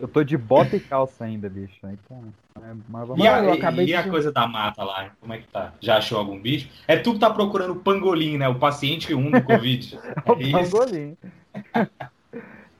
[0.00, 1.78] Eu tô de bota e calça ainda, bicho.
[1.86, 4.84] Então, é, mas vamos E, a, eu e- acabei e a de- coisa da mata
[4.84, 5.74] lá, como é que tá?
[5.80, 6.68] Já achou algum bicho?
[6.86, 8.48] É tu que tá procurando o pangolim, né?
[8.48, 9.98] O paciente 1 do Covid.
[10.26, 10.74] O É isso.
[10.74, 11.16] pangolim.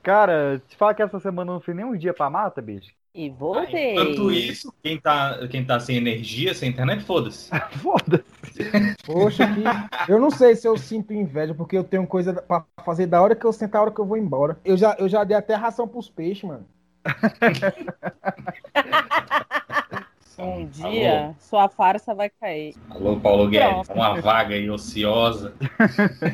[0.03, 2.93] Cara, te falar que essa semana eu não fui nem um dia pra mata, bicho.
[3.15, 3.81] E voltei.
[3.91, 7.51] Enquanto isso, quem tá, quem tá sem energia, sem internet, foda-se.
[7.83, 8.71] Foda-se.
[9.05, 9.81] Poxa, que...
[10.07, 13.35] eu não sei se eu sinto inveja, porque eu tenho coisa pra fazer da hora
[13.35, 14.59] que eu sentar, a hora que eu vou embora.
[14.65, 16.67] Eu já, eu já dei até ração pros peixes, mano.
[20.41, 22.73] Um dia, sua farsa vai cair.
[22.91, 25.53] Alô, Paulo Guedes, uma vaga aí ociosa.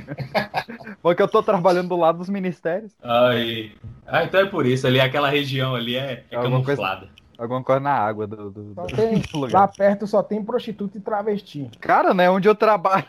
[1.00, 2.92] Porque eu tô trabalhando do lado dos ministérios.
[3.02, 3.72] Ai.
[4.06, 4.86] Ah, então é por isso.
[4.86, 7.08] Ali, aquela região ali é, é É alguma coisa- camuflada.
[7.38, 9.60] Alguma coisa na água do, do, tem, do lugar.
[9.62, 11.70] lá perto só tem prostituta e travesti.
[11.80, 12.28] Cara, né?
[12.30, 13.06] Onde eu trabalho.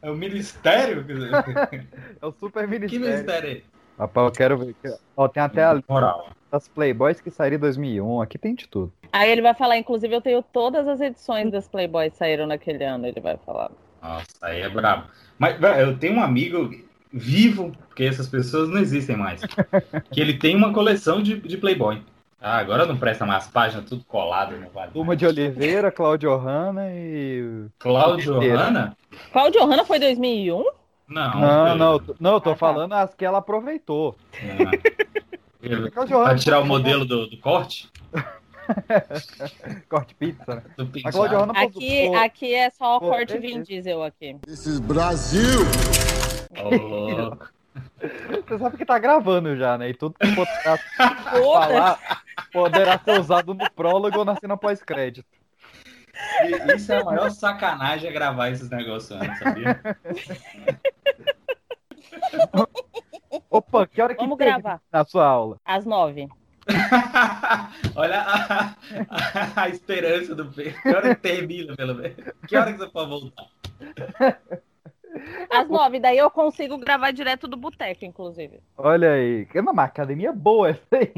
[0.00, 1.04] É o ministério?
[2.22, 3.04] É o super que ministério.
[3.04, 3.60] ministério é?
[3.98, 4.74] Rapaz, eu quero ver.
[5.16, 6.28] Ó, tem até a Moral.
[6.50, 8.22] das Playboys que saíram em 2001.
[8.22, 8.92] Aqui tem de tudo.
[9.12, 12.84] Aí ele vai falar, inclusive, eu tenho todas as edições das Playboy que saíram naquele
[12.84, 13.70] ano, ele vai falar.
[14.02, 15.08] Nossa, aí é brabo.
[15.38, 16.70] Mas, velho, eu tenho um amigo
[17.12, 19.40] vivo, porque essas pessoas não existem mais,
[20.12, 22.02] que ele tem uma coleção de, de Playboy.
[22.40, 24.92] Ah, agora não presta mais página, tudo colado, não vale.
[24.92, 27.66] Turma de Oliveira, Cláudio Hanna e.
[27.80, 28.38] Cláudio.
[28.38, 28.96] Hanna?
[29.32, 30.64] Cláudio Hanna foi 2001?
[31.08, 31.40] Não.
[31.40, 32.58] Não, não, eu tô- não, eu tô Ah, tá.
[32.58, 34.16] falando as que ela aproveitou.
[35.60, 37.90] Vai Hanna, tirar o modelo do, do corte?
[39.88, 40.62] corte pizza, né?
[41.56, 44.36] Aqui, aqui é só o Pô, corte esse- Vin Diesel aqui.
[44.44, 45.60] This is Brasil!
[48.46, 49.88] Você sabe que tá gravando já, né?
[49.90, 50.76] E tudo que poderá
[51.32, 51.98] falar
[52.52, 55.26] poderá ser usado no prólogo ou na cena pós-crédito.
[56.42, 59.80] E- Isso é a maior sacanagem é gravar esses negócios antes, sabia?
[63.50, 64.80] Opa, que hora que Vamos tem gravar.
[64.92, 65.56] na sua aula?
[65.64, 66.28] Às nove.
[67.96, 68.74] Olha a,
[69.08, 70.80] a- a esperança do Pedro.
[70.82, 72.16] Que hora que termina, pelo menos?
[72.46, 73.46] Que hora que você pode voltar?
[75.50, 78.60] Às nove, daí eu consigo gravar direto do boteco, inclusive.
[78.76, 79.46] Olha aí.
[79.46, 81.12] Que uma academia boa essa aí.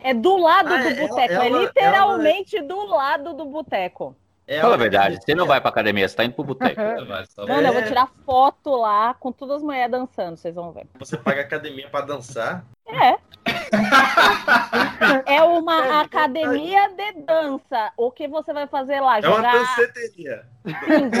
[0.00, 4.16] É do lado Ah, do ela- boteco, é ela- literalmente do lado do boteco.
[4.50, 6.80] É Fala a verdade, você não vai pra academia, você tá indo pro boteco.
[6.80, 7.86] Mano, eu vou É.
[7.86, 10.86] tirar foto lá com todas as mulheres dançando, vocês vão ver.
[10.98, 12.64] Você paga academia pra dançar.
[12.86, 13.18] É.
[15.26, 17.92] É uma academia de dança.
[17.96, 19.18] O que você vai fazer lá?
[19.18, 20.44] É uma Jogar danceteria.
[20.64, 21.16] bingo.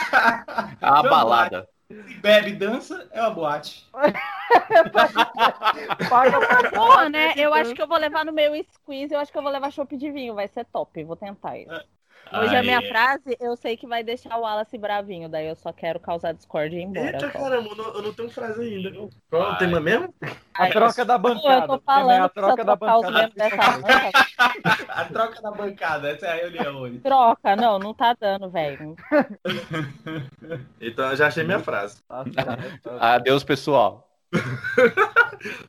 [0.80, 1.68] A balada.
[1.88, 3.86] Se bebe dança, é uma boate.
[6.74, 7.32] Porra, né?
[7.36, 9.70] Eu acho que eu vou levar no meu squeeze, eu acho que eu vou levar
[9.70, 11.84] chopp de vinho, vai ser top, vou tentar isso.
[12.34, 12.66] Hoje a Aí.
[12.66, 16.32] minha frase, eu sei que vai deixar o Wallace bravinho, daí eu só quero causar
[16.32, 17.06] discórdia e ir embora.
[17.06, 17.38] Eita, só.
[17.38, 19.08] caramba, eu não, eu não tenho frase ainda.
[19.28, 20.14] Qual é o tema mesmo?
[20.54, 21.64] a troca da bancada.
[21.64, 23.10] eu tô falando a se eu troca da bancada.
[23.10, 24.10] membros dessa banca,
[24.88, 26.98] A troca da bancada, essa é a reunião hoje.
[27.00, 27.56] troca.
[27.56, 28.96] Não, não tá dando, velho.
[30.80, 32.02] Então eu já achei minha frase.
[32.08, 32.90] Tá certo.
[33.00, 34.08] Adeus, pessoal.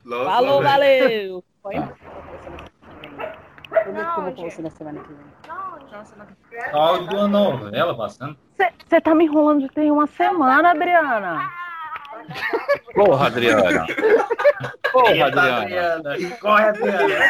[0.04, 1.44] Falou, valeu!
[1.62, 1.74] Foi?
[3.84, 5.26] Prometo que eu vou com você na semana que vem.
[6.72, 8.36] Áudio de uma novela passando.
[8.88, 11.50] Você tá me enrolando tem uma semana, Adriana.
[12.94, 13.86] Porra, Adriana.
[14.90, 15.60] Porra, Adriana.
[15.60, 16.16] Adriana.
[16.40, 17.24] Corre, Adriana.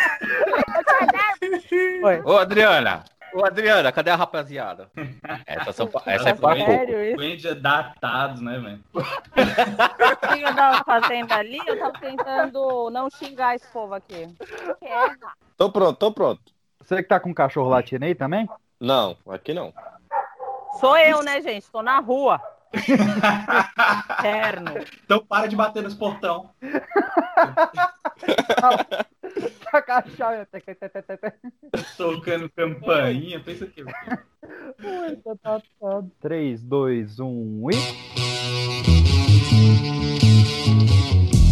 [2.25, 3.04] Ô, Adriana.
[3.34, 4.88] Ô, Adriana, cadê a rapaziada?
[5.44, 6.70] Essa, são, essa é pra pouco.
[6.70, 7.16] Sério isso?
[7.16, 8.80] Coende datados, né, velho?
[8.92, 9.02] O
[10.28, 11.58] que eu tava fazendo ali?
[11.66, 14.28] Eu tava tentando não xingar esse povo aqui.
[14.80, 15.06] É,
[15.56, 16.40] Tô pronto, tô pronto.
[16.80, 18.48] Você que tá com um cachorro latindo aí também?
[18.80, 19.72] Não, aqui não.
[20.78, 21.68] Sou eu, né, gente?
[21.70, 22.40] Tô na rua.
[24.22, 24.72] Terno.
[25.04, 26.50] Então para de bater nos portão.
[29.72, 30.47] A chave.
[32.50, 33.84] 'Campainha, pensa que.
[36.20, 37.75] 3, 2, 1 e.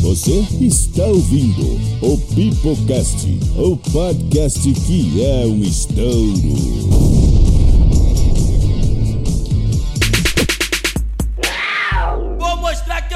[0.02, 1.62] Você está ouvindo
[2.02, 3.26] o Pipocast,
[3.56, 7.31] o podcast que é um estouro.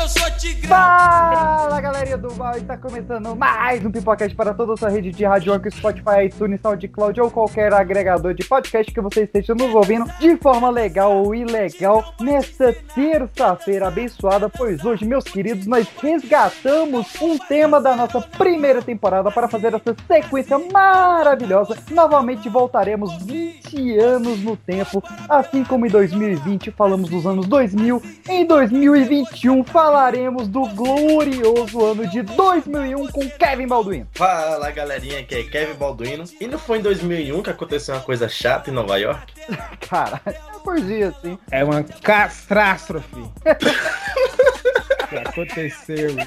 [0.07, 0.27] Eu sou.
[0.69, 5.25] Fala galerinha do mal, está começando mais um Pipocast para toda a sua rede de
[5.25, 10.05] rádio, Anchor, Spotify, iTunes, SoundCloud ou qualquer agregador de podcast que você esteja nos ouvindo
[10.19, 17.39] de forma legal ou ilegal nesta terça-feira abençoada, pois hoje, meus queridos, nós resgatamos um
[17.39, 21.77] tema da nossa primeira temporada para fazer essa sequência maravilhosa.
[21.91, 28.45] Novamente voltaremos 20 anos no tempo, assim como em 2020 falamos dos anos 2000, em
[28.45, 29.65] 2021
[29.97, 34.07] falaremos do glorioso ano de 2001 com Kevin Balduino.
[34.13, 36.25] Fala galerinha, aqui é Kevin Balduino.
[36.39, 39.33] E não foi em 2001 que aconteceu uma coisa chata em Nova York?
[39.89, 40.33] Cara, é
[40.63, 41.39] por dia assim.
[41.51, 43.25] É uma catástrofe.
[45.09, 46.11] que aconteceu.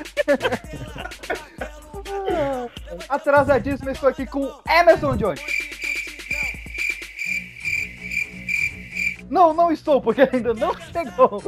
[3.08, 5.42] Atrasadíssimo, estou aqui com Emerson Jones.
[9.30, 11.42] Não, não estou, porque ainda não chegou.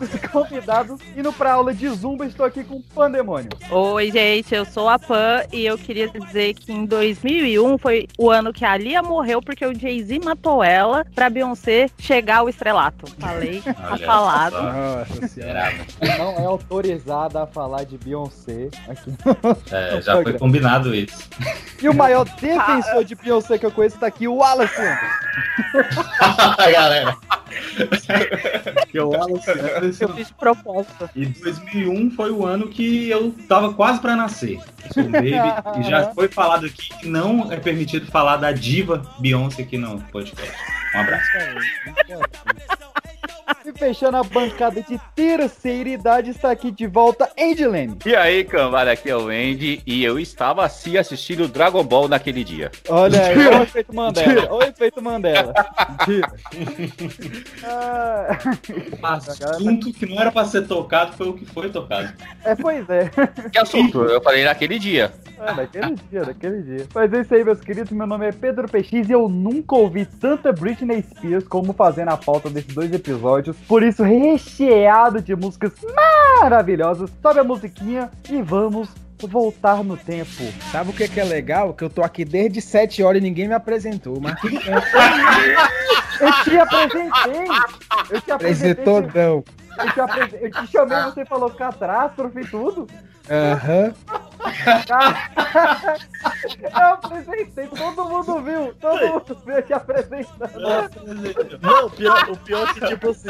[0.00, 3.50] Os convidados indo pra aula de Zumba, estou aqui com Pandemônio.
[3.70, 8.30] Oi, gente, eu sou a Pan e eu queria dizer que em 2001 foi o
[8.30, 13.06] ano que a Lia morreu porque o Jay-Z matou ela pra Beyoncé chegar ao estrelato.
[13.18, 14.52] Falei, tá falado.
[14.52, 14.62] só.
[14.62, 15.72] Nossa senhora.
[16.18, 19.14] Não é autorizada a falar de Beyoncé aqui.
[19.70, 21.28] É, já foi combinado isso.
[21.80, 24.82] E o maior defensor de Beyoncé que eu conheço tá aqui, o Wallace.
[26.56, 27.16] Galera.
[28.88, 31.10] Que Eu fiz proposta.
[31.14, 34.58] E 2001 foi o ano que eu tava quase pra nascer.
[34.84, 35.32] Eu sou um baby.
[35.80, 40.00] e já foi falado aqui que não é permitido falar da diva Beyoncé aqui no
[40.00, 40.56] podcast.
[40.94, 41.26] Um abraço.
[43.66, 47.98] E fechando a bancada de terceira idade, está aqui de volta Andy Lane.
[48.06, 52.44] E aí, cambada, aqui é o Andy e eu estava assim assistindo Dragon Ball naquele
[52.44, 52.70] dia.
[52.88, 54.46] Olha aí, olha o efeito Mandela.
[54.50, 55.52] Olha o efeito Mandela.
[57.64, 58.38] Ah,
[59.02, 62.12] Assunto que não era pra ser tocado foi o que foi tocado.
[62.44, 63.10] é, pois é.
[63.50, 64.02] Que assunto?
[64.04, 65.12] Eu falei naquele dia.
[65.38, 66.86] É, naquele dia, naquele dia.
[66.94, 67.92] Mas é isso aí, meus queridos.
[67.92, 72.16] Meu nome é Pedro PX e eu nunca ouvi tanta Britney Spears como fazendo a
[72.16, 73.55] pauta desses dois episódios.
[73.68, 75.72] Por isso, recheado de músicas
[76.40, 77.10] maravilhosas.
[77.22, 78.88] Sobe a musiquinha e vamos
[79.18, 80.30] voltar no tempo.
[80.70, 81.72] Sabe o que, que é legal?
[81.74, 84.74] Que eu tô aqui desde 7 horas e ninguém me apresentou, mas tudo bem.
[86.20, 87.46] Eu te apresentei!
[88.10, 88.34] Eu te apresentei!
[88.34, 89.44] Apresentou não.
[89.78, 92.86] Eu te, apresen- eu te chamei, você falou catástrofe e tudo.
[93.28, 93.92] Aham.
[96.62, 100.60] Eu apresentei, todo mundo viu, todo mundo viu eu te apresentando.
[101.60, 103.28] Não, o pior, o pior é que, tipo assim,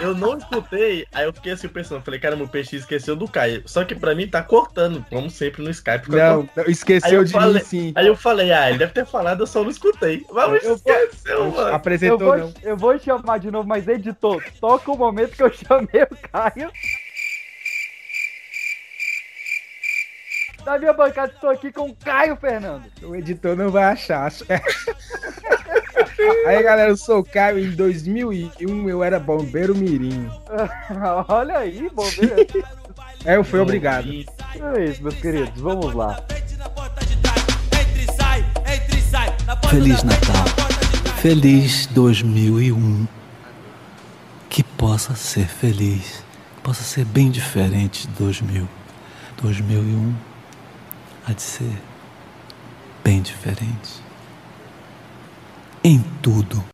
[0.00, 3.62] eu não escutei, aí eu fiquei assim pensando, falei, cara, meu PX esqueceu do Caio.
[3.66, 6.10] Só que pra mim tá cortando, como sempre no Skype.
[6.10, 7.92] Não, não, Aí esqueceu eu de falei- mim sim.
[7.94, 10.24] Aí eu falei, ah, ele deve ter falado, eu só não escutei.
[10.30, 11.68] Mas Eu- esqueceu, mano.
[11.68, 12.52] Eu Apresentou vou, não.
[12.62, 16.70] eu vou chamar de novo, mas editor, toca o momento que eu chamei o Caio.
[20.64, 22.84] Da minha bancada, estou aqui com o Caio Fernando.
[23.02, 24.32] O editor não vai achar.
[26.46, 27.58] Aí galera, eu sou o Caio.
[27.58, 30.30] Em 2001 eu era bombeiro mirim.
[31.28, 32.64] Olha aí, bombeiro.
[33.26, 34.08] Aí eu fui obrigado.
[34.08, 36.24] É isso, meus queridos, vamos lá.
[39.46, 40.34] Na Feliz Natal.
[40.34, 41.12] na.
[41.16, 43.06] Feliz 2001.
[44.48, 46.24] Que possa ser feliz.
[46.56, 48.66] Que possa ser bem diferente de 2000.
[49.42, 50.33] 2001
[51.26, 51.82] há de ser
[53.02, 54.02] bem diferente.
[55.82, 56.73] Em tudo.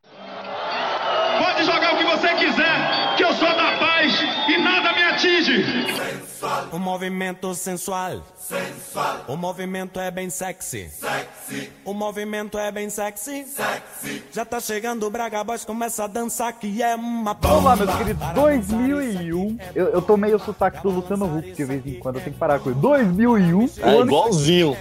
[6.71, 8.21] O movimento sensual.
[8.37, 9.25] Sensual.
[9.27, 10.89] O movimento é bem sexy.
[10.89, 11.69] Sexy.
[11.83, 13.45] O movimento é bem sexy.
[13.45, 14.23] Sexy.
[14.31, 17.93] Já tá chegando o Braga Boys, começa a dançar que é uma Vamos lá, meus
[17.95, 19.57] queridos, 2001.
[19.75, 22.39] Eu, eu tô meio sotaque do Luciano Huck de vez em quando, eu tenho que
[22.39, 22.79] parar com isso.
[22.79, 23.69] 2001.
[23.81, 24.77] É igualzinho.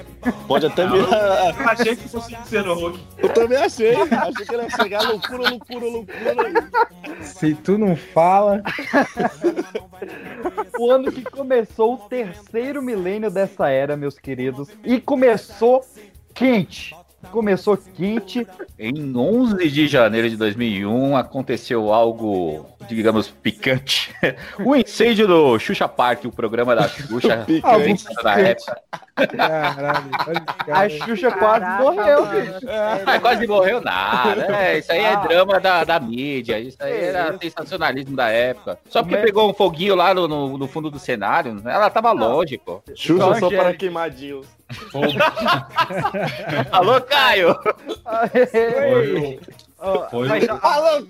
[0.47, 1.55] Pode até virar.
[1.59, 3.01] Eu achei que fosse Luciano Huck.
[3.19, 3.95] Eu também achei.
[3.97, 6.71] Achei que ele ia chegar loucura, loucura, loucura.
[7.23, 8.63] Se tu não fala.
[10.79, 14.69] o ano que começou o terceiro milênio dessa era, meus queridos.
[14.85, 15.85] E começou
[16.35, 16.95] quente.
[17.31, 18.47] Começou quente.
[18.79, 24.11] Em 11 de janeiro de 2001 aconteceu algo, digamos, picante.
[24.65, 28.05] O incêndio do Xuxa Park, o programa da Xuxa, Picante.
[28.25, 28.81] na época.
[29.37, 30.11] Caralho,
[30.71, 30.89] A.
[30.89, 32.41] Xuxa quase Caraca, morreu, mano.
[32.41, 32.67] bicho.
[33.07, 34.57] Ah, quase morreu nada.
[34.57, 35.17] É, isso aí é Ah.
[35.17, 36.59] drama da, da mídia.
[36.59, 38.79] Isso aí É era sensacionalismo da época.
[38.89, 42.57] Só porque pegou um foguinho lá no, no, no fundo do cenário, ela tava longe,
[42.59, 42.83] pô.
[42.95, 44.47] Xuxa Só só para queimadinhos.
[46.73, 47.57] Alô, Caio!
[50.11, 50.29] Foi
[50.63, 51.07] Alô,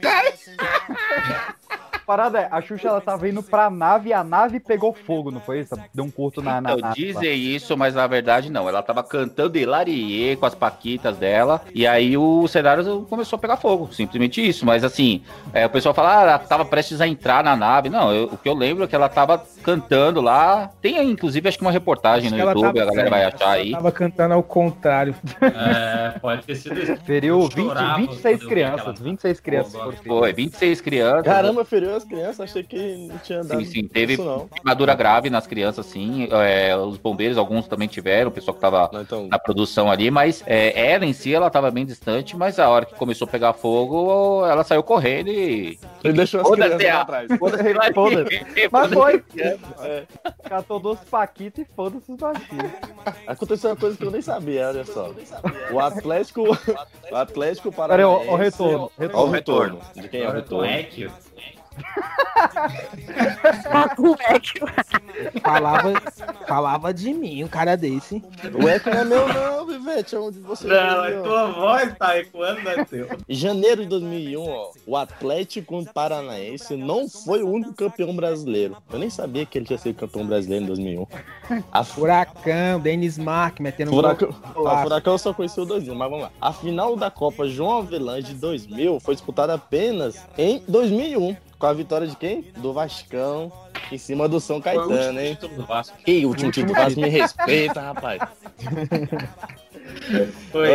[1.92, 5.30] a parada é, a Xuxa ela tava indo pra nave e a nave pegou fogo,
[5.30, 5.76] não foi isso?
[5.94, 6.94] Deu um curto na, na Então, nave.
[7.06, 8.68] dizem isso, mas na verdade não.
[8.68, 13.56] Ela tava cantando Hilarie com as paquitas dela, e aí o cenário começou a pegar
[13.58, 14.66] fogo, simplesmente isso.
[14.66, 17.88] Mas assim, é, o pessoal fala, ah, ela tava prestes a entrar na nave.
[17.88, 20.70] Não, eu- o que eu lembro é que ela tava cantando lá.
[20.80, 23.44] Tem aí, inclusive, acho que uma reportagem Acho no YouTube, tava- a galera vai achar
[23.44, 23.70] ela aí.
[23.72, 25.14] Tava cantando ao contrário.
[25.40, 26.96] É, pode ter sido isso.
[27.04, 28.78] Feriu Eu 20, chorava 26 quando eu vi crianças.
[28.80, 29.72] aquela- 26 crianças
[30.04, 30.18] Pô.
[30.20, 31.22] Foi, 26 crianças.
[31.24, 34.16] Caramba, feriu as crianças, achei que não tinha dado Sim, sim, teve
[34.54, 36.28] queimadura grave nas crianças, sim.
[36.30, 40.10] É, os bombeiros, alguns também tiveram, o pessoal que tava Não, então, na produção ali,
[40.10, 43.30] mas é, ela em si, ela tava bem distante, mas a hora que começou a
[43.30, 45.78] pegar fogo, ela saiu correndo e...
[46.04, 47.28] ele deixou as crianças lá a- atrás.
[47.38, 47.92] Foda-se, vai.
[47.92, 48.40] Foda-se.
[48.70, 49.24] Mas foi.
[49.82, 50.06] É.
[50.48, 52.72] Catou dois paquitos e foda-se os baixinhos.
[53.26, 55.12] Aconteceu uma coisa que eu nem sabia, olha só.
[55.72, 56.44] O Atlético.
[57.10, 58.26] O Atlético Paranaense.
[58.28, 59.28] ó, o retorno, retorno.
[59.28, 59.80] o retorno.
[59.94, 60.70] De quem é o retorno?
[64.20, 66.00] É Falava,
[66.46, 68.22] falava de mim, um cara desse.
[68.54, 70.14] O eco não é meu, não, Vivete.
[70.14, 70.66] É onde você.
[70.66, 73.08] Não, é tua voz tá ecoando, não é teu.
[73.28, 78.76] Em janeiro de 2001, ó, o Atlético Paranaense não foi o único campeão brasileiro.
[78.90, 81.06] Eu nem sabia que ele tinha sido campeão brasileiro em 2001.
[81.70, 84.68] A Furacão, Denis Mark metendo Furacão, gol.
[84.68, 86.32] a Furacão eu só conheci o 2000, mas vamos lá.
[86.40, 91.36] A final da Copa João Avelange de 2000 foi disputada apenas em 2001.
[91.60, 92.46] Com a vitória de quem?
[92.56, 93.52] Do Vascão,
[93.92, 95.36] em cima do São o Caetano, hein?
[95.42, 95.94] do Vasco.
[96.02, 98.22] Que último título do Vasco, me respeita, rapaz.
[100.50, 100.70] Foi.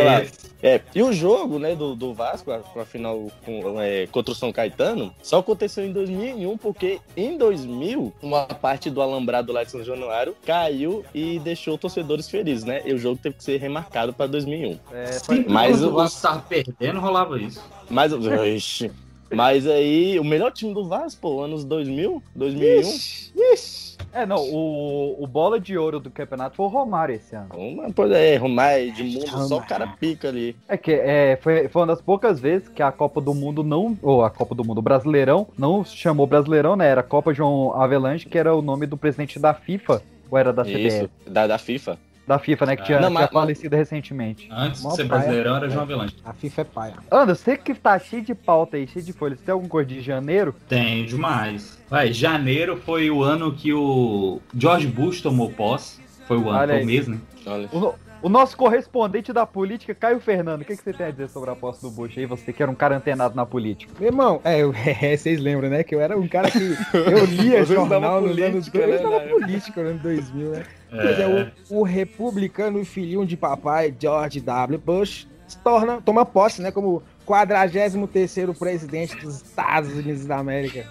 [0.62, 4.34] É, e o jogo, né, do, do Vasco, com a final com, é, contra o
[4.34, 9.72] São Caetano, só aconteceu em 2001, porque em 2000, uma parte do alambrado lá de
[9.72, 12.82] São Januário caiu e deixou torcedores felizes, né?
[12.84, 14.78] E o jogo teve que ser remarcado para 2001.
[14.92, 17.60] É, Sempre Mas o o Vasco tava perdendo, rolava isso.
[17.90, 18.12] Mas,
[18.56, 18.92] Ixi.
[19.34, 23.96] Mas aí, o melhor time do Vasco, pô, anos 2000, 2001.
[24.12, 27.48] É, não, o, o bola de ouro do campeonato foi o Romário esse ano.
[27.54, 30.56] Uma, pois é, Romário, de mundo, só o cara pica ali.
[30.66, 33.98] É que é, foi, foi uma das poucas vezes que a Copa do Mundo não.
[34.02, 36.86] Ou a Copa do Mundo, o Brasileirão, não se chamou Brasileirão, né?
[36.88, 40.02] Era Copa João Avelange, que era o nome do presidente da FIFA.
[40.30, 40.86] Ou era da CBF?
[40.86, 41.98] Isso, da, da FIFA.
[42.26, 42.76] Da FIFA, né?
[42.76, 44.48] Que tinha, Ah, não, tinha mas- falecido recentemente.
[44.50, 46.16] Antes Mó de ser brasileirão, era João Avelange.
[46.24, 46.94] A FIFA é paia.
[47.10, 50.00] Anda, você que tá cheio de pauta aí, cheio de folhas, tem alguma coisa de
[50.00, 50.52] janeiro?
[50.68, 51.78] Tem demais.
[51.88, 56.00] Vai, janeiro foi o ano que o George Bush tomou posse.
[56.26, 57.18] Foi o ano, foi o mês, né?
[57.46, 57.68] Olha.
[57.72, 61.28] O, o nosso correspondente da política, Caio Fernando, o que, que você tem a dizer
[61.28, 62.26] sobre a posse do Bush aí?
[62.26, 63.92] Você que era um cara antenado na política.
[63.98, 65.84] Meu irmão, é, eu- é, vocês lembram, né?
[65.84, 66.58] Que eu era um cara que
[66.94, 70.64] eu lia jornal nos anos né, eu estava política no ano 2000, né?
[70.92, 74.78] É, o, o republicano filhinho de papai, George W.
[74.78, 76.70] Bush, se torna, toma posse, né?
[76.70, 80.86] Como 43º presidente dos Estados Unidos da América.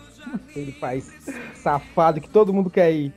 [0.50, 1.12] Aquele país
[1.56, 3.14] safado que todo mundo quer ir.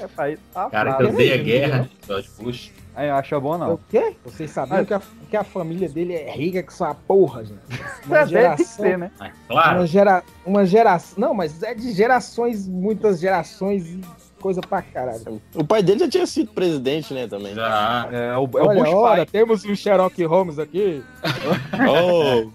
[0.00, 1.08] É país Cara, safado.
[1.08, 2.72] que odeia a guerra, George Bush.
[2.96, 3.74] Aí, acha bom não.
[3.74, 4.16] O quê?
[4.24, 7.60] Vocês sabiam que, a, que a família dele é rica que só a porra, gente.
[8.06, 9.10] É, Uma deve ser, né?
[9.18, 11.18] Mas, claro, Uma, gera, uma geração.
[11.18, 14.00] Não, mas é de gerações, muitas gerações e
[14.40, 15.40] coisa pra caralho.
[15.54, 17.54] O pai dele já tinha sido presidente, né, também.
[17.54, 18.08] já.
[18.10, 19.26] É, o, é o Olha, Bush olha, pai.
[19.26, 21.02] temos um Sherlock Holmes aqui.
[21.88, 22.50] Oh.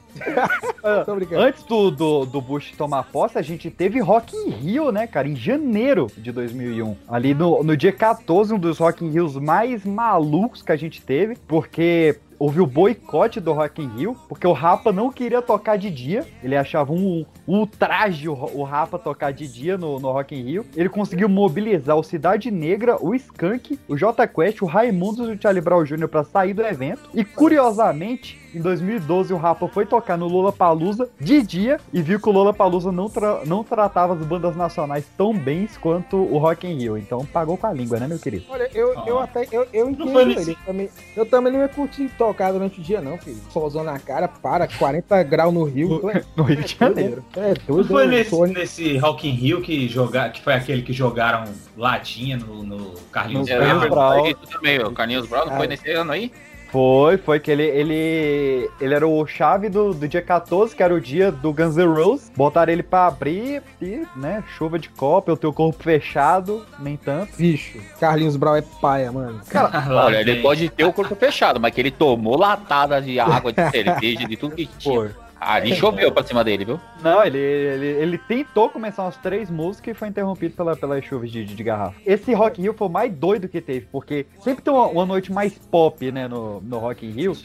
[1.38, 5.28] Antes do, do, do Bush tomar posse, a gente teve Rock in Rio, né, cara,
[5.28, 6.96] em janeiro de 2001.
[7.08, 11.02] Ali no, no dia 14, um dos Rock in Rios mais malucos que a gente
[11.02, 15.78] teve, porque houve o boicote do Rock in Rio, porque o Rapa não queria tocar
[15.78, 20.12] de dia, ele achava um, um ultraje o, o Rapa tocar de dia no, no
[20.12, 20.66] Rock in Rio.
[20.76, 25.40] Ele conseguiu mobilizar o Cidade Negra, o Skank, o J Quest, o Raimundos e o
[25.40, 26.08] Charlie Brown Jr.
[26.08, 27.12] pra sair do evento.
[27.14, 32.20] E curiosamente, em 2012 o Rapa foi tocar no Lola Palusa de dia e viu
[32.20, 36.38] que o Lola Palusa não, tra- não tratava as bandas nacionais tão bem quanto o
[36.38, 36.98] Rock in Rio.
[36.98, 38.46] Então pagou com a língua, né, meu querido?
[38.50, 39.24] Olha, eu, eu Ah.
[39.24, 40.52] até eu, eu entendo foi ele.
[40.52, 43.38] Eu também, eu também não ia curtir tocar durante o dia, não, filho.
[43.52, 46.00] Solzão na cara, para, 40 graus no Rio.
[46.00, 47.24] tu é- No Rio de Janeiro.
[47.36, 50.82] É Não doido, foi eu nesse, nesse Rock in Rio que, joga, que foi aquele
[50.82, 51.46] que jogaram
[51.78, 53.68] latinha no, no Carlinhos No É, Brown?
[53.80, 54.10] Carlinhos eu Brown.
[54.18, 55.58] falei isso também, o Carlinhos Brown não Ah.
[55.58, 56.32] foi nesse ano aí?
[56.72, 60.94] Foi, foi que ele, ele, ele era o chave do, do dia 14, que era
[60.94, 62.32] o dia do Guns N' Roses.
[62.36, 67.36] Botaram ele pra abrir e, né, chuva de copa, o teu corpo fechado, nem tanto.
[67.38, 69.42] Bicho, Carlinhos Brau é paia, mano.
[69.54, 73.52] Lá Olha, ele pode ter o corpo fechado, mas que ele tomou latada de água,
[73.52, 74.96] de cerveja, de tudo que tinha.
[74.96, 75.12] Foi.
[75.42, 76.80] Ali choveu pra cima dele, viu?
[77.02, 81.32] Não, ele, ele, ele tentou começar umas três músicas e foi interrompido pela, pelas chuvas
[81.32, 81.96] de, de, de garrafa.
[82.06, 85.06] Esse Rock in Rio foi o mais doido que teve, porque sempre tem uma, uma
[85.06, 87.36] noite mais pop, né, no, no Rock in Rio.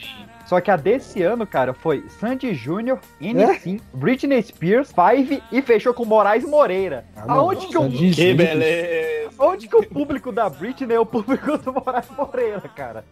[0.46, 5.92] Só que a desse ano, cara, foi Sandy Júnior, N5, Britney Spears, Five e fechou
[5.92, 7.04] com Moraes Moreira.
[7.16, 9.26] Ah, Aonde que Sandy que beleza!
[9.38, 13.04] onde que o público da Britney é o público do Moraes Moreira, cara?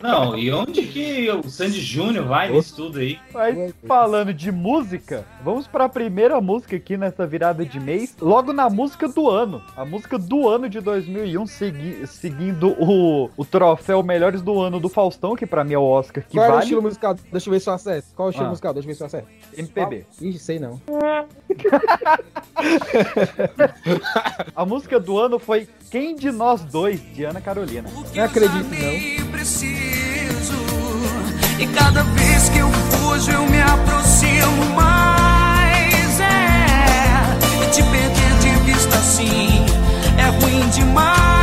[0.00, 3.18] Não, e onde que o Sandy Júnior vai nisso tudo aí?
[3.32, 8.16] Mas falando de música, vamos pra primeira música aqui nessa virada de mês.
[8.20, 9.62] Logo na música do ano.
[9.76, 14.88] A música do ano de 2001, segui- seguindo o, o troféu Melhores do Ano do
[14.88, 16.75] Faustão, que pra mim é o Oscar que Qual é o vale.
[16.76, 17.14] Estilo musical?
[17.32, 18.08] Deixa eu ver se eu acesso.
[18.14, 18.50] Qual é o estilo Ah.
[18.50, 18.74] musical?
[18.74, 19.26] Deixa eu ver se eu acesso.
[19.56, 20.06] MPB.
[20.20, 20.80] Ih, sei não.
[24.54, 27.88] A música do ano foi Quem de Nós Dois, de Ana Carolina.
[28.14, 29.26] Não acredito, não.
[29.30, 30.56] preciso.
[31.58, 36.20] E cada vez que eu fujo, eu me aproximo mais.
[36.20, 39.64] É, e te perder de vista assim
[40.18, 41.35] é ruim demais.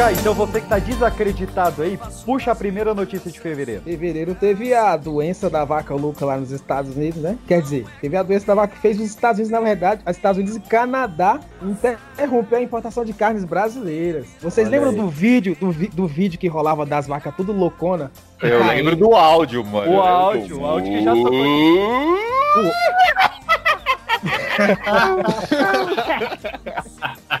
[0.00, 3.82] Cara, então você que tá desacreditado aí, puxa a primeira notícia de fevereiro.
[3.82, 7.36] Fevereiro teve a doença da vaca louca lá nos Estados Unidos, né?
[7.46, 10.16] Quer dizer, teve a doença da vaca que fez os Estados Unidos, na verdade, os
[10.16, 14.26] Estados Unidos e Canadá interromper a importação de carnes brasileiras.
[14.40, 14.96] Vocês Olha lembram aí.
[14.96, 18.10] do vídeo, do, vi- do vídeo que rolava das vacas tudo loucona?
[18.40, 18.72] Eu Caindo?
[18.76, 19.92] lembro do áudio, mano.
[19.96, 21.34] O áudio, do- o áudio que já tocou.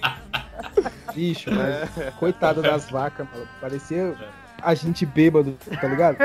[1.15, 3.49] Bicho, mas coitada das vacas, mano.
[3.61, 4.17] Parecia
[4.65, 6.17] a gente bêbado, tá ligado?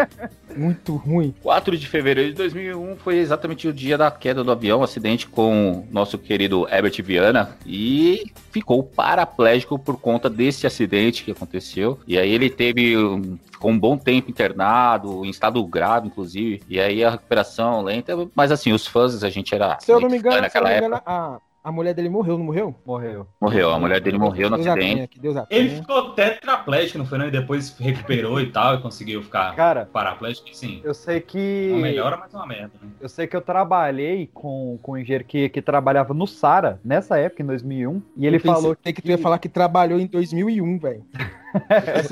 [0.55, 1.35] Muito ruim.
[1.41, 5.71] 4 de fevereiro de 2001 foi exatamente o dia da queda do avião, acidente com
[5.71, 11.99] o nosso querido Herbert Viana e ficou paraplégico por conta desse acidente que aconteceu.
[12.07, 16.61] E aí ele teve um, ficou um bom tempo internado, em estado grave inclusive.
[16.69, 20.09] E aí a recuperação lenta, mas assim, os fãs a gente era Se eu não
[20.09, 22.75] me engano, se eu não me engano a, a mulher dele morreu, não morreu?
[22.85, 23.27] Morreu.
[23.39, 25.19] Morreu, a mulher dele morreu no Deus acidente.
[25.19, 27.17] que Ele ficou tetraplégico, não foi?
[27.17, 27.27] Não?
[27.27, 30.47] E depois recuperou e tal, e conseguiu ficar Cara, paraplégico.
[30.53, 31.69] Sim, eu sei que.
[31.71, 32.71] uma melhora, mas uma merda.
[32.81, 32.89] Né?
[32.99, 37.17] Eu sei que eu trabalhei com, com um engenheiro que, que trabalhava no Sara, nessa
[37.17, 40.07] época, em 2001, e ele Eu pensei falou que tu ia falar que trabalhou em
[40.07, 41.05] 2001, velho.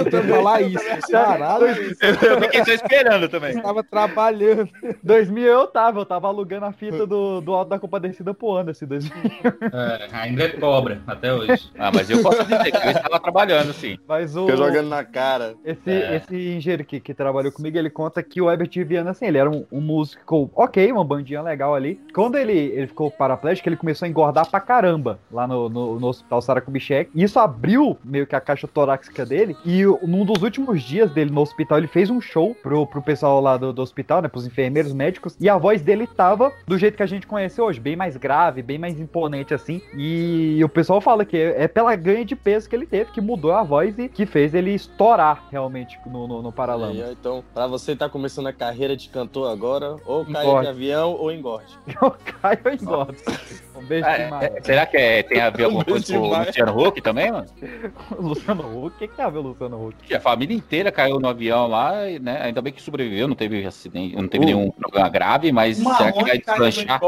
[0.09, 1.11] Que falar isso.
[1.11, 3.55] Caralho, Eu fiquei só esperando também.
[3.55, 4.69] eu tava trabalhando.
[5.03, 8.85] 2000 eu tava, eu tava alugando a fita do, do Alto da Compadecida pro Anderson,
[8.85, 9.11] 2000.
[9.73, 11.71] É, ainda é cobra, até hoje.
[11.77, 13.97] Ah, mas eu posso dizer que eu estava trabalhando sim.
[14.07, 14.45] Mas o...
[14.45, 15.55] Fica jogando na cara.
[15.63, 16.15] Esse, É.
[16.17, 19.49] esse engenheiro que, que trabalhou comigo, ele conta que o Herbert Viana, assim, ele era
[19.49, 21.99] um, um músico ok, uma bandinha legal ali.
[22.13, 26.07] Quando ele, ele ficou paraplégico, ele começou a engordar pra caramba lá no, no, no
[26.07, 27.11] hospital Sara Kubitschek.
[27.13, 29.55] E isso abriu meio que a caixa torácica dele.
[29.65, 33.39] E num dos últimos dias dele no hospital, ele fez um show pro, pro pessoal
[33.41, 35.35] lá do, do hospital, né, pros enfermeiros, médicos.
[35.39, 38.61] E a voz dele tava do jeito que a gente conhece hoje, bem mais grave,
[38.61, 39.81] bem mais imponente assim.
[39.95, 43.21] E o pessoal fala que é, é pela ganha de peso que ele teve, que
[43.21, 46.53] mudou a voz e que fez ele estourar realmente no, no, no
[46.85, 50.61] aí, então, pra você tá começando a carreira de cantor agora, ou caia Engorde.
[50.63, 51.77] de avião ou engorde.
[52.01, 52.11] Eu
[52.41, 53.15] caio e engordo.
[53.75, 54.43] Um beijo É, demais.
[54.55, 56.37] é, será que é- tem a ver alguma coisa com o.
[56.37, 57.47] Luciano Huck também, mano?
[58.17, 62.19] Luciano Huck, o que, que tem a o família inteira caiu no avião lá, e,
[62.19, 62.41] né?
[62.43, 64.47] Ainda bem que sobreviveu, não teve acidente, não teve Uh.
[64.47, 67.01] nenhum problema grave, mas Uma será que vai deslanchar?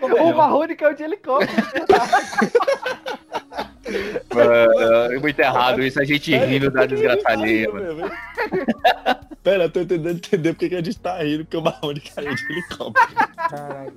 [0.00, 0.34] O.
[0.34, 1.52] Marrone caiu de helicóptero.
[5.10, 8.10] É muito errado isso, a gente rindo da desgraçadinha, mano.
[9.42, 12.34] Pera, eu tô tentando entender porque que a gente tá rindo, porque o Marrone caiu
[12.34, 13.08] de helicóptero.
[13.36, 13.92] Caralho.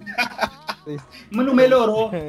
[1.32, 2.12] Mas não melhorou.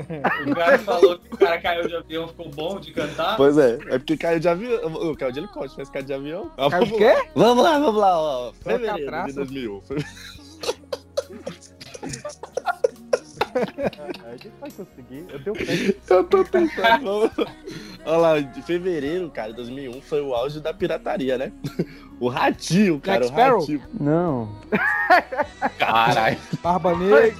[0.47, 3.37] O cara falou que o cara caiu de avião, ficou bom de cantar.
[3.37, 4.81] Pois é, é porque caiu de avião.
[4.87, 6.51] Ô, Caiu de helicóptero, mas caiu de avião.
[6.57, 7.15] Ah, Caiu vamos lá.
[7.15, 7.29] quê?
[7.35, 8.53] Vamos lá, vamos lá, ó.
[8.63, 9.35] Fevereiro de traça.
[9.35, 9.81] 2001.
[14.25, 15.25] A gente vai conseguir.
[15.45, 15.95] Eu um pé.
[16.15, 17.31] Eu tô tentando.
[18.05, 21.53] Olha lá, de fevereiro, cara, de 2001 foi o auge da pirataria, né?
[22.21, 23.61] O ratinho, cara, Jack o Sparrow?
[23.61, 23.83] ratinho.
[23.99, 24.57] Não.
[25.79, 26.39] Caralho.
[26.63, 27.35] Barba Negra.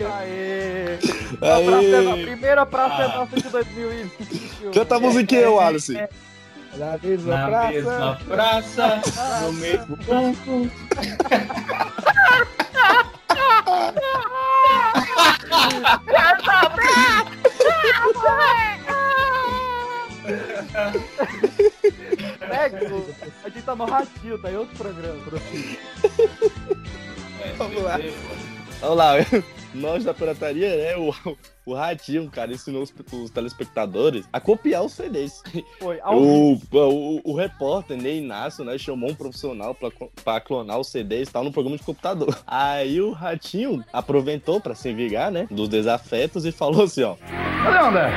[0.00, 0.98] Aê!
[1.36, 4.70] A, praça é no- a primeira praça é nossa de 2021.
[4.72, 5.94] Canta a musiquinha, Wallace.
[6.76, 7.70] Da mesma Na praça.
[7.72, 9.00] mesma praça,
[9.42, 10.70] no mesmo banco.
[22.38, 22.78] Pega,
[23.44, 25.20] a gente tá no ratinho, tá em outro programa.
[27.58, 27.98] Vamos lá.
[28.80, 29.12] Vamos lá,
[29.74, 30.96] nós da pirataria, né?
[30.96, 35.42] O, o ratinho, cara, ensinou os, os telespectadores a copiar os CDs.
[35.78, 35.98] Foi.
[36.06, 39.90] O, o, o repórter, Ney Inácio, né, chamou um profissional pra,
[40.24, 42.36] pra clonar os CDs e tal no programa de computador.
[42.46, 47.16] Aí o Ratinho aproveitou pra se vingar, né, dos desafetos e falou assim, ó.
[47.62, 48.10] Cadê o André?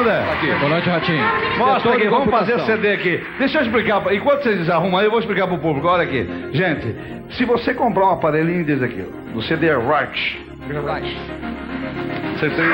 [0.00, 0.46] André, aqui.
[0.46, 1.58] Boa noite, Ratinho.
[1.58, 3.20] Mostra aqui, vamos fazer CD aqui.
[3.38, 5.86] Deixa eu explicar, enquanto vocês arrumam aí, eu vou explicar pro público.
[5.88, 6.26] Olha aqui.
[6.52, 6.94] Gente,
[7.36, 9.76] se você comprar um aparelhinho desse aqui, o CD é
[10.68, 11.16] Right,
[12.38, 12.66] Você tem...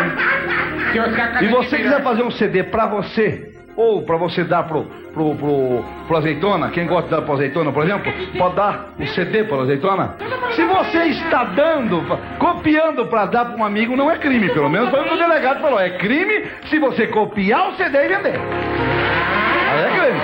[1.43, 5.85] E você quiser fazer um CD pra você, ou pra você dar pro, pro, pro,
[6.07, 9.61] pro azeitona, quem gosta de dar pro azeitona, por exemplo, pode dar o CD pro
[9.61, 10.15] azeitona.
[10.53, 12.03] Se você está dando,
[12.39, 15.19] copiando pra dar pra um amigo, não é crime, pelo menos foi o que o
[15.19, 15.79] delegado falou.
[15.81, 18.41] É crime se você copiar o CD e vender.
[19.71, 20.21] Aí é crime.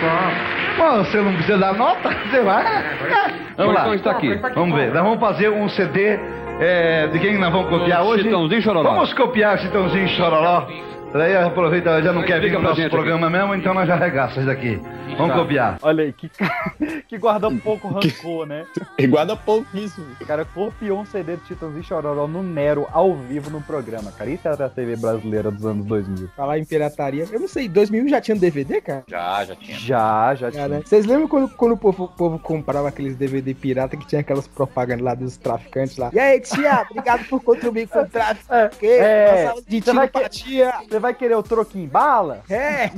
[0.00, 2.64] Bom, você não precisa dar nota, você vai.
[2.64, 3.50] É.
[3.56, 3.94] Vamos lá.
[3.94, 4.34] está aqui.
[4.54, 4.92] Vamos ver.
[4.92, 6.18] Nós vamos fazer um CD
[6.60, 8.24] é, de quem nós vamos copiar hoje.
[8.24, 8.90] Chitãozinho Chororó.
[8.90, 10.66] Vamos copiar Chitãozinho Chororó.
[11.12, 14.46] Daí aproveita, já não quer vir pra nosso programa mesmo, então nós já arregaça isso
[14.46, 14.80] daqui.
[15.18, 15.40] Vamos Tá.
[15.40, 15.78] copiar.
[15.82, 16.30] Olha aí, que,
[17.08, 18.64] que guarda pouco rancor, né?
[18.96, 20.06] E guarda pouquíssimo.
[20.20, 24.12] O cara copiou um CD do Titãs e Chororó no Nero, ao vivo, no programa,
[24.12, 24.30] cara.
[24.30, 26.28] Isso era a TV brasileira dos anos 2000.
[26.36, 27.26] Falar em pirataria.
[27.32, 29.02] Eu não sei, 2000 já tinha DVD, cara?
[29.08, 29.78] Já, já tinha.
[29.78, 30.68] Já, já Já, tinha.
[30.68, 30.82] né?
[30.84, 34.46] Vocês lembram quando, quando o, povo, o povo comprava aqueles DVD pirata que tinha aquelas
[34.46, 36.10] propagandas lá dos traficantes lá?
[36.12, 38.52] E aí, tia, obrigado por contribuir com o tráfico.
[38.54, 38.86] É, Que?
[38.86, 40.72] é, de tiro pra tia.
[40.88, 42.42] você vai querer o troquinho em bala?
[42.48, 42.90] É.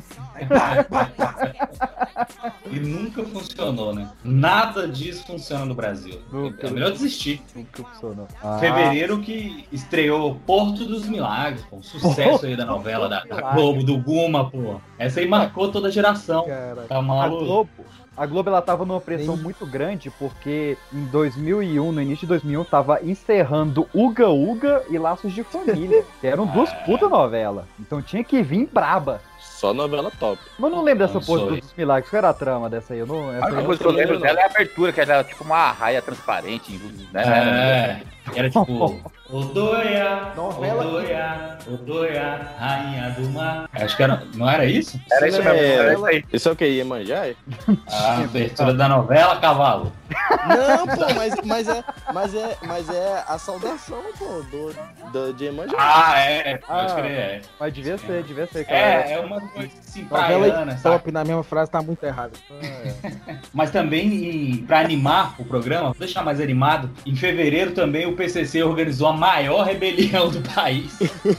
[2.70, 4.10] E nunca funcionou, né?
[4.24, 6.20] Nada disso funciona no Brasil.
[6.30, 6.66] Nunca.
[6.66, 7.42] É melhor desistir.
[7.54, 8.28] Nunca funcionou.
[8.42, 11.76] Ah, Fevereiro que estreou Porto dos Milagres, pô.
[11.76, 14.80] Um sucesso aí da novela da, da Globo, do Guma, pô.
[14.98, 16.44] Essa aí marcou toda a geração.
[16.44, 17.44] Cara, Tá a maluco?
[17.44, 17.70] Globo,
[18.16, 22.64] a Globo ela tava numa pressão muito grande porque em 2001, no início de 2001,
[22.64, 27.66] tava encerrando Uga Uga e Laços de Família, que eram duas puta novela.
[27.80, 29.20] Então tinha que vir braba.
[29.38, 30.40] Só novela top.
[30.58, 32.10] Mas eu não lembro dessa Não, porra dos milagres.
[32.10, 32.98] Qual era a trama dessa aí?
[32.98, 35.22] Eu não, essa A única coisa que eu lembro dela é a abertura, que era
[35.22, 36.72] tipo uma raia transparente,
[37.12, 37.22] né?
[37.24, 39.00] É, era tipo
[39.32, 40.84] Odoia, Novela.
[40.86, 43.68] Odoia, Odoia, Rainha do Mar.
[43.72, 44.22] Acho que era.
[44.34, 45.00] Não era isso?
[45.10, 46.24] Era isso mesmo, era isso aí.
[46.32, 46.64] Isso é o que?
[46.66, 47.26] Iemanjá?
[47.28, 47.34] é?
[47.90, 49.90] A abertura da novela, cavalo.
[50.46, 54.74] Não, pô, mas, mas, é, mas, é, mas é a saudação, pô, do,
[55.12, 55.76] do, de Iemanjá.
[55.78, 56.94] Ah, é, pode Ah.
[56.96, 57.40] crer, é.
[57.58, 58.76] Mas devia ser, devia ser, cara.
[58.78, 60.96] É, é uma coisa assim, Novela praiana, e sabe?
[60.98, 62.32] top na mesma frase tá muito errado.
[63.54, 68.11] Mas também, em, pra animar o programa, vou deixar mais animado, em fevereiro também o
[68.14, 70.92] PCC organizou a maior rebelião do país.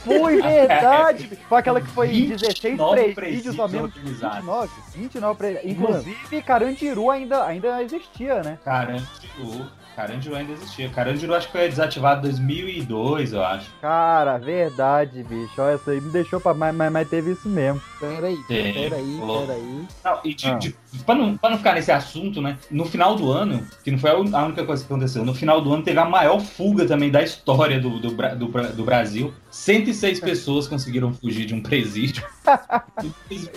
[0.04, 1.38] Foi verdade!
[1.48, 4.44] Foi aquela que foi 16 29 presídios ao mesmo organizados.
[4.44, 5.72] 29, 29 presídios.
[5.72, 8.58] Inclusive, Carandiru ainda, ainda existia, né?
[8.64, 9.66] Carandiru.
[9.94, 10.88] Carandiru ainda existia.
[10.88, 13.70] Carandiru acho que foi desativado em 2002, eu acho.
[13.80, 15.52] Cara, verdade, bicho.
[15.58, 16.52] Olha, essa aí me deixou pra.
[16.54, 17.80] Mas, mas, mas teve isso mesmo.
[18.00, 19.86] Peraí, peraí, peraí.
[20.04, 20.54] Não, e de, Ah.
[20.54, 20.74] de-
[21.06, 22.58] pra, não, pra não ficar nesse assunto, né?
[22.70, 25.72] No final do ano, que não foi a única coisa que aconteceu, no final do
[25.72, 29.32] ano teve a maior fuga também da história do, do, do, do Brasil.
[29.50, 32.24] 106 pessoas conseguiram fugir de um presídio.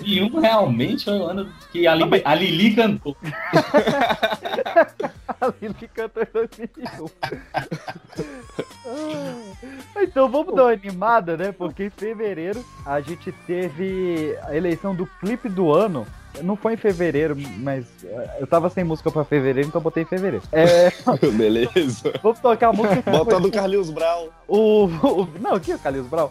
[0.03, 3.15] E um realmente foi o ano que a, Li- a Lili cantou.
[5.61, 7.07] Lili cantou em 2001.
[9.95, 11.51] Ah, então vamos dar uma animada, né?
[11.51, 16.05] Porque em fevereiro a gente teve a eleição do clipe do ano.
[16.43, 20.03] Não foi em fevereiro, mas eh, eu tava sem música pra fevereiro, então eu botei
[20.03, 20.43] em fevereiro.
[20.51, 20.91] É,
[21.35, 22.13] Beleza.
[22.21, 24.29] vamos tocar a música Bota do Carlinhos Brau.
[24.47, 26.29] o, o- Não, aqui é o Carlinhos Brown.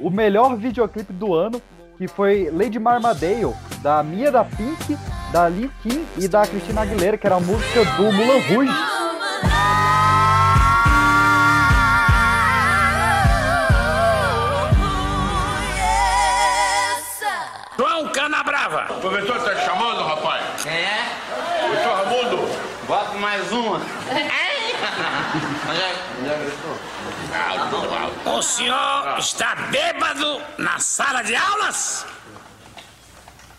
[0.00, 1.62] O melhor videoclipe do ano,
[1.96, 4.98] que foi Lady Marmadale, da Mia da Pink,
[5.32, 8.72] da Lil Kim e da Cristina Aguilera, que era a música do Mulan Rouge.
[17.76, 18.94] João Canabrava.
[18.96, 20.62] O professor tá chamando, rapaz?
[20.62, 21.12] Quem é?
[21.66, 22.48] Professor Ramundo.
[22.86, 23.80] Bota mais uma.
[28.24, 32.06] O senhor está bêbado na sala de aulas?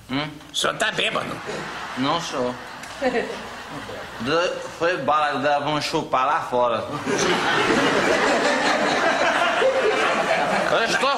[0.09, 0.27] Hum?
[0.51, 1.35] O senhor está bêbado?
[1.97, 2.53] Não sou.
[4.21, 6.83] De- Foi bala, vão chupar lá fora.
[10.71, 11.17] Eu estou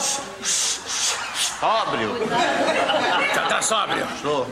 [1.59, 2.15] sóbrio.
[3.33, 4.05] Tá, tá sóbrio?
[4.15, 4.47] Estou.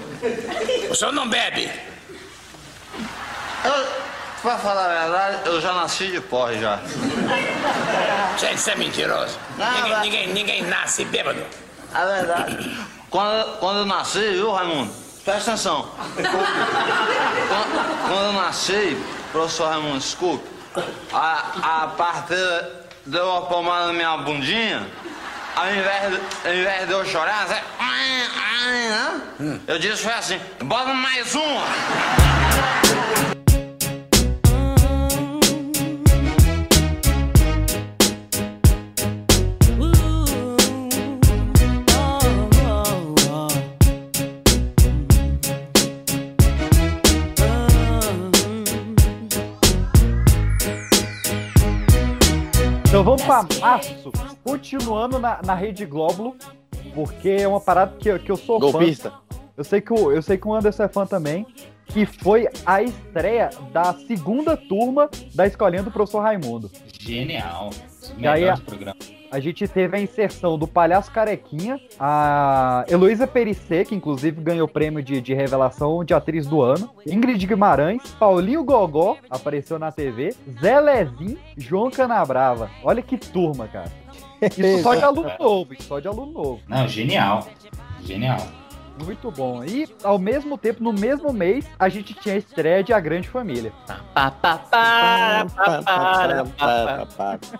[0.90, 1.72] O senhor não bebe?
[3.64, 3.88] Eu,
[4.46, 6.80] pra falar a verdade, eu já nasci de porre já.
[8.38, 9.40] Gente, isso é mentiroso.
[9.58, 11.44] Não, ninguém, vai- ninguém, ninguém nasce bêbado.
[11.92, 12.78] A verdade.
[13.10, 14.94] Quando, quando eu nasci, viu, Raimundo?
[15.24, 15.90] Presta atenção.
[16.16, 20.46] Quando, quando eu nasci, professor Raimundo, escuta.
[21.12, 24.86] A, a parteira deu uma pomada na minha bundinha.
[25.56, 27.62] Ao invés, de, ao invés de eu chorar, né?
[29.68, 32.25] eu disse foi assim: bota mais uma.
[53.32, 54.12] Amasso,
[54.44, 56.36] continuando na, na Rede Globo,
[56.94, 59.12] porque é uma parada que, eu- que eu sou Golpista.
[59.12, 59.18] fã.
[59.58, 61.46] Eu sei, que o, eu sei que o Anderson é fã também,
[61.86, 66.70] que foi a estreia da segunda turma da Escolinha do Professor Raimundo.
[67.00, 67.70] Genial.
[68.18, 68.96] E aí, Melhor a- programa.
[69.36, 74.72] A gente teve a inserção do Palhaço Carequinha, a Heloísa Perissé, que inclusive ganhou o
[74.72, 80.34] prêmio de, de revelação de atriz do ano, Ingrid Guimarães, Paulinho Gogó, apareceu na TV,
[80.62, 82.70] Zé Lezinho, João Canabrava.
[82.82, 83.92] Olha que turma, cara.
[84.42, 86.62] Isso só de aluno novo, isso só de aluno novo.
[86.66, 87.46] Não, genial.
[88.06, 88.38] Genial.
[89.04, 89.64] Muito bom.
[89.64, 93.28] E, ao mesmo tempo, no mesmo mês, a gente tinha a estreia de A Grande
[93.28, 93.74] Família.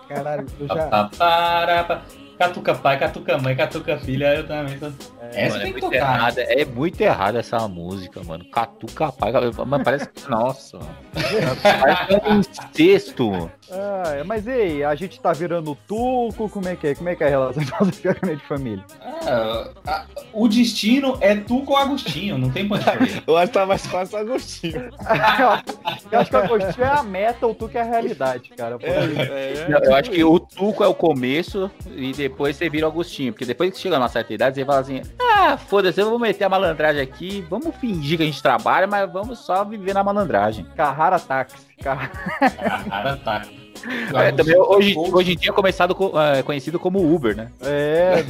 [0.08, 1.10] Caralho, eu já.
[2.38, 4.86] Catuca pai, catuca mãe, catuca filha, eu também tô...
[5.32, 6.06] Essa Mano, é tem que muito tocar.
[6.08, 6.14] né?
[6.16, 8.44] errada, é muito errada essa música, mano.
[8.50, 9.32] Catuca pai,
[9.66, 10.30] mas parece que.
[10.30, 10.78] Nossa.
[11.62, 13.50] Parece um incesto.
[13.70, 16.48] Ah, mas e aí, a gente tá virando tuco?
[16.48, 16.94] Como é que é?
[16.94, 18.84] Como é que é a relação de Família?
[19.02, 22.78] Ah, a- o destino é tu com o Agostinho, não tem pra.
[23.26, 24.90] Eu acho que tá mais fácil o Agostinho.
[26.12, 28.78] Eu acho que o Agostinho é a meta, o tuco é a realidade, cara.
[28.78, 28.86] Pô,
[29.68, 33.32] Não, eu acho que o Tuco é o começo e depois você vira o Agostinho.
[33.32, 36.44] Porque depois que chega numa certa idade, você fala assim: ah, foda-se, eu vou meter
[36.44, 40.64] a malandragem aqui, vamos fingir que a gente trabalha, mas vamos só viver na malandragem.
[40.76, 41.66] Carrara táxi.
[41.82, 42.10] Car...
[42.88, 43.42] Cara, tá.
[44.14, 47.50] É, também hoje, hoje em dia é começado co- é, conhecido como Uber, né?
[47.62, 48.24] É.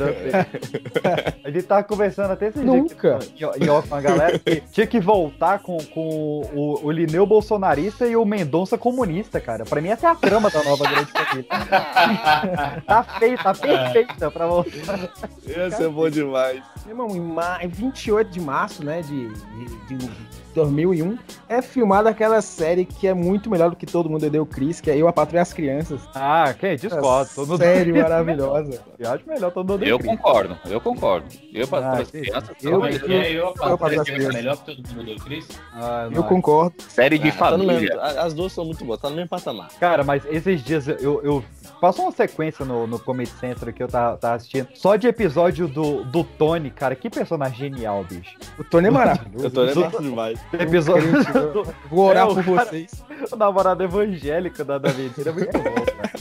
[1.45, 3.19] A gente tava conversando até esse Nunca.
[3.35, 3.49] dia
[3.89, 8.25] com a galera que tinha que voltar com, com o, o Lineu bolsonarista e o
[8.25, 9.65] Mendonça comunista, cara.
[9.65, 11.47] Pra mim essa é a trama da nova grande família.
[12.87, 15.11] tá feita, tá perfeita pra voltar.
[15.47, 16.63] Ia ser bom demais.
[16.87, 17.59] Irmão, em, ma...
[17.63, 20.11] em 28 de março, né, de, de, de
[20.57, 24.81] 2001, é filmada aquela série que é muito melhor do que todo mundo deu Chris,
[24.81, 26.01] que é Eu, a Patrulha e as Crianças.
[26.15, 26.77] Ah, quem?
[26.77, 27.31] Discordo.
[27.35, 27.59] Todo mundo...
[27.59, 28.81] Série maravilhosa.
[28.99, 30.11] Eu acho melhor todo mundo Eu Cris.
[30.11, 31.27] concordo, eu concordo.
[31.53, 32.23] Eu, pra Ah, as sim.
[32.23, 32.87] crianças, Eu-?
[32.87, 34.35] Eu, eu a faço as Patrícia é crianças.
[34.35, 35.49] melhor que todo mundo, Cris?
[35.75, 36.75] Ah, Eu concordo.
[36.89, 37.79] série de Tá família.
[37.81, 39.69] mesmo, a- as duas são muito boas, tá no mesmo patamar.
[39.79, 41.45] Cara, mas esses dias eu, eu
[41.81, 45.69] passou uma sequência no, no Comedy Central que eu tava, tava assistindo, só de episódio
[45.69, 46.95] do, do Tony, cara.
[46.97, 48.37] Que personagem genial, bicho.
[48.59, 49.45] O Tony é maravilhoso.
[49.47, 50.41] Eu tô lembrando demais.
[50.53, 53.05] Episódio Crente, do, Vou orar É, o por cara- vocês.
[53.33, 56.17] o namorado evangélico da, da mentira é muito bom, cara.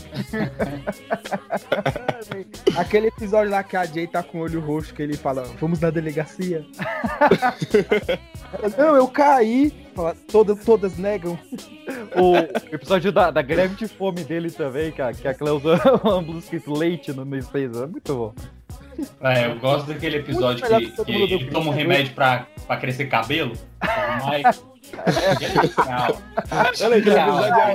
[2.77, 5.79] Aquele episódio lá que a Jay tá com o olho roxo, que ele fala, vamos
[5.79, 6.65] na delegacia.
[8.77, 9.84] Não, eu caí.
[9.95, 11.39] Fala, todas, todas negam.
[12.17, 12.37] O
[12.73, 16.73] episódio da, da greve de fome dele também, cara, que a Cleusa uma blusa escrito
[16.73, 18.33] leite no, no Space, é muito bom.
[19.19, 22.77] É, eu gosto daquele episódio que, que todo que ele toma um remédio pra, pra
[22.77, 23.51] crescer cabelo.
[24.23, 24.49] Olha,
[25.05, 26.21] aquele episódio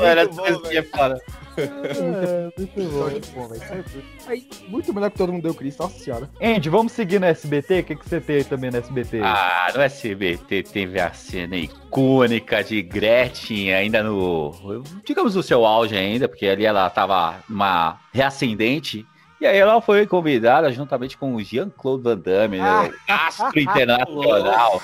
[0.01, 0.71] é Era muito bom, esse velho.
[0.71, 1.21] que é foda.
[1.57, 3.11] É, muito bom.
[3.11, 3.61] Muito bom, velho.
[3.61, 4.05] Sempre.
[4.27, 6.31] Aí, muito melhor que todo mundo deu Chris, nossa senhora.
[6.41, 7.81] Andy, vamos seguir no SBT?
[7.81, 9.21] O que, que você tem aí também no SBT?
[9.23, 14.85] Ah, no SBT teve a cena icônica de Gretchen ainda no.
[15.05, 19.07] Digamos no seu auge ainda, porque ali ela tava numa reascendente.
[19.41, 22.93] E aí ela foi convidada juntamente com o Jean-Claude Van Damme, né?
[23.09, 24.83] o astro internacional.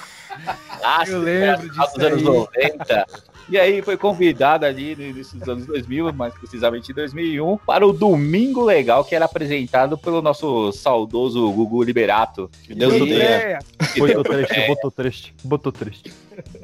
[0.82, 2.24] astro Eu lembro disso dos anos aí.
[2.24, 3.06] 90.
[3.48, 7.86] E aí foi convidada ali no início dos anos 2000, mais precisamente em 2001, para
[7.86, 12.50] o Domingo Legal, que era apresentado pelo nosso saudoso Gugu Liberato.
[12.64, 13.22] Que Deus o tenha.
[13.22, 13.58] É,
[13.96, 16.12] Botou triste, botou triste, botou triste.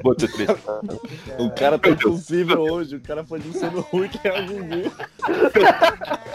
[0.03, 0.55] Botou triste.
[1.39, 2.97] O cara tá impossível hoje.
[2.97, 4.91] O cara foi de sendo ruim que é o Gugu.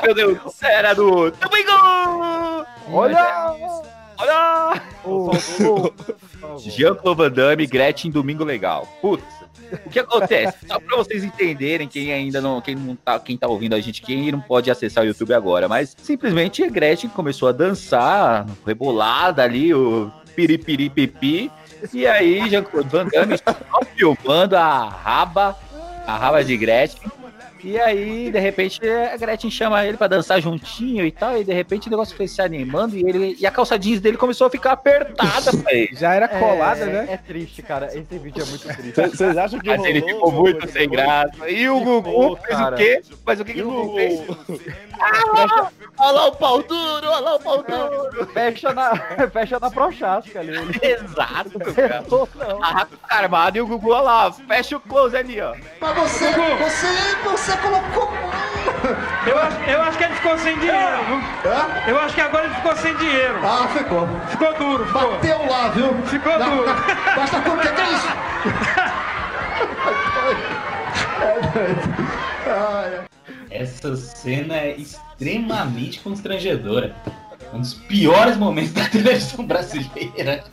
[0.03, 2.67] Meu Deus, era do Domingo!
[2.91, 3.55] Olha!
[4.19, 4.83] Olha!
[6.59, 8.89] Jean-Claude Van Damme, Gretchen, Domingo Legal.
[9.01, 9.23] Putz,
[9.85, 10.67] o que acontece?
[10.67, 14.03] Só pra vocês entenderem, quem ainda não, quem não tá, quem tá ouvindo a gente,
[14.03, 19.43] quem não pode acessar o YouTube agora, mas simplesmente a Gretchen começou a dançar, rebolada
[19.43, 21.51] ali, o piripiripipi,
[21.93, 25.57] e aí Jean-Claude Van Damme só filmando a raba,
[26.07, 27.01] a raba de Gretchen,
[27.63, 31.53] e aí, de repente, a Gretchen chama ele pra dançar juntinho e tal, e de
[31.53, 34.51] repente o negócio foi se animando e, ele, e a calça jeans dele começou a
[34.51, 35.89] ficar apertada, velho.
[35.93, 37.07] já era colada, é, né?
[37.11, 37.87] É triste, cara.
[37.87, 39.17] Esse vídeo é muito triste.
[39.17, 41.03] Vocês acham que Mas ele rolou, ficou muito sem rolou?
[41.05, 41.51] graça.
[41.51, 42.75] E o Gugu Ficou, fez cara.
[42.75, 43.03] o quê?
[43.25, 44.21] Mas o que, que o Gugu fez?
[44.21, 44.49] Gugu?
[46.01, 48.27] Olha lá o pau duro, olha lá o pau duro.
[48.33, 48.95] Fecha na,
[49.33, 50.57] fecha na prochasca ali.
[50.57, 52.05] Ele Exato, cara.
[52.09, 52.61] não.
[53.09, 55.55] Armado e o Gugu, olha lá, fecha o close ali, ó.
[55.81, 58.13] Mas você, você, você colocou.
[59.27, 61.17] Eu acho, eu acho que ele ficou sem dinheiro, viu?
[61.53, 61.67] Hã?
[61.89, 63.39] Eu acho que agora ele ficou sem dinheiro.
[63.45, 64.09] Ah, ficou.
[64.29, 65.11] Ficou duro, ficou.
[65.13, 65.95] Bateu lá, viu?
[66.07, 66.67] Ficou Na- duro.
[66.67, 68.09] na- Basta com o que é isso?
[71.21, 73.09] É doido.
[73.51, 76.95] Essa cena é extremamente constrangedora.
[77.53, 80.45] Um dos piores momentos da televisão brasileira.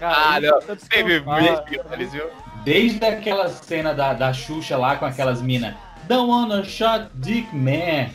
[0.00, 0.76] Não.
[0.88, 2.24] Teve muito piores, viu?
[2.64, 5.74] Desde aquela cena da, da Xuxa lá com aquelas minas.
[6.10, 8.10] Don't wanna shot dick man.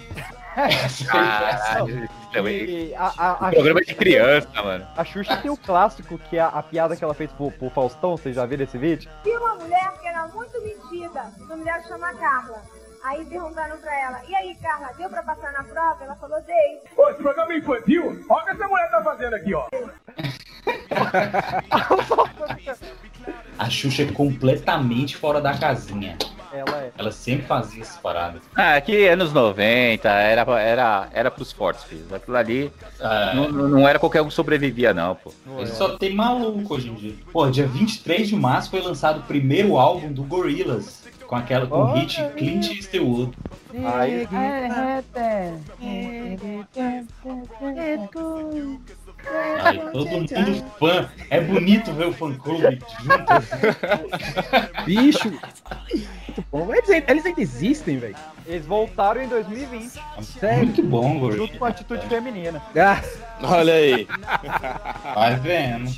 [1.08, 2.90] Caralho, também.
[2.90, 4.86] E a, a, a Programa de criança, mano.
[4.98, 7.70] A Xuxa tem o clássico, que é a, a piada que ela fez pro, pro
[7.70, 9.10] Faustão, vocês já viram esse vídeo?
[9.24, 12.62] Tinha uma mulher que era muito metida, uma mulher que chama Carla.
[13.06, 16.04] Aí perguntaram pra ela, e aí Carla, deu pra passar na prova?
[16.04, 16.82] Ela falou, dei.
[16.98, 18.26] Ô, esse programa é infantil?
[18.30, 19.70] Olha o que essa mulher tá fazendo aqui, ó.
[23.58, 26.18] A Xuxa é completamente fora da casinha.
[26.56, 26.92] Ela é.
[26.98, 28.42] Ela sempre fazia essas paradas.
[28.56, 32.06] Ah, aqui anos 90, era, era, era pros fortes, filho.
[32.14, 32.72] Aquilo ali
[33.36, 35.34] não, não não era qualquer um que sobrevivia, não, pô.
[35.58, 37.14] Ele só tem maluco hoje em dia.
[37.32, 41.04] Pô, dia 23 de março foi lançado o primeiro álbum do Gorillaz.
[41.28, 43.32] Com aquela com hit Clint Eastwood.
[43.96, 44.28] Aí,
[49.64, 50.28] Aí todo mundo
[50.80, 51.10] fã.
[51.30, 54.86] É bonito ver o fã clube junto.
[54.86, 55.30] Bicho.
[55.30, 56.74] Muito bom.
[56.74, 58.16] Eles, ainda- eles ainda existem, velho.
[58.46, 60.00] Eles voltaram em 2020.
[60.22, 60.66] Sério?
[60.66, 61.32] Muito bom.
[61.32, 62.62] Junto com a atitude feminina.
[62.76, 63.02] Ah,
[63.42, 64.08] Olha aí.
[65.16, 65.90] Vai vendo.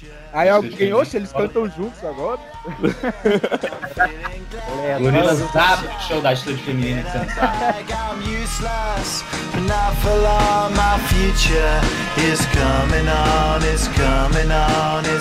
[0.41, 2.39] Aí alguém, oxe, eles cantam juntos agora.
[5.00, 7.84] Gorillaz sabe o show da atitude feminina que você não sabe.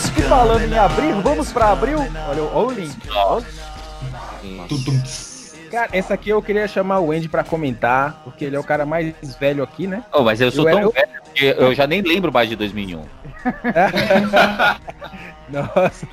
[0.06, 1.98] E falando em abril, vamos pra abril?
[1.98, 2.96] Olha, o- olha o link.
[5.70, 8.86] Cara, essa aqui eu queria chamar o Andy pra comentar, porque ele é o cara
[8.86, 10.02] mais velho aqui, né?
[10.12, 12.56] Oh, mas eu sou Eu tão era- velho que eu já nem lembro mais de
[12.56, 13.02] 2001.
[15.48, 16.08] Nossa,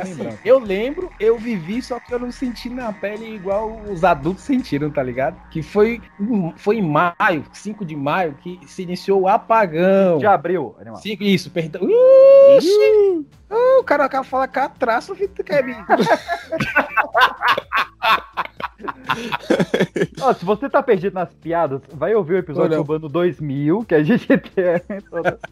[0.00, 4.42] assim, eu lembro, eu vivi, só que eu não senti na pele igual os adultos
[4.44, 5.36] sentiram, tá ligado?
[5.50, 10.18] Que foi, em- foi em maio, 5 de maio, que se iniciou o apagão.
[10.18, 10.98] De abril, animal.
[11.00, 11.82] Cinco, isso, perdão.
[12.56, 13.26] Ixi!
[13.50, 15.74] Ah, o cara acaba falar catraço, Vitor Kevin.
[20.20, 23.94] Ó, se você tá perdido nas piadas, vai ouvir o episódio do ano 2000, que
[23.94, 24.64] a gente tem.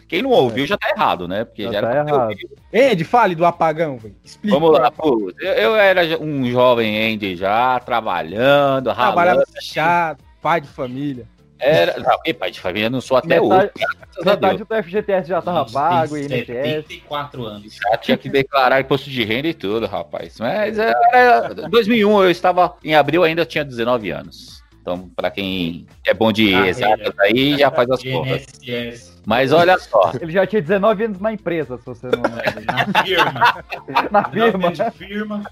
[0.06, 1.44] Quem não ouviu já tá errado, né?
[1.44, 2.34] Porque Já já, tá errado.
[2.72, 4.16] Andy, fale do apagão, velho.
[4.24, 4.58] Explica.
[4.58, 5.32] Vamos lá, pô.
[5.40, 9.52] Eu, eu era um jovem Andy já, trabalhando, Trabalhava ralando.
[9.52, 11.26] fechado, pai de família.
[11.60, 11.98] Era.
[11.98, 14.24] Não, e pai de família não sou até Metade- hoje.
[14.24, 16.46] Metade do FGTS já tava pago, Tem INSS.
[16.46, 17.74] 74 anos.
[17.74, 20.38] Já tinha que declarar imposto de renda e tudo, rapaz.
[20.38, 24.62] Mas era 2001, eu estava em abril ainda tinha 19 anos.
[24.80, 28.46] Então, pra quem é bom de exatas aí, já faz as contas.
[28.62, 29.17] INSS.
[29.28, 32.64] Mas olha só, Ele já tinha 19 anos na empresa, se você não lembra.
[32.64, 33.64] Na firma.
[34.10, 34.72] Na firma.
[34.72, 35.44] De firma.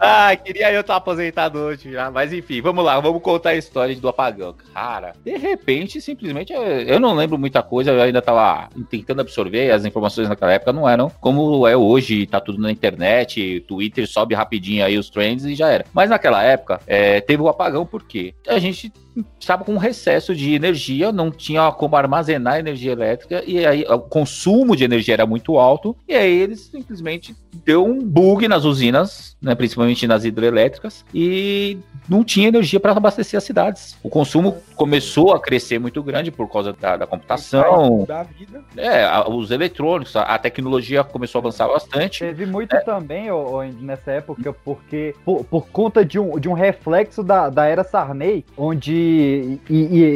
[0.00, 2.10] Ah, queria eu estar aposentado hoje já.
[2.10, 4.54] Mas enfim, vamos lá, vamos contar a história do apagão.
[4.72, 9.84] Cara, de repente, simplesmente, eu, não lembro muita coisa, eu ainda tava tentando absorver, as
[9.84, 14.82] informações naquela época não eram como é hoje, tá tudo na internet, Twitter sobe rapidinho
[14.82, 15.84] aí os trends e já era.
[15.92, 18.90] Mas naquela época, é, teve o apagão porque a gente
[19.38, 23.98] estava com um recesso de energia, não tinha como armazenar energia elétrica, e aí o
[24.00, 29.36] consumo de energia era muito alto, e aí eles simplesmente deu um bug nas usinas,
[29.40, 33.96] né, principalmente nas hidrelétricas, e não tinha energia para abastecer as cidades.
[34.02, 38.62] O consumo começou a crescer muito grande por causa da, da computação, Da vida.
[38.76, 42.20] é, a- os eletrônicos, a, a tecnologia começou a avançar bastante.
[42.20, 46.48] Teve muito também, ô, ô, Andy, nessa época, porque por, por conta de um, de
[46.48, 49.60] um reflexo da, da era Sarney, onde e,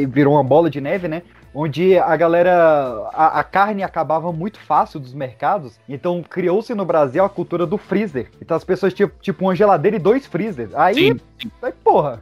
[0.01, 1.21] e virou uma bola de neve, né?
[1.53, 3.09] Onde a galera.
[3.13, 5.77] A, a carne acabava muito fácil dos mercados.
[5.87, 8.29] Então criou-se no Brasil a cultura do freezer.
[8.41, 10.73] Então as pessoas tinham tipo uma geladeira e dois freezers.
[10.73, 11.19] Aí, Sim,
[11.61, 12.21] aí porra.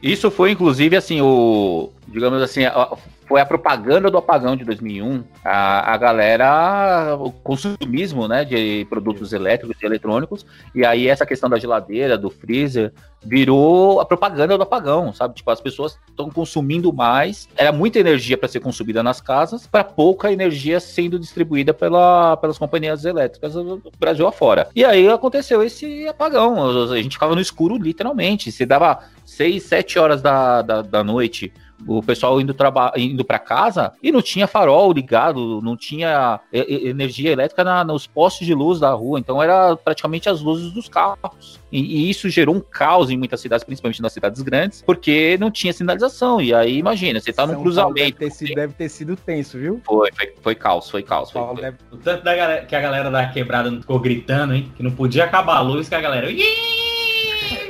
[0.00, 1.90] Isso foi, inclusive, assim, o.
[2.06, 2.96] Digamos assim, a-
[3.28, 5.22] foi a propaganda do apagão de 2001.
[5.44, 10.46] A, a galera, o consumismo, né, de produtos elétricos e eletrônicos.
[10.74, 15.34] E aí, essa questão da geladeira, do freezer, virou a propaganda do apagão, sabe?
[15.34, 17.48] Tipo, as pessoas estão consumindo mais.
[17.54, 22.56] Era muita energia para ser consumida nas casas, para pouca energia sendo distribuída pela, pelas
[22.56, 24.68] companhias elétricas do Brasil afora.
[24.74, 26.90] E aí aconteceu esse apagão.
[26.90, 28.50] A gente ficava no escuro, literalmente.
[28.50, 31.52] Você dava 6, 7 horas da, da, da noite.
[31.86, 32.54] O pessoal indo,
[32.96, 38.46] indo para casa e não tinha farol ligado, não tinha energia elétrica na- nos postes
[38.46, 41.58] de luz da rua, então era praticamente as luzes dos carros.
[41.70, 45.50] E, e isso gerou um caos em muitas cidades, principalmente nas cidades grandes, porque não
[45.50, 46.40] tinha sinalização.
[46.40, 48.18] E aí, imagina, você tá num São Deve cruzamento.
[48.18, 49.80] ter, sido, deve ter sido tenso, viu?
[49.84, 51.30] Foi, foi, foi caos, foi caos.
[51.30, 54.54] Foi, Paulo deve- O tanto da galera, que a galera da quebrada não ficou gritando,
[54.54, 54.72] hein?
[54.76, 56.30] Que não podia acabar a luz, que a galera.
[56.30, 56.87] "Ih!"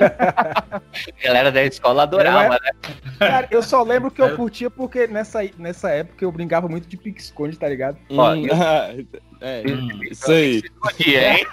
[0.01, 0.81] A
[1.25, 2.71] galera da escola adorava, né?
[3.19, 6.97] Cara, eu só lembro que eu curtia porque nessa, nessa época eu brincava muito de
[6.97, 7.97] pique-esconde, tá ligado?
[8.11, 9.07] Ó, Hum, eu-
[9.41, 9.63] é,
[10.11, 10.63] isso aí.
[11.07, 11.47] Hein?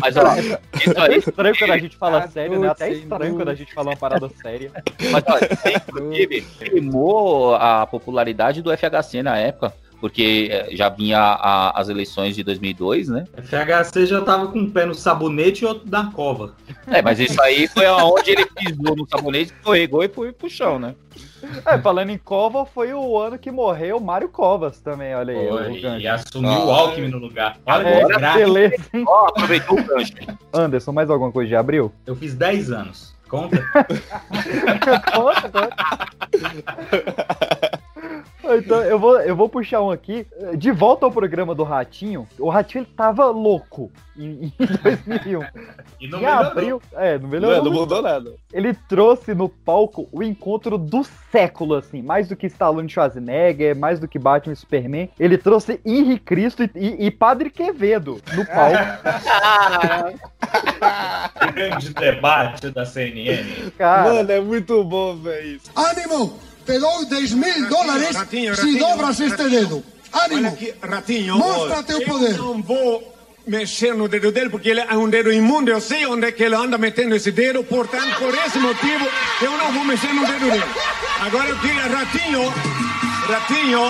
[0.00, 0.58] Mas ó, isso
[0.98, 2.68] É aí, estranho quando a gente fala Ah, sério, né?
[2.68, 4.70] Até estranho quando a gente fala uma parada séria.
[5.10, 5.38] Mas, ó,
[5.88, 12.34] inclusive, queimou a popularidade do FHC na época, porque eh, já vinha a- as eleições
[12.34, 13.24] de 2002, né?
[13.44, 16.54] FHC já tava com um pé no sabonete e outro na cova.
[16.86, 20.78] É, mas isso aí foi aonde ele pisou no sabonete, escorregou e foi pro chão,
[20.78, 20.94] né?
[21.64, 25.48] É, falando em Cova, foi o ano que morreu o Mário Covas também, olha aí.
[25.48, 26.00] Foi, o gancho.
[26.02, 26.64] e assumiu Ah.
[26.66, 27.56] o Alckmin no lugar.
[27.64, 28.74] Olha É, beleza?
[29.06, 30.12] Ó, aproveitou o gancho.
[30.52, 31.90] Anderson, mais alguma coisa de abril?
[32.06, 33.14] Eu fiz 10 anos.
[33.28, 33.56] Conta?
[35.14, 35.76] Conta, conta.
[38.56, 40.26] Então, eu vou, eu vou puxar um aqui.
[40.56, 42.26] De volta ao programa do Ratinho.
[42.38, 45.42] O Ratinho ele tava louco em, em 2001.
[46.00, 46.46] E não em melhorou.
[46.50, 46.82] abril.
[46.94, 47.64] É, não Não, melhorou.
[47.64, 48.32] não mudou nada.
[48.52, 52.02] Ele trouxe no palco o encontro do século, assim.
[52.02, 55.10] Mais do que Stallone e Schwarzenegger, mais do que Batman e Superman.
[55.18, 58.78] Ele trouxe Henri Cristo e, e- e Padre Quevedo no palco.
[61.54, 63.70] Grande debate da CNN.
[63.76, 65.60] Cara, Mano, é muito bom, velho.
[65.74, 66.38] ¡Ánimo!
[66.66, 69.82] Te doy 10 mil dólares Ratinho, si Ratinho, dobras este dedo.
[70.12, 70.48] ¡Ánimo!
[70.48, 71.36] aqui, Ratinho.
[71.36, 72.36] Mostra-te o eu poder.
[72.36, 73.14] não vou
[73.46, 75.70] mexer no dedo dele porque ele é um dedo imundo.
[75.70, 77.62] Eu sei onde é que ele anda metendo esse dedo.
[77.64, 79.06] Portanto, por esse motivo,
[79.42, 80.64] eu não vou mexer no dedo dele.
[81.20, 82.52] Agora eu queria, Ratinho.
[83.28, 83.80] Ratinho.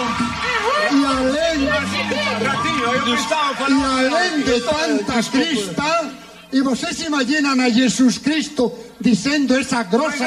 [0.93, 3.99] Y além, Ratinho, eu precisava y falar.
[3.99, 6.11] além de tanta crista,
[6.53, 10.21] y vocês se imaginam a Jesus Cristo dizendo essa Mas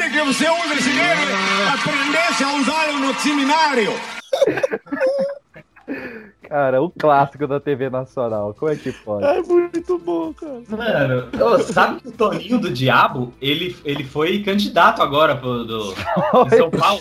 [0.00, 1.20] é que você usa esse dedo.
[1.72, 3.92] Aprendesse a usá-lo no seminário.
[6.50, 8.52] cara, o clássico da TV Nacional.
[8.58, 9.24] Como é que pode?
[9.24, 10.60] É muito bom, cara.
[10.68, 15.94] Mano, sabe que o Toninho do Diabo, ele, ele foi candidato agora pro, do,
[16.56, 17.00] São Paulo?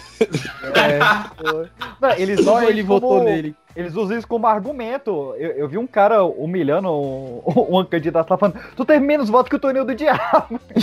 [0.76, 1.00] É,
[1.42, 1.68] foi.
[2.00, 3.56] Não, eles Só ele votou nele.
[3.76, 5.34] Eles usam isso como argumento.
[5.38, 7.42] Eu, eu vi um cara humilhando um,
[7.80, 10.60] um candidato lá falando: Tu teve menos votos que o Toninho do Diabo.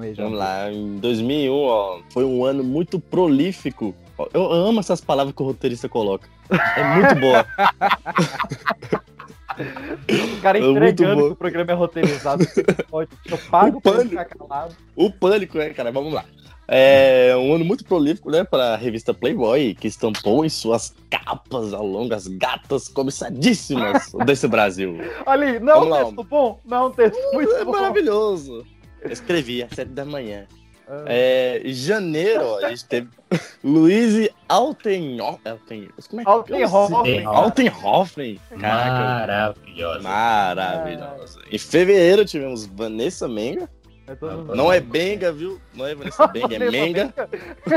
[0.00, 3.94] de Vamos lá, em 2001, ó, foi um ano muito prolífico.
[4.34, 6.28] Eu amo essas palavras que o roteirista coloca.
[6.76, 7.46] É muito boa.
[9.58, 12.46] O cara É muito entregando que o programa é roteirizado.
[12.88, 14.08] Pode- Eu pago O pra pânico.
[14.10, 14.74] ficar calado.
[14.96, 15.92] O pânico, né, cara?
[15.92, 16.24] Vamos lá.
[16.72, 21.74] É um ano muito prolífico, né, para a revista Playboy, que estampou em suas capas
[21.74, 24.96] ao longo as gatas cobiçadíssimas desse Brasil.
[25.26, 26.60] Aí, não é um Vamos lá, texto bom?
[26.64, 27.72] Não é um texto muito É bom.
[27.72, 28.64] maravilhoso.
[29.02, 30.46] Eu escrevi às sete da manhã.
[30.86, 31.04] Ah.
[31.06, 33.08] É, em janeiro, ó, a gente teve
[33.64, 35.40] Luiz Altenhoff.
[35.44, 37.24] Alten, como é que Altenhofen.
[37.26, 38.40] Altenhofen.
[38.60, 40.00] Caraca, Maravilhosa.
[40.02, 41.40] maravilhosa.
[41.50, 43.68] Em fevereiro tivemos Vanessa Menga.
[44.10, 44.16] É
[44.56, 45.60] Não é Benga, viu?
[45.72, 47.14] Não é Vanessa Benga, é Menga.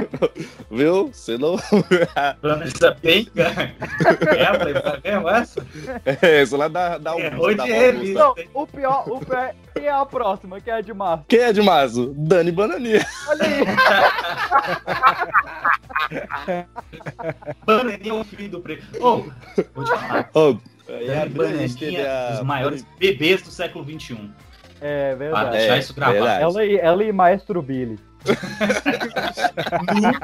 [0.72, 1.12] Viu?
[1.14, 1.58] Você não.
[2.42, 3.76] Vanessa Benga?
[4.36, 5.68] É, a Playboy mesmo essa?
[6.24, 8.14] É, isso lá da, da É, da é Augusta.
[8.14, 11.26] Não, o pior, o pior é quem é a próxima, quem é a de março.
[11.28, 12.16] Quem é de Mazo?
[12.18, 13.06] Dani Bananinha.
[13.28, 13.64] Olha aí.
[17.64, 18.84] Bananinha é um filho do preto.
[19.00, 19.18] Ô,
[19.76, 20.32] vou te falar.
[20.34, 20.56] Ó,
[20.88, 22.34] e Dani Bananinha, a.
[22.34, 24.32] os maiores bebês do século XXI.
[24.86, 25.52] É Pra verdade.
[25.52, 26.18] deixar É, isso gravado.
[26.18, 26.44] verdade.
[26.44, 27.98] Ela e, ela e Maestro Billy.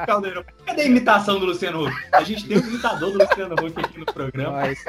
[0.05, 0.43] Caldeirão.
[0.66, 1.93] Cadê a imitação do Luciano Huck?
[2.12, 4.51] A gente tem um imitador do Luciano Huck aqui no programa.
[4.57, 4.84] Mas,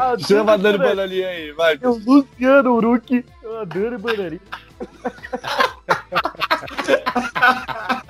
[0.00, 1.78] Ah, Chama a Dani Dani Bananinha aí, vai.
[1.80, 3.24] É o Luciano Uruki.
[3.42, 4.40] Eu adoro Bananinha.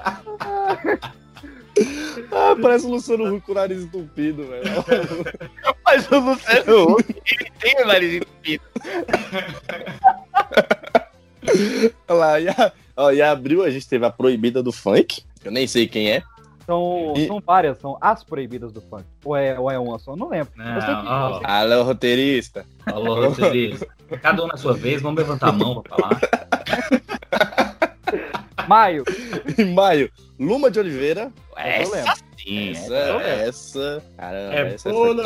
[2.30, 4.64] Ah, parece o Luciano Huck com o nariz entupido, velho.
[5.84, 7.04] Mas o Luciano Huck,
[7.40, 8.64] ele tem o nariz entupido.
[12.08, 15.22] Olha lá, e, a, ó, e abril a gente teve a proibida do funk.
[15.44, 16.22] Eu nem sei quem é.
[16.64, 19.04] São, E- são várias, são as proibidas do funk.
[19.24, 20.16] Ou é, ou é uma só?
[20.16, 20.50] Não lembro.
[20.56, 21.28] Não, eu sei que, ó.
[21.28, 22.66] eu sei- Alô, roteirista.
[22.86, 23.86] Alô, roteirista.
[24.22, 26.20] Cada um na sua vez, vamos levantar a mão pra falar.
[28.66, 29.04] Maio.
[29.58, 30.10] Em maio,
[30.40, 31.30] Luma de Oliveira.
[31.56, 32.10] Eu lembro.
[32.10, 32.70] Essa sim.
[32.70, 33.48] Essa, é.
[33.48, 34.02] essa.
[34.16, 35.20] Caramba, É essa top.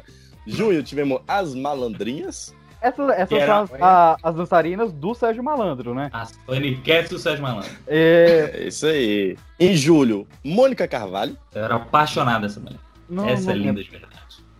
[0.45, 2.53] Junho tivemos as malandrinhas.
[2.81, 6.09] Essas, essas era- são as, a- as dançarinas do Sérgio Malandro, né?
[6.11, 7.69] As Paniquetes do Sérgio Malandro.
[7.87, 9.37] É, É isso aí.
[9.57, 11.37] Em julho, Mônica Carvalho.
[11.55, 12.79] Eu era apaixonado dessa mulher.
[13.07, 13.83] não, Essa é não linda lembro.
[13.85, 14.13] de verdade.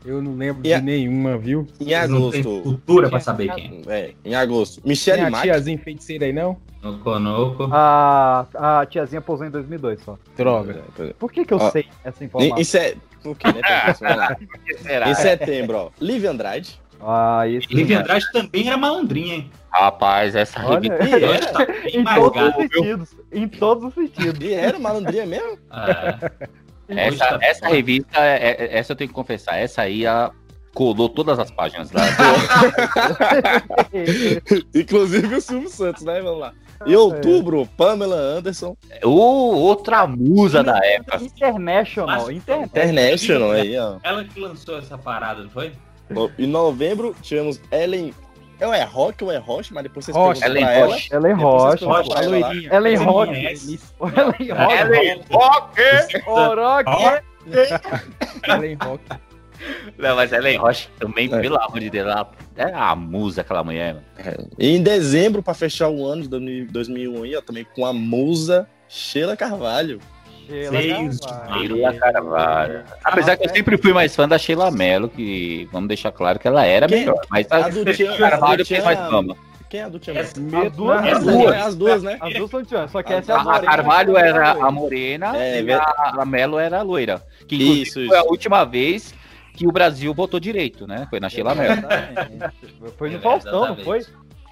[0.06, 1.68] Eu não lembro E a- de nenhuma, viu?
[1.80, 2.62] Em Vocês não agosto.
[2.62, 3.82] cultura pra saber quem.
[3.88, 5.44] É, em agosto, Tem Michelle a Mack.
[5.44, 6.58] tiazinha feiticeira aí, não?
[6.82, 7.70] Noco, noco.
[7.72, 8.46] A,
[8.82, 10.18] a tiazinha pousou em 2002 só.
[10.36, 10.82] Droga.
[11.18, 12.58] Por que que eu Ó, sei essa informação?
[12.58, 13.62] em, se- Por que, né?
[14.02, 14.38] Vamos lá.
[14.82, 15.10] será?
[15.10, 15.90] Em setembro, ó.
[16.02, 16.78] Lívia Andrade.
[17.02, 17.68] Ah, isso.
[17.72, 19.52] Lívia Andrade também era malandrinha, hein?
[19.70, 20.60] Rapaz, essa.
[20.84, 23.16] E era, Tá bem em todos os sentidos.
[23.32, 24.40] Em todos os sentidos.
[24.42, 25.58] e era malandrinha mesmo?
[25.72, 26.48] É.
[26.88, 30.32] Essa, tá essa revista, é- é- essa eu tenho que confessar, essa aí a,
[30.74, 32.04] colou todas as páginas lá.
[34.76, 36.22] Inclusive o Silvio Santos, né?
[36.22, 36.54] Vamos lá.
[36.86, 38.76] Em outubro, Pamela Anderson.
[39.04, 41.24] Ô, outra musa da época.
[41.24, 42.32] International.
[42.32, 42.66] International.
[42.66, 43.98] International aí, ó.
[44.04, 45.72] Ela que lançou essa parada, não foi?
[46.38, 48.14] Em novembro, tivemos Ellen.
[48.62, 50.42] Ou é Rock ou é Roche, mas depois vocês Roche.
[50.42, 50.94] perguntam Ellen pra ela.
[50.94, 51.14] Roche.
[51.14, 52.54] Ela é pra ela.
[52.70, 53.80] Ela é conhece?
[54.00, 54.82] Ela é rocha.
[54.82, 55.82] Ellen Rock!
[58.48, 59.04] Ellen Rock.
[59.98, 61.40] Não, mas Ellen Roche também, É.
[61.40, 63.96] pelo amor de Deus, ela é a musa aquela mulher.
[63.96, 64.50] mano.
[64.60, 68.68] E em dezembro, pra fechar o ano de 2001, aí, ó, também com a musa
[68.90, 70.00] Sheila Carvalho.
[70.48, 72.84] Seis de Sheila Carvalho.
[73.04, 76.48] Apesar que eu sempre fui mais fã da Sheila Mello, que vamos deixar claro que
[76.48, 77.00] ela era Quem?
[77.00, 77.20] melhor.
[77.30, 79.36] Mas a, A do Tchan- Carvalho fez mais fama.
[79.70, 80.20] Quem é a do Tchan?
[80.20, 81.36] As duas, Essa as duas.
[81.36, 81.56] duas.
[81.66, 82.18] As duas, né?
[82.22, 84.28] As duas são tchan, só que A- essa é a A, a morena, Carvalho é
[84.28, 87.24] era a morena É, e a, a Mello era a loira.
[87.48, 88.16] Que Isso, foi isso.
[88.16, 89.14] a última vez
[89.56, 91.08] que o Brasil votou direito, né?
[91.10, 91.82] Foi na Sheila Mello.
[92.98, 94.02] Foi no É, Faustão, não foi?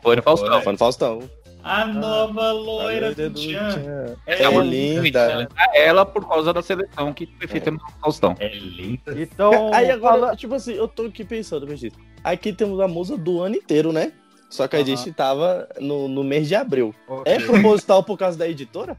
[0.02, 0.62] Foi no Faustão.
[0.62, 1.20] Foi no Faustão.
[1.64, 4.16] A nova loira do Tchan.
[4.26, 5.48] É, linda.
[5.74, 8.36] Ela por causa da seleção que foi feita no Faustão.
[8.40, 9.14] É linda.
[9.22, 11.98] Então, Aí agora, fala- tipo assim, eu tô aqui pensando, Vegeta.
[12.24, 14.12] Aqui temos a musa do ano inteiro, né?
[14.50, 16.94] Só que a gente tava no, no mês de abril.
[17.08, 17.32] Ok.
[17.32, 18.98] É proposital por causa da editora?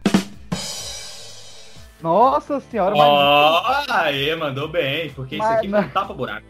[2.00, 3.08] Nossa senhora, mas...
[3.08, 6.44] Ó, aí, mandou bem, porque isso Mas aqui não- não tapa buraco.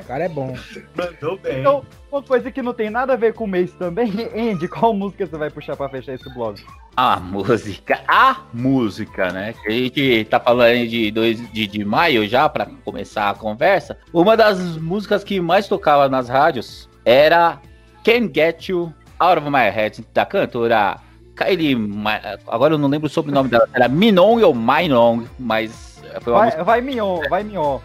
[0.00, 0.56] O cara é bom.
[0.96, 1.60] Mandou bem.
[1.60, 4.94] Então, uma coisa que não tem nada a ver com o mês também, Andy, qual
[4.94, 6.62] música você vai puxar pra fechar esse blog?
[6.96, 9.52] A música, a música, né?
[9.52, 13.98] Que a gente tá falando de, dois, de, de maio já, pra começar a conversa.
[14.12, 17.60] Uma das músicas que mais tocava nas rádios era
[18.04, 21.00] Can't Get You Out of My Head, da cantora
[21.34, 21.76] Kylie.
[22.46, 26.44] Agora eu não lembro o sobrenome dela, era Minon ou Minon, mas foi uma Vai,
[26.46, 26.64] música.
[26.64, 27.78] vai Mion, vai Mion.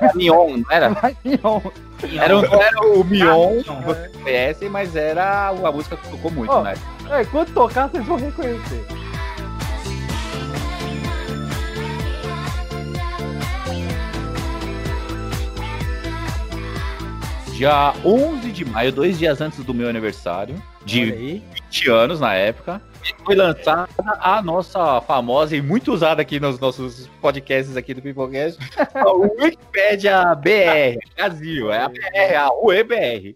[0.00, 0.88] Era Mion, não era?
[0.90, 1.60] Vai Mion.
[2.20, 6.52] Era, o- era o Mion, que vocês conhecem, mas era uma música que tocou muito,
[6.52, 6.74] Ó, né?
[7.10, 8.84] É, quando tocar, vocês vão reconhecer.
[17.52, 21.42] Dia 11 de maio, dois dias antes do meu aniversário, de Olha aí.
[21.70, 22.82] 20 anos na época,
[23.24, 23.88] foi lançada
[24.20, 28.58] a nossa famosa e muito usada aqui nos nossos podcasts aqui do Pipocast,
[28.94, 33.34] a Wikipédia BR, Brasil, é a BR, a UEBR.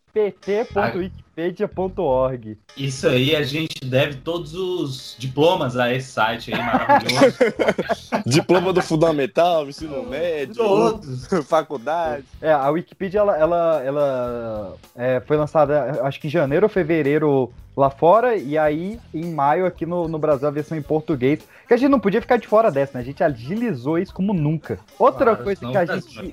[1.38, 2.58] pt.wikipedia.org.
[2.76, 7.36] Isso aí a gente deve todos os diplomas a esse site aí maravilhoso.
[8.26, 11.26] Diploma do Fundamental, ensino médio, Todos.
[11.46, 12.24] faculdade.
[12.42, 17.52] É, a Wikipedia, ela, ela, ela, é, foi lançada, acho que em janeiro ou fevereiro
[17.76, 21.40] lá fora, e aí em maio aqui no, no Brasil a versão em português.
[21.68, 23.00] Que a gente não podia ficar de fora dessa, né?
[23.00, 24.80] A gente agilizou isso como nunca.
[24.98, 26.32] Outra Claro, coisa que a gente.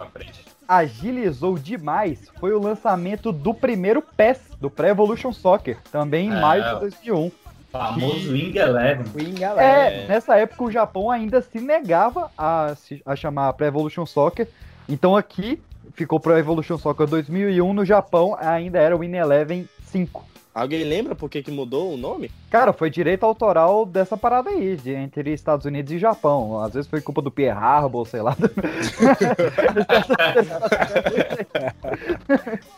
[0.68, 6.40] Agilizou demais foi o lançamento do primeiro PES, do Pre Evolution Soccer, também em É,
[6.42, 6.80] maio de ó.
[6.80, 7.32] 2001.
[7.72, 9.06] Famoso Wing Eleven.
[9.14, 9.68] Wing, galera.
[9.92, 12.74] É, nessa época o Japão ainda se negava a,
[13.06, 14.48] a chamar Pro Evolution Soccer.
[14.88, 15.60] Então aqui
[15.94, 20.26] ficou Pro Evolution Soccer 2001, no Japão ainda era Win Eleven 5.
[20.56, 22.32] Alguém lembra por que, que mudou o nome?
[22.50, 26.62] Cara, foi direito autoral dessa parada aí, de, entre Estados Unidos e Japão.
[26.62, 28.38] Às vezes foi culpa do Pierre Harbor, sei lá.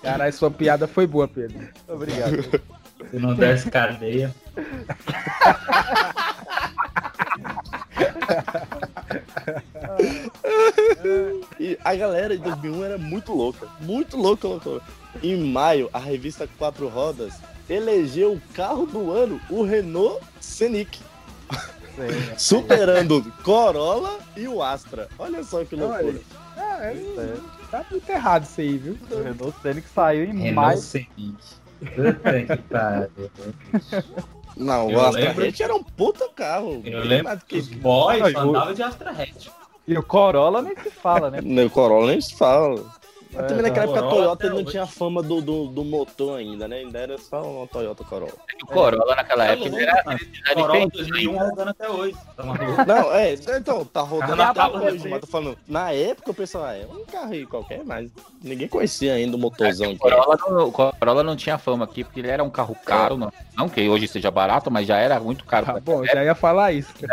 [0.01, 1.59] Caralho, sua piada foi boa, Pedro.
[1.87, 2.41] Obrigado.
[3.11, 4.33] Se não desse cadeia.
[11.59, 13.67] E a galera em 2001 era muito louca.
[13.79, 14.69] Muito louca, louca.
[14.69, 14.85] louca.
[15.23, 17.33] Em maio, a revista Quatro Rodas
[17.69, 20.99] elegeu o carro do ano, o Renault Scenic.
[22.37, 25.07] Superando o Corolla e o Astra.
[25.17, 26.19] Olha só que loucura.
[26.55, 26.95] Ah, é,
[27.71, 28.97] tá muito errado isso aí, viu?
[29.11, 30.77] O Renault Scenic saiu em Renault maio.
[30.77, 31.35] Scenic.
[31.79, 33.31] Puta que pariu.
[34.55, 36.81] Não, Eu o Astra lembro- Hatch era um puta carro.
[36.83, 39.47] Eu lembro mais do que os boys andavam de Astra Hatch.
[39.87, 41.39] E o Corolla nem se fala, né?
[41.45, 42.83] No Corolla nem se fala.
[43.37, 46.77] Mas também naquela época a Toyota não tinha fama do, do, do motor ainda, né?
[46.77, 48.33] Ainda era só uma Toyota Corolla.
[48.63, 52.15] O Corolla naquela Tá época era aquele design Corolla bem- 2001 rodando até hoje.
[52.35, 52.43] Tá?
[52.85, 55.09] Não, é, então, tá rodando até hoje, assim.
[55.09, 58.09] mas tô falando, na época o pessoal, ah, é um carro aí qualquer, mas
[58.43, 62.03] ninguém conhecia ainda o motorzão O que Corolla, não, o Corolla não tinha fama aqui,
[62.03, 65.19] porque ele era um carro caro, não, não que hoje seja barato, mas já era
[65.19, 65.65] muito caro.
[65.67, 66.93] Tá bom, já ia falar isso.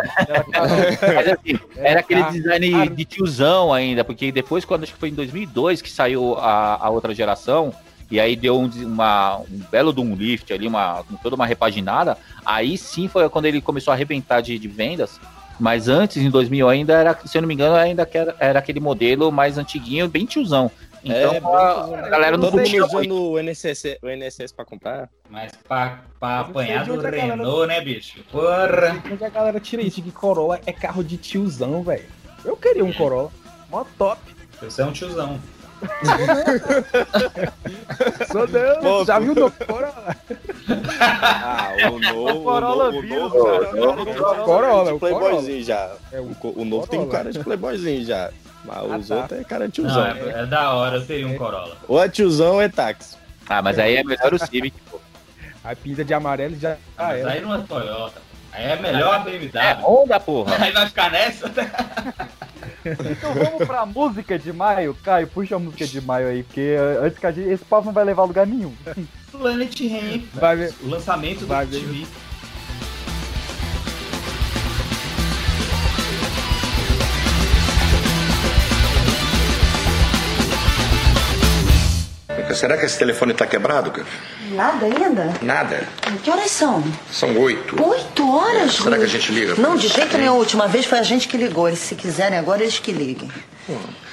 [1.14, 2.90] Mas assim, É, era aquele carro design caro.
[2.96, 6.90] de tiozão ainda, porque depois, quando acho que foi em 2002 que saiu a, a
[6.90, 7.72] outra geração,
[8.10, 11.46] e aí deu um, uma- um belo de um lift ali, uma, com toda uma
[11.46, 15.18] repaginada, aí sim foi quando ele começou a arrebentar de, de vendas.
[15.58, 18.58] Mas antes, em 2000 ainda era, se eu não me engano, ainda que era, era
[18.58, 20.68] aquele modelo mais antiguinho, bem tiozão.
[21.04, 25.08] Então É, a, a galera não Todo mundo usando o NSS, o NSS pra comprar.
[25.30, 28.20] Mas pra, pra apanhar do a galera- Renault, né, bicho?
[28.32, 29.02] Porra!
[29.12, 32.04] Onde a galera tira isso de que Corolla é carro de tiozão, velho?
[32.44, 33.30] Eu queria um Corolla.
[33.70, 34.20] Mó top.
[34.62, 35.38] Você é um tiozão.
[38.30, 40.16] Sou não, Pô, já viu o novo Corolla?
[41.00, 42.40] Ah, o novo.
[42.40, 43.70] O Corolla o novo, o novo, cara.
[43.70, 44.14] o novo tem
[44.44, 45.90] Corolla, o playboyzinho já.
[46.12, 47.18] É O, novo tem Corolla.
[47.18, 48.30] cara de playboyzinho já.
[48.64, 49.16] Mas Ah, os tá.
[49.16, 50.06] outros é cara de Não, tiozão.
[50.06, 51.76] é, é da hora, eu teria um Corolla.
[51.86, 53.16] Ou é tiozão ou é táxi.
[53.48, 54.98] Ah, mas aí é melhor o Civic, pô.
[55.62, 58.20] A pinta de amarelo já ah, Mas aí não é Toyota.
[58.54, 59.50] Aí é melhor a BMW.
[59.58, 60.56] É Honda, porra.
[60.62, 61.50] Aí vai ficar nessa.
[62.84, 64.96] Então vamos pra música de maio.
[65.02, 67.92] Caio, puxa a música de maio aí, porque antes que a gente, esse papo não
[67.92, 68.72] vai levar a lugar nenhum.
[69.32, 70.24] Planet Ramp.
[70.34, 70.74] Vai ver.
[70.82, 71.80] O lançamento do Vai ver.
[71.80, 72.06] TV.
[82.54, 84.06] Será que esse telefone tá quebrado, cara?
[84.54, 85.32] Nada ainda?
[85.42, 85.88] Nada.
[86.22, 86.82] Que horas são?
[87.10, 87.82] São oito.
[87.82, 88.74] Oito horas?
[88.74, 89.54] Será que a gente liga?
[89.56, 90.34] Não, de jeito nenhum.
[90.34, 91.68] A última vez foi a gente que ligou.
[91.68, 93.30] Eles, se quiserem agora, eles que liguem.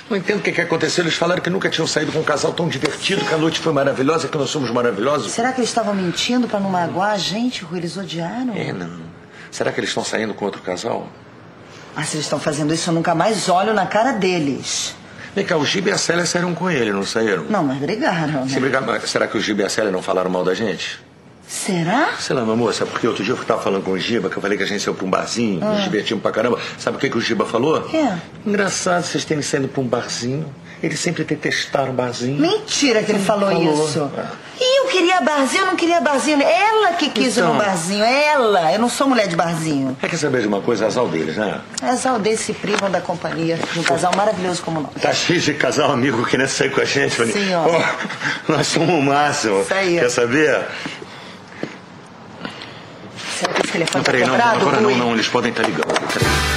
[0.10, 1.04] Não entendo o que, que aconteceu.
[1.04, 3.72] Eles falaram que nunca tinham saído com um casal tão divertido, que a noite foi
[3.72, 5.32] maravilhosa, que nós somos maravilhosos.
[5.32, 7.80] Será que eles estavam mentindo pra não magoar a gente, Rui?
[7.80, 8.54] Eles odiaram?
[8.56, 9.00] É, não.
[9.50, 11.08] Será que eles estão saindo com outro casal?
[11.96, 14.96] Ah, se eles estão fazendo isso, eu nunca mais olho na cara deles.
[15.36, 17.46] Vem cá, o Giba e a Célia saíram com ele, não saíram?
[17.50, 18.60] Não, mas brigaram, Se né?
[18.60, 21.00] brigar, mas será que o Giba e a Célia não falaram mal da gente?
[21.48, 22.12] Será?
[22.20, 24.38] Sei lá, meu amor, sabe porque outro dia eu tava falando com o Giba, que
[24.38, 25.74] eu falei que a gente saiu pra um barzinho, Ah.
[25.74, 26.58] nos divertimos pra caramba.
[26.78, 27.90] Sabe o que, que o Giba falou?
[27.94, 28.18] É.
[28.46, 30.46] Engraçado vocês terem saído pra um barzinho.
[30.82, 32.40] Eles sempre detestaram barzinho.
[32.40, 33.86] Mentira que ele falou, Falou.
[33.88, 34.12] isso.
[34.64, 36.40] E eu queria barzinho, eu não queria barzinho.
[36.40, 37.54] Ela que quis ir Então.
[37.54, 38.72] no barzinho, ela.
[38.72, 39.98] Eu não sou mulher de barzinho.
[40.00, 40.86] É, quer saber de uma coisa?
[40.86, 41.60] Azar deles, né?
[41.82, 44.92] As aldeias se privam da companhia de um casal maravilhoso como nós.
[45.02, 47.16] Tá cheio de casal amigo querendo sair com a gente.
[47.32, 47.66] Sim, ó.
[47.68, 47.84] "Ó,
[48.54, 49.62] nós somos o máximo.
[49.62, 50.00] Isso aí.
[50.00, 50.62] Quer saber?
[53.40, 55.88] Será que esse telefone Não, tá peraí, não, agora não, não, eles podem estar ligando.
[55.88, 56.51] Peraí.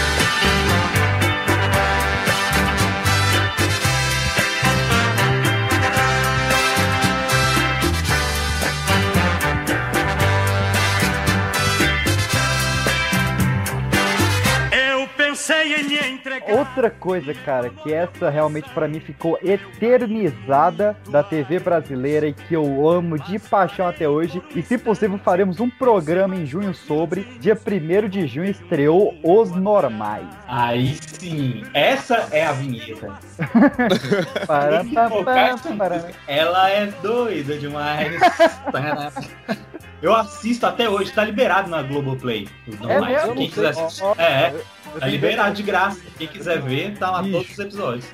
[16.07, 16.55] Entregar.
[16.57, 22.55] Outra coisa, cara, que essa realmente pra mim ficou eternizada da TV brasileira e que
[22.55, 24.43] eu amo de paixão até hoje.
[24.55, 27.23] E se possível, faremos um programa em junho sobre.
[27.41, 30.27] Dia 1 de junho estreou Os Normais.
[30.49, 33.13] Aí sim, essa é a vinheta.
[34.47, 34.85] Para,
[35.25, 35.53] para.
[35.53, 36.15] música.
[36.27, 38.15] Ela é doida demais.
[40.05, 42.47] Eu assisto até hoje, tá liberado na Globoplay.
[42.69, 43.23] Os normais.
[43.23, 43.35] mesmo?
[43.37, 44.05] Quem quiser assistir.
[44.19, 44.61] É, eu
[45.01, 46.01] tá liberado de graça.
[46.19, 47.31] Quem quiser ver, tá lá Ixi.
[47.33, 48.07] todos os episódios.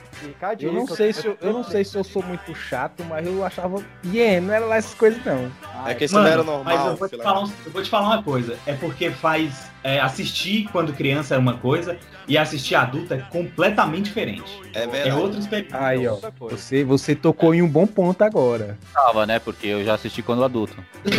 [0.61, 3.43] Eu não sei se eu, eu não sei se eu sou muito chato, mas eu
[3.45, 3.83] achava.
[4.05, 5.51] Yeah, não era lá essas coisas, não.
[5.87, 6.63] É que isso não era normal.
[6.63, 8.59] Mas eu vou, te falar, um- eu vou te falar uma coisa.
[8.67, 9.71] É porque faz.
[9.83, 11.97] é, assistir quando criança é uma coisa
[12.29, 14.61] e assistir adulto é completamente diferente.
[14.75, 15.17] É É verdade.
[15.23, 15.79] outra experiência.
[15.83, 16.19] Aí, ó.
[16.51, 18.77] Você, você tocou em um bom ponto agora.
[18.93, 19.39] Tava, né?
[19.39, 20.77] Porque eu já assisti quando adulto.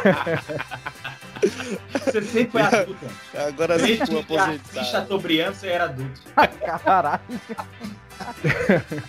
[1.92, 3.06] Você sempre foi adulto.
[3.34, 4.86] Agora sim, Desde que aposentado.
[4.86, 6.20] Chateaubriand, você era adulto.
[6.84, 7.20] Caralho.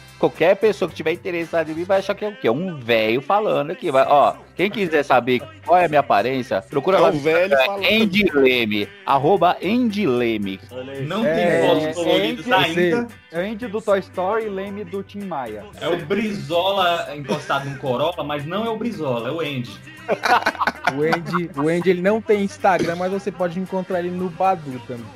[0.21, 2.47] Qualquer pessoa que tiver interessado em mim vai achar que é o quê?
[2.47, 3.89] Um velho falando aqui.
[3.89, 7.57] Vai, ó, quem quiser saber qual é a minha aparência, procura É lá um velho
[7.65, 7.83] falando.
[7.85, 8.87] Endileme.
[9.03, 10.59] Arroba Endileme.
[11.07, 13.07] Não É, tem fotos é, coloridas é, ainda.
[13.31, 15.65] É o Andy do Toy Story e Leme do Tim Maia.
[15.81, 19.75] É o Brizola encostado no Corolla, mas não é o Brizola, é o Andy.
[20.93, 24.79] O Andy, o Andy ele não tem Instagram, mas você pode encontrar ele no Badu
[24.85, 25.05] também.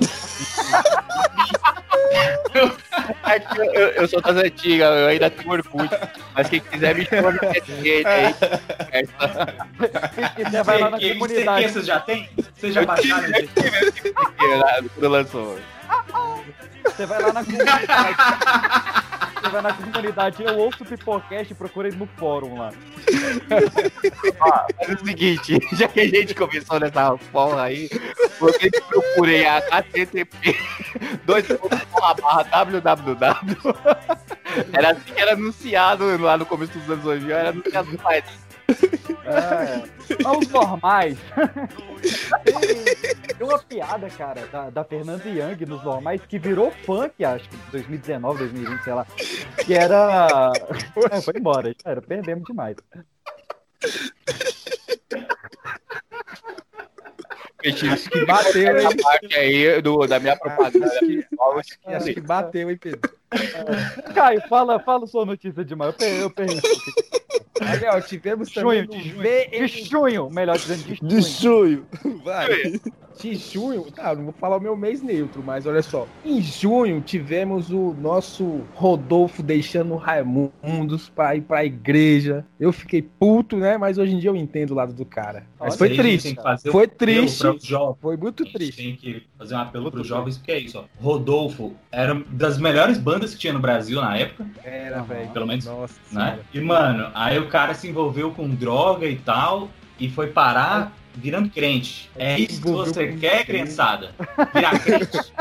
[3.26, 5.88] É eu, eu- eu sou das antigas, eu ainda tenho Orkut.
[6.34, 7.72] Mas quem quiser me chamar no rede
[8.06, 8.34] aí.
[10.34, 11.68] Quem quiser vai lá na comunidade.
[11.68, 12.28] Vocês já tem?
[12.54, 13.32] Vocês já Eu baixaram?
[13.32, 13.48] tive,
[13.82, 15.58] eu tive aqui, lá, Quando lançou.
[16.84, 17.86] Você vai lá na comunidade.
[19.50, 22.72] Você na comunidade, eu ouço o Pipocast e procura ele no fórum lá.
[24.40, 27.88] Ó, Faz o seguinte, já que a gente começou nessa porra aí,
[28.40, 30.56] você que procurei a HTTP,
[31.24, 31.80] dois pontos,
[32.20, 33.56] barra, www.
[34.72, 38.45] Era assim que era anunciado lá no começo dos anos 2000, era anunciado no.
[39.26, 39.82] É.
[40.50, 41.18] Normais.
[42.44, 47.48] tem, tem uma piada, cara, da, da Fernanda Young nos normais que virou funk, acho
[47.48, 49.06] que 2019, 2020, sei lá.
[49.64, 50.52] Que era.
[51.10, 51.74] É, foi embora,
[52.06, 52.76] perdemos demais.
[57.68, 58.96] Acho que bateu, hein?
[59.02, 60.86] parte aí do, da minha propaganda.
[61.86, 63.00] Acho que bateu, hein, Pedro?
[64.14, 65.94] Caio, fala, fala sua notícia demais.
[65.98, 66.20] Eu perdi.
[66.20, 66.60] Eu perdi.
[67.60, 69.66] Olha, ó, tivemos também Junho, no de junho.
[69.66, 71.08] De junho, melhor dizendo, de junho.
[71.08, 71.86] De junho.
[72.22, 72.80] Vai.
[73.20, 76.06] De junho, tá, não vou falar o meu mês neutro, mas olha só.
[76.24, 82.44] Em junho tivemos o nosso Rodolfo deixando Raimundos pra ir pra igreja.
[82.60, 83.78] Eu fiquei puto, né?
[83.78, 85.44] Mas hoje em dia eu entendo o lado do cara.
[85.58, 86.36] Mas Nossa, foi triste.
[86.70, 87.42] Foi triste.
[88.00, 88.76] Foi muito triste.
[88.76, 90.84] tem que fazer um apelo para os jovens, porque é isso, ó.
[91.02, 95.30] Rodolfo era das melhores bandas que tinha no Brasil na época, Era, velho.
[95.30, 96.38] pelo menos, Nossa né?
[96.52, 101.50] E, mano, aí o cara se envolveu com droga e tal, e foi parar virando
[101.50, 102.10] crente.
[102.16, 103.46] É isso que você quer, crente.
[103.46, 104.14] criançada?
[104.54, 105.32] Virar crente?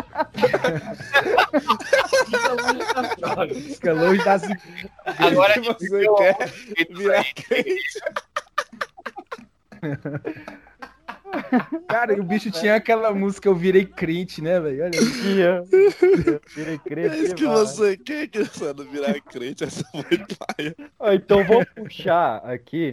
[2.25, 3.57] Fica longe das drogas.
[3.57, 4.41] Fica longe das
[5.19, 6.53] Agora que você quer
[6.89, 7.77] virar aí.
[11.87, 14.83] Cara, e o bicho tinha aquela música Eu Virei Crente, né, velho?
[14.83, 14.91] Olha.
[14.91, 15.63] Tinha.
[16.55, 17.15] Virei crente.
[17.15, 17.55] É isso que vai.
[17.57, 20.75] você quer, criançada, virar crente, essa foi paia.
[21.13, 22.91] Então vou puxar aqui.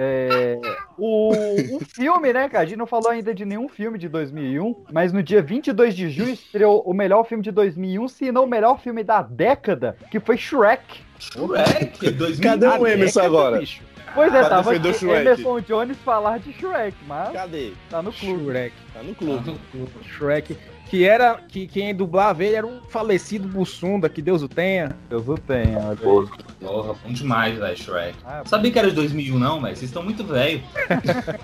[0.00, 0.60] É,
[0.96, 1.32] o,
[1.76, 2.62] o filme, né, cara?
[2.62, 6.08] A gente não falou ainda de nenhum filme de 2001, mas no dia 22 de
[6.08, 10.20] junho estreou o melhor filme de 2001, se não o melhor filme da década, que
[10.20, 11.00] foi Shrek.
[11.18, 12.40] Shrek, 2000.
[12.40, 13.60] Cadê o Emerson agora?
[14.14, 15.04] Pois é, tava o aqui.
[15.04, 17.72] Emerson Jones falar de Shrek, mas Cadê?
[17.90, 18.44] tá no clube.
[18.44, 18.74] Shrek.
[18.94, 19.58] Tá no clube.
[20.04, 20.56] Shrek.
[20.90, 21.34] Que era.
[21.48, 24.96] Que quem dublava ele era um falecido Bussunda, que Deus o tenha.
[25.08, 25.96] Deus o tenha, olha aí.
[26.60, 28.14] Porra, bom demais, velho, Shrek.
[28.24, 29.76] Ah, Sabia que era de 2001, não, velho?
[29.76, 30.62] Vocês estão muito velho.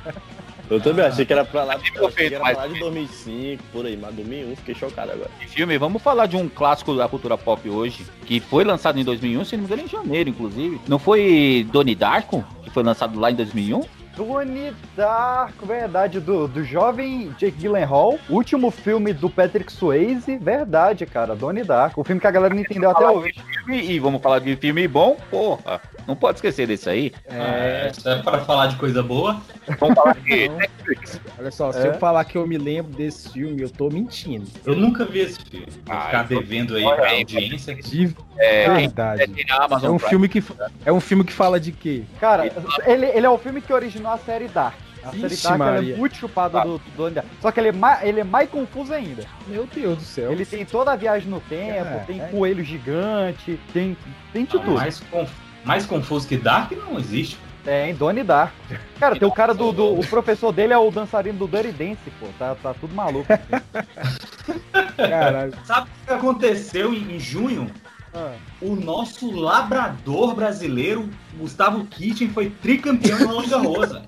[0.71, 3.63] Eu também achei que era pra lá, achei que era mas- pra lá de 2005,
[3.71, 5.31] por aí, mas 2001, fiquei chocado agora.
[5.49, 9.45] Filme, vamos falar de um clássico da cultura pop hoje, que foi lançado em 2001,
[9.45, 10.81] se não me engano, em janeiro, inclusive.
[10.89, 13.83] Não foi Donnie Darko, que foi lançado lá em 2001?
[14.17, 21.35] Donnie Darko, verdade, do, do jovem Jake Gyllenhaal, último filme do Patrick Swayze, verdade, cara,
[21.35, 23.35] Donnie Darko, o filme que a galera não entendeu até hoje.
[23.69, 27.13] E vamos falar de filme bom, porra, não pode esquecer desse aí.
[27.29, 29.41] É, é pra falar de coisa boa.
[29.79, 30.49] Vamos falar de.
[30.49, 31.21] Netflix.
[31.39, 31.89] Olha só, se É?
[31.89, 34.47] eu falar que eu me lembro desse filme, eu tô mentindo.
[34.65, 35.67] Eu nunca vi esse filme.
[35.85, 37.75] Vou Ah, ficar devendo aí pra audiência.
[37.75, 39.27] De É, quem verdade.
[39.29, 40.43] tem na Amazon É um filme que
[40.85, 42.03] é um filme que fala de quê?
[42.21, 42.47] Cara,
[42.87, 44.75] ele, ele é o filme que originou a série Dark.
[45.03, 45.97] A série Ixi, Dark ela é Maria.
[45.97, 47.29] muito chupada do, do Darko.
[47.43, 49.25] Só que ele é, mais, ele é mais confuso ainda.
[49.47, 50.33] Meu Deus do céu.
[50.33, 52.27] Ele tem toda a viagem no tempo, É, tem é.
[52.29, 53.97] coelho gigante, tem,
[54.33, 54.73] tem de Ah, tudo.
[54.73, 55.31] mais, conf-
[55.65, 57.39] mais confuso que Dark não existe.
[57.65, 58.55] Tem Donnie Darko.
[59.01, 62.11] Cara, tem o cara do, do- O professor dele é o dançarino do Dirty Dance,
[62.21, 62.27] pô.
[62.39, 63.27] Tá, tá tudo maluco.
[64.97, 65.55] Caralho.
[65.65, 67.71] Sabe o que aconteceu em, em junho?
[68.15, 68.37] Ah.
[68.61, 73.93] O nosso labrador brasileiro, Gustavo Kitchen, foi tricampeão Roland Garros.
[73.93, 74.05] velho.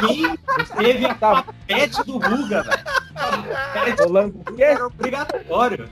[0.00, 0.36] Quem
[0.76, 2.84] teve a papete do Ruga, velho?
[4.56, 4.62] Quê?
[4.64, 5.88] era obrigatório.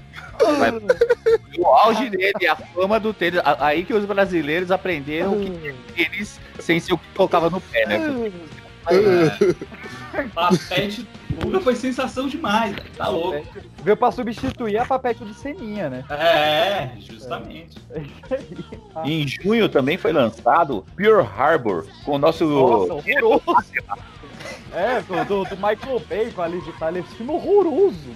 [1.58, 3.40] O auge dele, a fama do tênis.
[3.60, 8.32] Aí que os brasileiros aprenderam que tênis sem ser o que colocava no pé, né?
[10.34, 11.06] Papete
[11.62, 12.90] foi sensação demais, velho.
[12.96, 13.46] Tá louco.
[13.82, 16.04] Veio pra substituir a papete do Seninha, né?
[16.10, 17.78] É, justamente.
[19.04, 22.44] Em junho também foi lançado Pure Harbor, com o nosso.
[22.44, 23.44] Nossa, horroroso.
[24.76, 26.98] É, do, do, do Michael Bay com a Liz de Itália.
[26.98, 28.10] Esse filme horroroso.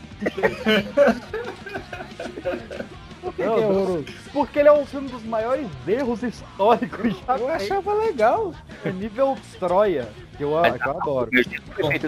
[3.22, 4.05] Por que, que é horroroso?
[4.39, 8.55] Porque ele é um filme dos maiores erros históricos já Eu achava legal.
[8.84, 11.28] É nível Troia, que eu, que eu adoro.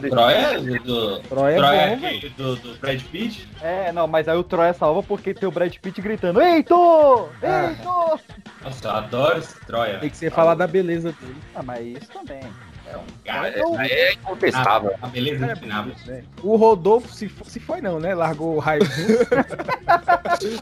[0.09, 3.49] Troia do, Troia é Troia bom, do, do Brad Pitt?
[3.61, 7.31] É, não, mas aí o Troia salva porque tem o Brad Pitt gritando Heitor!
[7.43, 7.70] Ah.
[7.70, 8.20] Heitor!
[8.62, 9.99] Nossa, eu adoro esse Troia.
[9.99, 11.37] Tem que ser falar da beleza dele.
[11.57, 12.41] Ah, mas isso também.
[12.87, 13.49] É um cara.
[13.87, 14.95] É, é incontestável.
[15.01, 15.95] A, a beleza É, infinável.
[16.43, 18.14] O Rodolfo, se, se foi não, né?
[18.14, 18.83] Largou o raio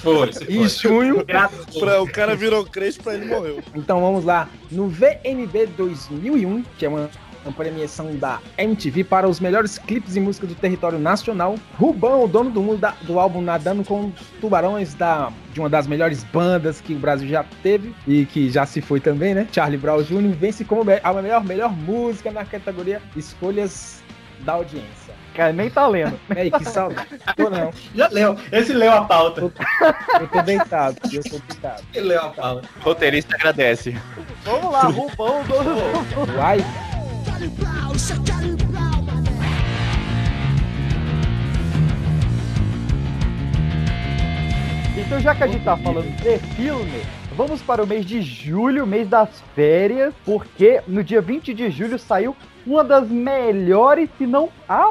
[0.01, 0.55] Foi, se foi.
[0.55, 1.25] em junho.
[1.79, 3.61] Pra, o cara virou crente pra ele morreu.
[3.75, 4.49] Então vamos lá.
[4.71, 7.11] No VNB 2001, que é uma
[7.45, 11.55] uma premiação da MTV para os melhores clipes de música do território nacional.
[11.79, 15.87] Rubão, o dono do mundo da- do álbum Nadando com Tubarões, da, de uma das
[15.87, 19.47] melhores bandas que o Brasil já teve e que já se foi também, né?
[19.53, 20.35] Charlie Brown Jr.
[20.37, 24.03] vence como a melhor, melhor música na categoria Escolhas
[24.41, 25.08] da Audiência.
[25.39, 26.19] Cara, nem tá lendo.
[26.37, 27.07] Ei, que saudade.
[27.37, 27.71] Tô não.
[27.95, 28.37] Já leu.
[28.51, 29.41] Esse leu a pauta.
[29.41, 31.85] Eu tô deitado, eu tô deitado.
[31.95, 32.69] Ele leu a pauta.
[32.81, 33.97] Roteirista agradece.
[34.43, 36.37] Vamos lá, Rubão, dono do.
[36.37, 36.59] Uai.
[44.97, 47.03] Então, já que a gente tá falando de filme,
[47.39, 51.97] vamos para o mês de julho, mês das férias, porque no dia 20 de julho
[51.97, 52.37] saiu
[52.67, 54.91] uma das melhores, se não a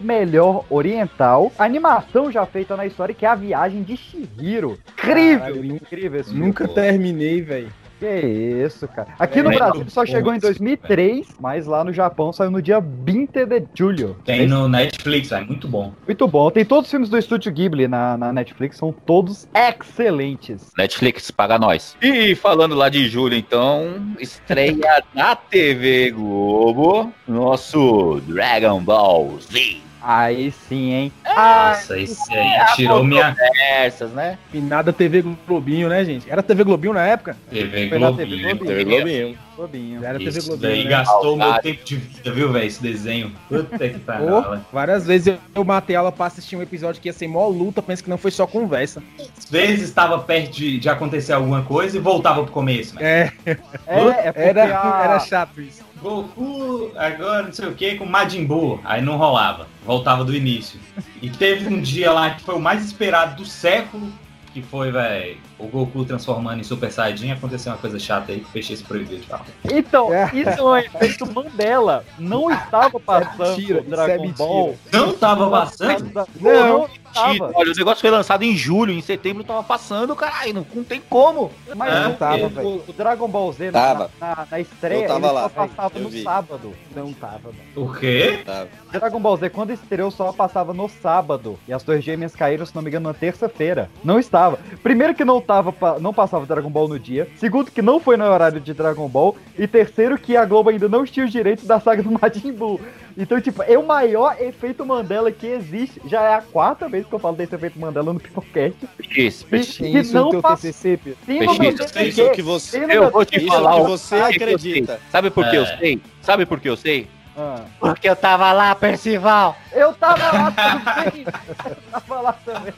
[0.00, 4.76] melhor oriental, animação já feita na história, que é a Viagem de Shihiro.
[4.98, 6.82] Incrível, Caralho, incrível esse Nunca filme.
[6.82, 7.72] terminei, velho.
[8.04, 9.08] Que isso, cara.
[9.18, 12.78] Aqui no Brasil só chegou em esse 2003, mas lá no Japão saiu no dia
[12.78, 14.14] 20 de julho.
[14.26, 15.90] Tem no Netflix, é muito bom.
[16.04, 16.50] Muito bom.
[16.50, 20.70] Tem todos os filmes do Estúdio Ghibli na, na Netflix, são todos excelentes.
[20.76, 21.96] Netflix, paga nós.
[22.02, 29.78] E falando lá de julho, então, estreia na TV Globo, nosso Dragon Ball Z.
[30.06, 31.12] Aí sim, hein?
[31.24, 33.34] Nossa, esse aí tirou minha
[33.70, 34.38] Essas, né?
[34.52, 36.30] Finada TV Globinho, né, gente?
[36.30, 37.36] Era TV Globinho na época?
[37.50, 38.16] TV Foi Globinho.
[38.28, 38.66] TV Globinho.
[38.66, 39.38] TV Globinho.
[39.56, 40.04] Globinho.
[40.04, 40.70] Era TV Isso Globinho.
[40.70, 40.90] daí né?
[40.90, 42.66] gastou meu tempo de vida, viu, velho?
[42.66, 43.32] Esse desenho.
[43.48, 44.60] Puta que pariu.
[44.72, 47.80] várias vezes eu, eu matei ela pra assistir um episódio que ia ser mó luta,
[47.80, 49.02] penso que não foi só conversa.
[49.38, 53.02] Às vezes estava perto de, de acontecer alguma coisa e voltava pro começo, né?
[53.46, 55.83] É, É, é era, a- era chato isso.
[56.04, 58.78] Goku, agora não sei o que, com Majin Buu.
[58.84, 59.66] Aí não rolava.
[59.86, 60.78] Voltava do início.
[61.22, 64.12] E teve um dia lá que foi o mais esperado do século.
[64.52, 67.32] Que foi, velho, o Goku transformando em Super Saiyajin.
[67.32, 69.44] Aconteceu uma coisa chata aí que fechei esse proibido de falar.
[69.70, 70.30] Então, É.
[70.34, 72.04] isso é um efeito Mandela.
[72.18, 74.36] Não estava passando mentira, o isso é Dragon mentira.
[74.38, 74.76] Ball.
[74.92, 76.12] Não tava passando?
[76.40, 76.78] Não, Não.
[76.78, 77.52] não estava.
[77.54, 81.00] Olha, o negócio foi lançado em julho, em setembro tava passando, caralho, não, não tem
[81.08, 81.50] como.
[81.76, 82.68] Mas É, não tava, o- velho.
[82.68, 84.10] o, o Dragon Ball Z na, Tava.
[84.20, 86.22] na, na estreia Eu tava ele lá, só passava eu no vi.
[86.22, 86.74] sábado.
[86.94, 87.82] Não tava, não.
[87.84, 88.40] O quê?
[88.44, 88.66] Tá.
[88.90, 91.58] Dragon Ball Z, quando estreou, só passava no sábado.
[91.68, 93.88] E as Torres Gêmeas caíram, se não me engano, na terça-feira.
[94.02, 94.58] Não estava.
[94.82, 97.28] Primeiro que não tava, não passava Dragon Ball no dia.
[97.36, 99.36] Segundo que não foi no horário de Dragon Ball.
[99.56, 102.80] E terceiro que a Globo ainda não tinha os direitos da saga do Majin Buu.
[103.16, 106.00] Então, tipo, é o maior efeito Mandela que existe.
[106.06, 108.76] Já é a quarta vez que eu falo desse efeito Mandela no Pipocast.
[109.16, 112.20] Isso, E, e isso no não Peixe, isso.
[112.22, 112.84] Isso que você.
[112.84, 115.00] Eu vou te falar que o você que eu acredita.
[115.12, 115.76] Sabe por que eu É.
[115.78, 116.00] sei?
[116.22, 117.08] Sabe por que eu sei?
[117.36, 117.62] Ah.
[117.80, 119.56] Porque eu tava lá, Percival.
[119.72, 121.24] Eu tava lá também.
[121.24, 122.74] Eu tava lá também.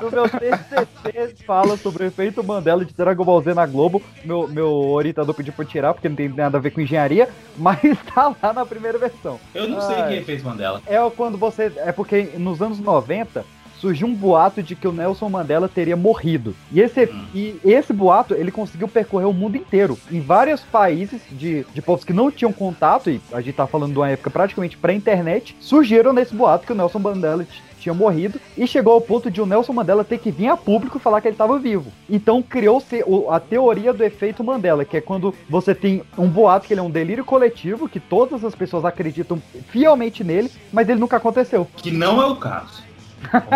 [0.00, 4.02] No meu TCC fala sobre o efeito Mandela de Dragon Ball Z na Globo.
[4.24, 7.80] Meu, meu orientador pediu pra tirar, porque não tem nada a ver com engenharia, mas
[8.14, 9.40] tá lá na primeira versão.
[9.54, 10.08] Eu não sei Ai.
[10.08, 10.82] quem fez Mandela.
[10.86, 11.72] É quando você.
[11.76, 13.44] É porque nos anos 90
[13.78, 16.54] surgiu um boato de que o Nelson Mandela teria morrido.
[16.72, 19.98] E esse, e esse boato ele conseguiu percorrer o mundo inteiro.
[20.10, 23.92] Em vários países de, de povos que não tinham contato, e a gente tá falando
[23.92, 27.46] de uma época praticamente pré-internet, surgiram nesse boato que o Nelson Mandela
[27.86, 30.98] tinha morrido e chegou ao ponto de o Nelson Mandela ter que vir a público
[30.98, 31.92] falar que ele estava vivo.
[32.10, 36.72] Então criou-se a teoria do efeito Mandela, que é quando você tem um boato que
[36.74, 41.16] ele é um delírio coletivo, que todas as pessoas acreditam fielmente nele, mas ele nunca
[41.16, 41.66] aconteceu.
[41.76, 42.84] Que não é o caso.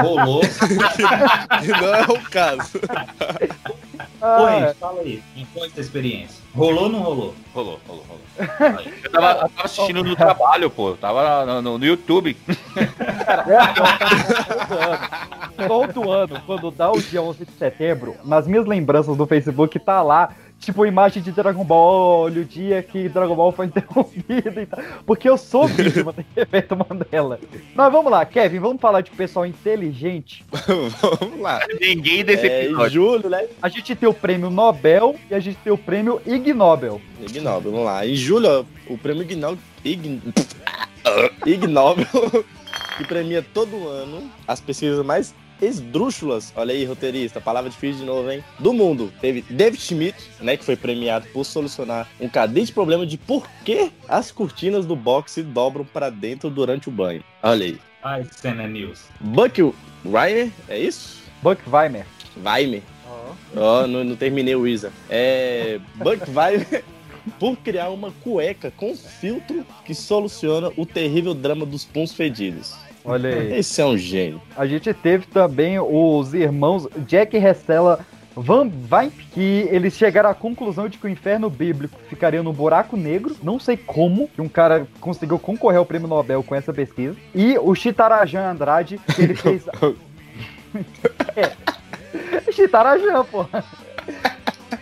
[0.01, 0.41] Rolou.
[1.81, 2.81] Não é o caso.
[4.21, 5.23] Ah, Oi, fala aí.
[5.37, 6.40] Me conta essa experiência.
[6.55, 7.35] Rolou ou não rolou?
[7.55, 8.21] Rolou, rolou, rolou.
[9.05, 10.91] Eu tava, eu tava assistindo no trabalho, pô.
[10.91, 12.37] Eu tava no, no- no YouTube.
[15.69, 20.03] Todo ano, quando dá o dia 11 de setembro, nas minhas lembranças do Facebook tá
[20.03, 20.31] lá,
[20.61, 24.79] tipo, imagem de Dragon Ball, olha o dia que Dragon Ball foi interrompido e tal.
[25.05, 27.41] Porque eu sou vítima do efeito Mandela.
[27.75, 30.45] Mas vamos lá, Kevin, vamos falar de pessoal inteligente.
[31.21, 31.61] Vamos lá.
[31.81, 32.91] Ninguém desse É, episódio.
[32.91, 33.47] julho, né?
[33.63, 37.01] A gente tem o prêmio Nobel e a gente tem o prêmio Ig Nobel.
[37.21, 38.07] Ig Nobel, vamos lá.
[38.07, 40.21] Em julho, ó, o prêmio Ig Nobel, Ig,
[41.47, 42.07] Ig Nobel
[42.99, 48.31] que premia todo ano as pesquisas mais esdrúxulas, olha aí, roteirista, palavra difícil de novo,
[48.31, 48.43] hein?
[48.59, 49.13] Do mundo.
[49.21, 53.91] Teve David Schmidt, né, que foi premiado por solucionar um cadente problema de por que
[54.09, 57.23] as cortinas do boxe dobram para dentro durante o banho.
[57.43, 57.79] Olha aí.
[58.03, 59.05] Ai, cena news.
[59.21, 59.61] Buck
[60.05, 61.21] Reiner, é isso?
[61.43, 62.07] Buck Weimer.
[62.37, 62.83] Weimer.
[63.57, 64.93] Ó, não, não terminei o Isa.
[65.09, 65.79] É.
[65.97, 66.85] Buck Weimer.
[67.39, 72.75] Por criar uma cueca com filtro que soluciona o terrível drama dos puns fedidos.
[73.05, 73.59] Olha aí.
[73.59, 74.41] Esse é um gênio.
[74.57, 80.89] A gente teve também os irmãos Jack Restella Van Vamp, que eles chegaram à conclusão
[80.89, 83.37] de que o inferno bíblico ficaria no buraco negro.
[83.43, 87.17] Não sei como que um cara conseguiu concorrer ao prêmio Nobel com essa pesquisa.
[87.35, 89.67] E o Chitarajan Andrade, que ele fez.
[91.37, 92.53] é.
[92.53, 93.65] Chitarajan, porra.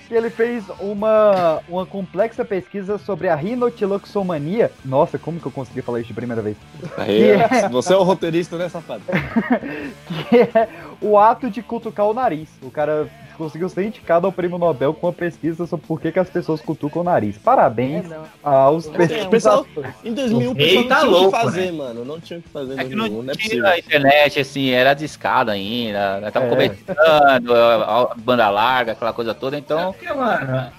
[0.07, 4.71] Que ele fez uma, uma complexa pesquisa sobre a rinotiloxomania.
[4.85, 6.57] Nossa, como que eu consegui falar isso de primeira vez?
[6.97, 9.03] Aí, é- Você é o roteirista, né, safado?
[10.29, 10.69] que é
[11.01, 12.49] o ato de cutucar o nariz.
[12.63, 13.09] O cara
[13.39, 16.61] conseguiu ser indicado ao prêmio Nobel com uma pesquisa sobre por que, que as pessoas
[16.61, 17.39] cutucam o nariz.
[17.39, 18.05] Parabéns
[18.43, 19.95] aos O pessoal, pesquisadores.
[20.05, 21.73] em 2001, o O pessoal não tá tinha o louco, que fazer, né?
[21.73, 22.05] mano.
[22.05, 23.67] Não tinha o que fazer em É que 2001, não não é tinha possível.
[23.67, 26.31] a internet, assim, era discada ainda, né?
[26.31, 26.49] tava É.
[26.51, 29.95] começando, banda larga, aquela coisa toda, então...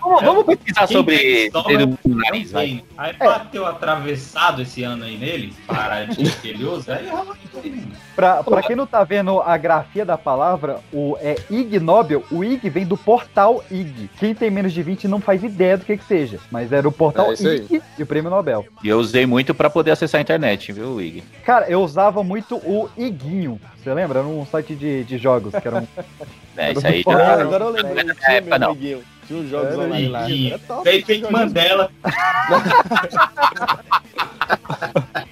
[0.02, 2.84] Vamos, vamos pesquisar sobre é no nariz, vai.
[2.98, 7.38] Aí bateu atravessado esse ano aí nele, para de que ele usa, aí rola.
[8.20, 12.44] Pra, pra quem não tá vendo a grafia da palavra, o é Ig Nobel, o
[12.44, 14.10] Ig vem do portal Ig.
[14.20, 16.92] Quem tem menos de 20 não faz ideia do que que seja, mas era o
[16.92, 17.36] portal É.
[17.36, 18.66] Ig e o prêmio Nobel.
[18.84, 21.24] E eu usei muito pra poder acessar a internet, viu, Wig?
[21.46, 23.58] Cara, eu usava muito o Iguinho.
[23.82, 24.20] Você lembra?
[24.20, 25.88] Era um site de, de jogos que era um.
[26.58, 28.72] É, isso aí já- Agora eu lembrei, Na tinha meu não.
[28.72, 29.02] amiguinho.
[29.26, 30.22] Tinha uns jogos Era online lá.
[30.28, 30.60] Joguinho.
[31.32, 31.90] Mandela.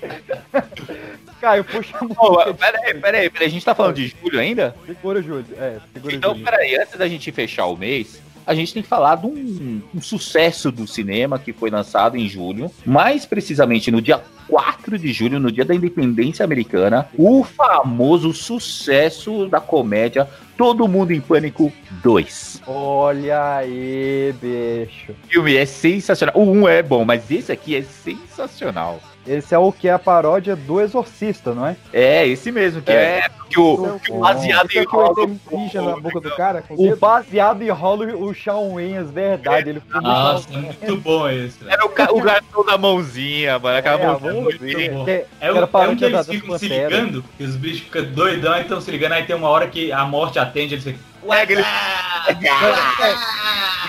[1.39, 2.53] Caio, puxa a música.
[2.53, 4.75] peraí, peraí, peraí, a gente tá falando de julho ainda?
[4.85, 5.45] Segura, Júlio.
[5.57, 6.45] É, segura, Então, Júlio.
[6.45, 10.01] peraí, antes da gente fechar o mês, a gente tem que falar de um, um
[10.01, 15.37] sucesso do cinema que foi lançado em julho, mais precisamente no dia 4 de julho,
[15.37, 21.71] no dia da independência americana, o famoso sucesso da comédia Todo Mundo em Pânico
[22.01, 22.61] 2.
[22.65, 25.11] Olha aí, bicho.
[25.11, 26.33] O filme é sensacional.
[26.35, 28.99] O 1 é bom, mas esse aqui é sensacional.
[29.27, 31.75] Esse é o que é a paródia do Exorcista, não é?
[31.91, 35.39] É, esse mesmo, que é, que, o, que o baseado em é Hollywood-
[35.75, 39.69] na boca do cara o baseado em Hollywood, o Shawn Wayans, verdade.
[39.71, 41.57] Ele foi Nossa, é muito bom esse.
[41.67, 43.77] Era o, ca- o garçom da mãozinha, mano.
[43.77, 44.33] Aquela É, mãozinha.
[44.41, 44.91] mãozinha.
[44.91, 45.05] bom.
[45.05, 48.03] Que- É, o, era é um que eles ficam se ligando, que os bichos ficam
[48.05, 50.99] doidão, aí estão se ligando, aí tem uma hora que a morte atende, eles ficam.
[51.23, 51.63] Ué, aquele...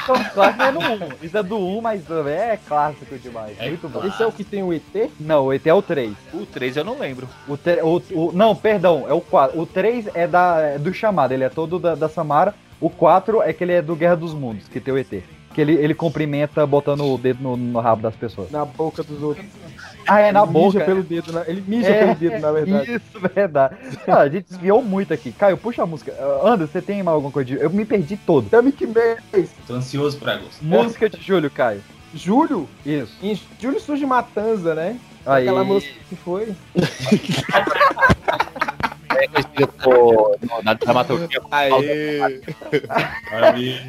[0.03, 1.09] Então, clássico é no 1.
[1.23, 3.57] Isso é do 1, mas é clássico demais.
[3.59, 4.05] Muito bom.
[4.07, 5.11] Esse é o que tem o ET?
[5.21, 6.15] Não, o ET é o 3.
[6.33, 7.29] O 3 eu não lembro.
[7.47, 9.59] O, o, o- não, perdão, é o 4.
[9.61, 12.55] O 3 é, da, é do chamado, ele é todo da, da Samara.
[12.81, 15.23] O 4 é que ele é do Guerra dos Mundos, que tem o ET.
[15.55, 18.51] Que ele, ele cumprimenta botando o dedo no, no rabo das pessoas.
[18.51, 19.45] Na boca dos outros.
[20.07, 20.79] Ah, é na Ele boca.
[20.79, 22.93] Mija pelo dedo, na- ele mija É, pelo dedo, na verdade.
[22.95, 23.77] Isso, verdade.
[24.07, 25.33] Ah, a gente desviou muito aqui.
[25.33, 26.13] Caio, puxa a música.
[26.45, 27.47] Anderson, você tem mais alguma coisa?
[27.49, 28.49] de- Eu me perdi todo.
[28.49, 29.51] Dame que mês.
[29.67, 30.65] Tô ansioso pra agosto.
[30.65, 31.83] Música de Júlio, Caio.
[32.15, 32.69] Julho?
[32.87, 33.13] Isso.
[33.23, 34.97] Em julho surge Matanza, né?
[35.27, 35.43] Aí.
[35.49, 36.55] Aquela música que foi.
[39.19, 41.41] É conhecido por, no- na dramaturgia.
[41.51, 42.41] Aê!
[43.31, 43.81] Aí,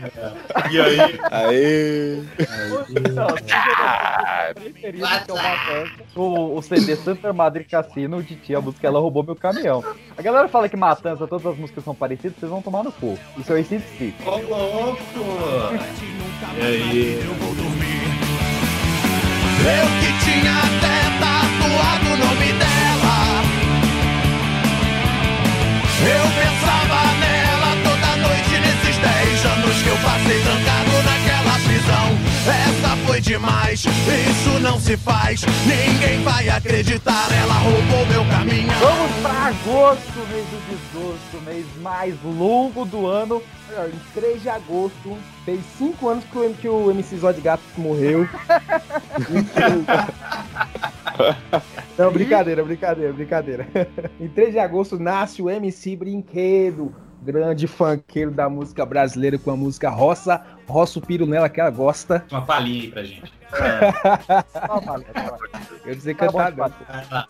[0.72, 1.20] e aí?
[1.32, 2.24] Aê!
[6.16, 6.56] É o.
[6.58, 9.84] O, CD Santa Madre Cassino de tia, a música Ela Roubou Meu Caminhão.
[10.18, 13.18] A galera fala que Matanza, todas as músicas são parecidas, vocês vão tomar no cu.
[13.38, 14.14] Isso é o ACDC.
[14.26, 15.00] Ô, louco!
[16.58, 17.20] E aí?
[19.62, 22.89] Eu que tinha até tatuado o nome dela.
[26.02, 32.18] Eu pensava nela toda noite nesses 10 anos que eu passei trancado naquela prisão.
[32.48, 35.42] Essa foi demais, isso não se faz.
[35.66, 38.72] Ninguém vai acreditar, ela roubou meu caminho.
[38.80, 43.44] Vamos pra agosto, mês do desgosto, mês mais longo do ano.
[43.78, 47.42] Olha, Em 3 de agosto, fez 5 anos que o, que o MC Zó de
[47.42, 48.28] Gato morreu.
[52.00, 53.68] Não, brincadeira, brincadeira, brincadeira.
[54.22, 59.58] Em 3 de agosto nasce o MC Brinquedo, grande funkeiro da música brasileira com a
[59.58, 62.24] música Roça, Roça o Piro nela que ela gosta.
[62.32, 63.40] Uma palhinha aí pra gente.
[65.86, 66.52] Eu dizer Tá tá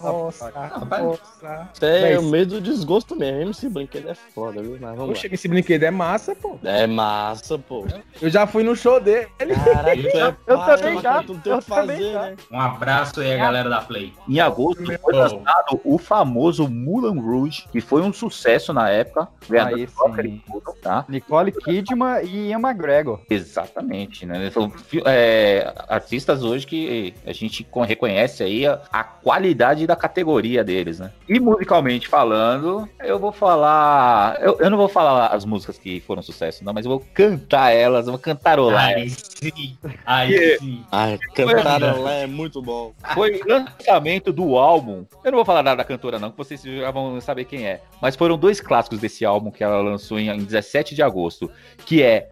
[0.02, 0.10] não.
[0.12, 0.52] Roça,
[1.00, 1.70] Roça.
[1.82, 3.52] É o medo do desgosto mesmo.
[3.52, 4.78] Esse brinquedo é foda, viu?
[4.80, 6.58] Mas vamos Poxa, esse brinquedo é massa, pô.
[6.62, 6.72] lá.
[6.72, 7.86] É massa, pô.
[8.22, 9.28] Eu já fui no show dele.
[9.64, 12.22] Caralho, é Eu pai, também já, Tu não tem o eu que também fazer, já.
[12.22, 12.36] né?
[12.52, 14.14] Um abraço aí, a galera da Play.
[14.28, 19.28] Em agosto foi lançado o famoso Moulin Rouge, que foi um sucesso na época.
[19.66, 20.42] Aí sim.
[20.82, 21.06] tá?
[21.08, 23.22] Nicole Kidman e Ian McGregor.
[23.30, 24.50] Exatamente, né?
[24.52, 24.72] São
[25.06, 31.00] é, artistas hoje que a gente con- reconhece aí a, a qualidade da categoria deles,
[31.00, 31.12] né?
[31.28, 34.38] E musicalmente falando, eu vou falar.
[34.42, 37.72] Eu, eu não vou falar as músicas que foram sucesso, não, mas eu vou cantar
[37.72, 38.92] elas, eu vou cantarolar.
[38.92, 39.18] Elas.
[39.36, 39.78] sim.
[40.06, 40.60] Aí Yeah.
[40.60, 40.84] sim.
[40.92, 42.94] Ai, cantaram lá é muito bom.
[43.14, 45.06] Foi lançamento do álbum.
[45.24, 47.82] Eu não vou falar nada da cantora, não, que vocês já vão saber quem é.
[48.02, 51.50] Mas foram dois clássicos desse álbum que ela lançou em, em 17 de agosto,
[51.86, 52.30] que é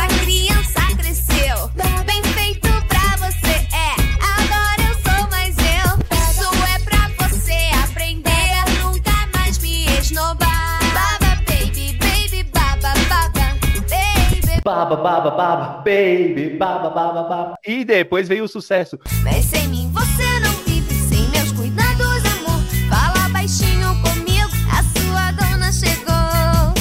[0.00, 1.70] Baba criança cresceu,
[2.06, 3.92] bem feito pra você é.
[4.38, 5.98] Agora eu sou mais eu.
[6.16, 10.78] Isso é pra você aprender a nunca mais me esnobar.
[10.94, 13.56] Baba baby, baby, baba, baba,
[13.90, 14.62] baby.
[14.64, 17.54] Baba, baba, baba, baby, baba, baba, baba.
[17.66, 18.98] E depois veio o sucesso.
[19.22, 22.62] Mas sem mim você não vive, sem meus cuidados, amor.
[22.88, 26.72] Fala baixinho comigo, a sua dona chegou.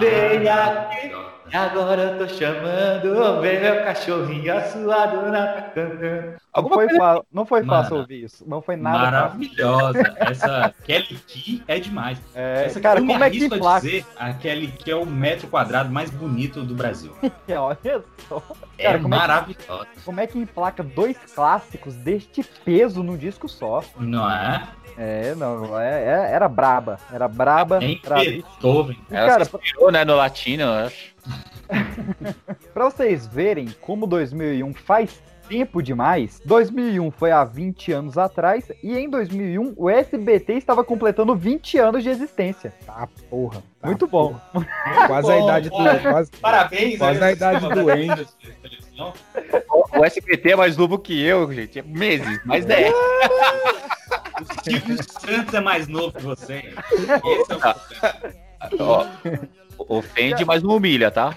[0.00, 1.12] Vem aqui,
[1.54, 3.40] agora eu tô chamando.
[3.40, 6.34] Vem meu cachorrinho, a sua dona tá cantando.
[6.56, 8.44] Não foi, fa- não foi Mano, fácil ouvir isso.
[8.46, 9.10] Não foi nada fácil.
[9.40, 10.14] Maravilhosa.
[10.20, 12.18] Essa Kelly Key é demais.
[12.34, 15.04] É, Essa cara, eu me como é que a dizer a Kelly Key é o
[15.04, 17.12] metro quadrado mais bonito do Brasil.
[17.58, 18.42] Olha só.
[18.78, 19.86] É Cara, como é que- maravilhosa.
[20.04, 23.82] Como é que emplaca dois clássicos deste peso num disco só?
[23.98, 24.62] Não é?
[24.96, 26.98] É, não, é, é- era braba.
[27.12, 27.80] Era braba.
[27.82, 28.44] É bravíssima.
[28.48, 28.96] Beethoven.
[29.10, 31.13] E, Ela cara, se inspirou, né, no latino, eu acho.
[32.72, 38.96] Pra vocês verem como 2001 faz tempo demais, 2001 foi há 20 anos atrás e
[38.96, 42.72] em 2001 o SBT estava completando 20 anos de existência.
[42.86, 43.62] Tá, porra.
[43.80, 44.38] tá, Muito bom.
[45.06, 45.76] Quase a Bom, idade do.
[45.76, 46.98] Quase, Parabéns.
[46.98, 48.26] quase aí, a idade sistema do Andy.
[48.62, 49.12] televisão.
[49.96, 51.78] O SBT é mais novo que eu, gente.
[51.78, 52.90] É meses, mas é.
[54.34, 56.74] O Silvio Santos é mais novo que você.
[56.92, 57.60] Esse é o
[58.80, 59.06] Ó,
[59.78, 61.34] ofende, mas não humilha, tá?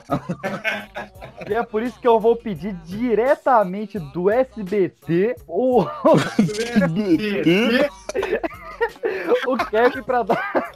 [1.50, 5.84] E é por isso que eu vou pedir diretamente do SBT o,
[9.48, 10.72] o Kevin pra dar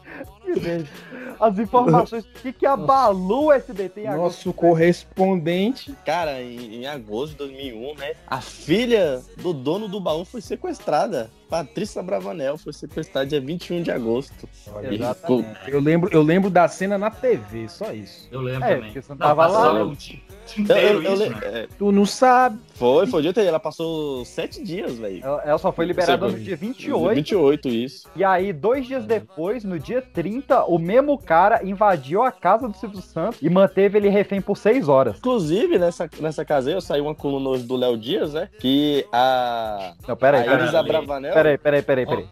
[1.39, 4.21] as informações do que, que abalou o SBT em agosto.
[4.23, 5.93] Nosso correspondente.
[6.05, 8.13] Cara, em, em agosto de 2001, né?
[8.27, 11.29] A filha do dono do baú foi sequestrada.
[11.49, 14.47] Patrícia Bravanel foi sequestrada dia 21 de agosto.
[14.47, 18.27] Ficou- Eu lembro, eu lembro da cena na TV, só isso.
[18.31, 18.83] Eu lembro É, também.
[18.85, 19.81] porque você não Não, tava lá, passou né?
[19.83, 21.39] o Eu- inteiro eu- eu isso, le- né?
[21.43, 22.59] é, Tu não sabe.
[22.81, 23.49] Foi, foi o dia inteiro.
[23.49, 25.23] Ela passou sete dias, velho.
[25.23, 27.15] Ela, ela só foi liberada no Você- dia 28.
[27.15, 28.09] 28, isso.
[28.15, 32.75] E aí, dois dias depois, no dia 30, o mesmo cara invadiu a casa do
[32.75, 35.17] Silvio Santos e manteve ele refém por seis horas.
[35.17, 38.49] Inclusive, nessa, nessa casa aí, eu saí uma coluna hoje do Léo Dias, né?
[38.59, 39.93] Que a.
[40.07, 40.53] Não, peraí, a.
[40.53, 41.33] Elisa Bravanel.
[41.33, 42.25] Peraí, peraí, peraí, peraí.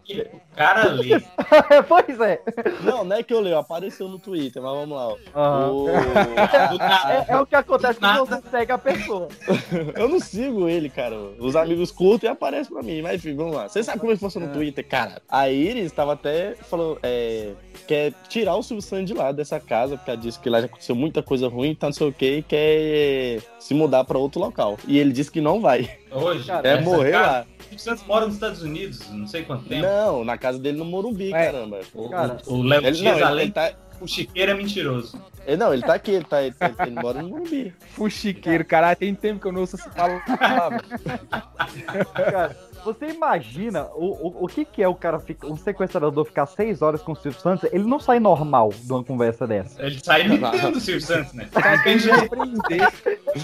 [0.52, 1.20] O cara lê.
[1.88, 2.40] pois é.
[2.82, 5.08] Não, não é que eu leio, apareceu no Twitter, mas vamos lá.
[5.08, 5.16] ó.
[5.34, 5.70] Aham.
[5.72, 5.86] O-
[7.10, 9.28] É, é o que acontece quando você segue a pessoa.
[9.96, 11.16] Eu não sigo ele, cara.
[11.38, 13.02] Os amigos curtem e aparecem pra mim.
[13.02, 13.68] Mas enfim, vamos lá.
[13.68, 15.20] Você sabe como é que funciona no Twitter, cara?
[15.28, 17.52] A Iris tava até falando, é,
[17.86, 20.66] quer tirar o Silvio Santos de lá dessa casa, porque ela disse que lá já
[20.66, 24.40] aconteceu muita coisa ruim, tá não sei o que, e quer se mudar pra outro
[24.40, 24.78] local.
[24.86, 25.90] E ele disse que não vai.
[26.10, 26.50] Hoje.
[26.64, 27.46] É morrer cara- lá.
[27.60, 29.82] O Silvio Santos mora nos Estados Unidos, não sei quanto tempo.
[29.82, 31.44] Não, na casa dele no Morumbi, É.
[31.46, 31.80] caramba.
[31.94, 35.20] O- Cara, o o Léo ele- Dias, além ele tá- o chiqueiro é mentiroso.
[35.46, 37.74] Ele, não, ele tá aqui, ele, tá, ele, ele mora no Morumbi.
[37.92, 40.82] Fuxiqueiro, caralho, tem tempo que eu não ouço essa palavra.
[42.14, 46.46] Cara, você imagina o, o, o que, que é o cara, fica, um sequestrador ficar
[46.46, 47.68] seis horas com o Silvio Santos?
[47.72, 49.82] Ele não sai normal de uma conversa dessa.
[49.82, 51.48] Ele sai imitando o Silvio Santos, né?
[51.52, 52.88] Cara, tem que aprender.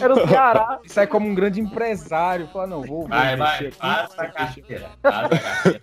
[0.00, 0.78] Era o Ceará.
[0.86, 2.48] Sai como um grande empresário.
[2.48, 3.00] Fala, não, vou.
[3.00, 4.90] vou Vai, vai, passa a carteira.
[5.02, 5.80] Passa a carteira.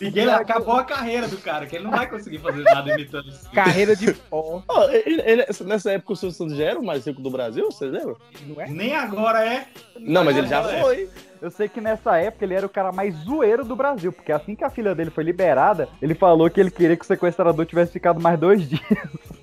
[0.00, 3.50] Ele acabou a carreira do cara, que ele não vai conseguir fazer nada imitando isso.
[3.52, 4.62] Carreira de pó.
[4.68, 7.66] Ó, ele- ele- nessa época o Silvio Santos já era o mais rico do Brasil,
[7.70, 8.16] vocês lembram?
[8.46, 8.68] Não é?
[8.68, 9.66] Nem agora é.
[9.98, 10.80] Não, mas ele já é.
[10.80, 11.08] foi.
[11.40, 14.54] Eu sei que nessa época ele era o cara mais zoeiro do Brasil, porque assim
[14.54, 17.92] que a filha dele foi liberada, ele falou que ele queria que o sequestrador tivesse
[17.92, 18.82] ficado mais dois dias.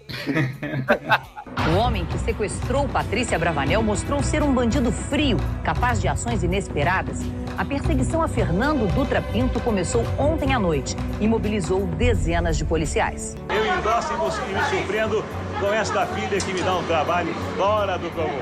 [1.72, 7.20] O homem que sequestrou Patrícia Bravanel mostrou ser um bandido frio, capaz de ações inesperadas.
[7.57, 13.36] A perseguição a Fernando Dutra Pinto começou ontem à noite e mobilizou dezenas de policiais.
[13.49, 15.24] Eu endosso e me- surpreendo
[15.60, 18.39] com esta filha que me dá um trabalho fora do comum.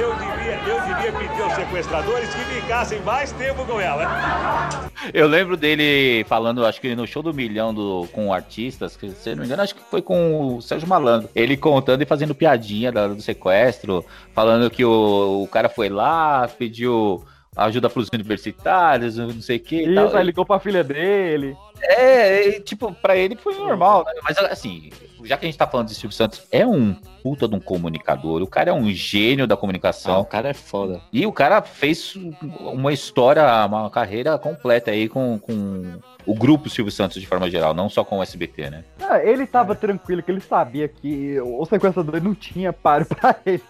[0.00, 4.88] Eu devia, eu devia pedir aos sequestradores que ficassem mais tempo com ela.
[5.12, 9.30] Eu lembro dele falando, acho que no show do milhão do, com artistas, que, se
[9.30, 11.28] eu não me engano, acho que foi com o Sérgio Malandro.
[11.34, 14.04] Ele contando e fazendo piadinha da- do sequestro,
[14.34, 17.24] falando que o, o cara foi lá, pediu
[17.56, 20.06] ajuda pros universitários, não sei o que e tal.
[20.06, 21.56] Isso, aí ligou pra filha dele.
[21.82, 24.12] É, tipo, pra ele foi normal, né?
[24.22, 24.90] Mas assim,
[25.24, 28.42] já que a gente tá falando de Silvio Santos, é um puta de um comunicador.
[28.42, 30.14] O cara é um gênio da comunicação.
[30.14, 31.00] Ah, o cara é foda.
[31.12, 32.14] E o cara fez
[32.60, 37.74] uma história, uma carreira completa aí com, com o grupo Silvio Santos de forma geral,
[37.74, 38.84] não só com o SBT, né?
[39.00, 43.62] Ah, ele tava tranquilo, que ele sabia que o sequestrador não tinha paro pra ele.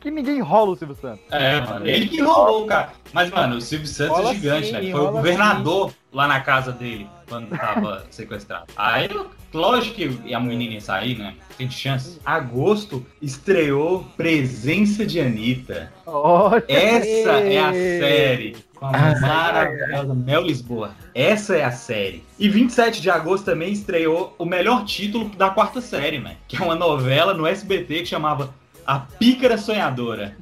[0.00, 1.24] Que ninguém enrola o Silvio Santos.
[1.30, 2.92] É, mano, ele que enrolou, cara.
[3.12, 4.80] Mas, mano, o Silvio Santos Rola é gigante, sim, né?
[4.80, 8.66] Foi o rola governador lá na casa dele quando tava sequestrado.
[8.76, 9.08] Aí,
[9.52, 11.34] lógico que a menina ia sair, né?
[11.56, 12.18] Tem chance.
[12.24, 15.92] Agosto estreou Presença de Anitta.
[16.06, 18.56] Olha Essa é a série.
[18.74, 20.94] Com a Ah, maravilhosa Mel Lisboa.
[21.14, 22.24] Essa é a série.
[22.38, 26.36] E 27 de agosto também estreou o melhor título da quarta série, né?
[26.48, 28.52] Que é uma novela no SBT que chamava
[28.86, 30.36] A Pícara Sonhadora.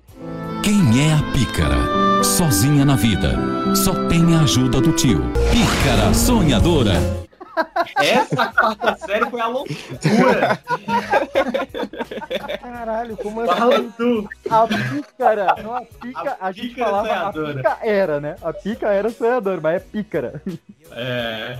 [0.62, 2.23] Quem é a pícara?
[2.23, 3.32] Sozinha na vida.
[3.74, 5.20] Só tem a ajuda do tio.
[5.51, 6.93] Pícara sonhadora.
[7.97, 10.59] Essa quarta série foi a loucura.
[12.62, 13.93] Caralho, como Fala assim?
[13.97, 14.28] tu.
[14.51, 17.51] A pícara, não a pica, a, gente pícara falava sonhadora.
[17.51, 18.37] a pica era, né?
[18.43, 20.43] A pica era sonhadora, mas é pícara.
[20.93, 21.59] É.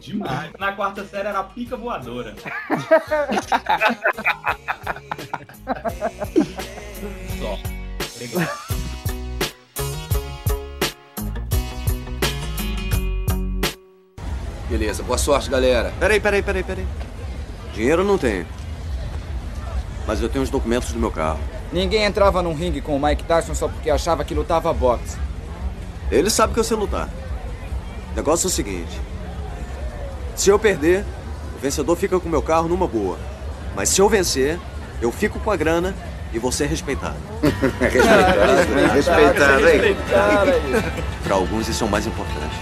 [0.00, 0.50] Demais.
[0.58, 2.34] Na quarta série era a pica voadora.
[14.68, 15.92] Beleza, boa sorte, galera.
[15.98, 16.86] Peraí, peraí, peraí, peraí.
[17.72, 18.46] Dinheiro não tenho.
[20.06, 21.40] Mas eu tenho os documentos do meu carro.
[21.72, 25.16] Ninguém entrava num ringue com o Mike Tyson só porque achava que lutava boxe.
[26.10, 27.08] Ele sabe que eu sei lutar.
[28.12, 29.00] O negócio é o seguinte:
[30.34, 31.04] se eu perder,
[31.56, 33.18] o vencedor fica com o meu carro numa boa.
[33.74, 34.58] Mas se eu vencer,
[35.02, 35.94] eu fico com a grana
[36.32, 37.16] e vou ser respeitado.
[37.80, 38.88] Respeitado, hein?
[38.92, 39.80] Respeitado, hein?
[39.80, 40.52] Respeitado,
[41.24, 42.56] Pra alguns isso é o mais importante.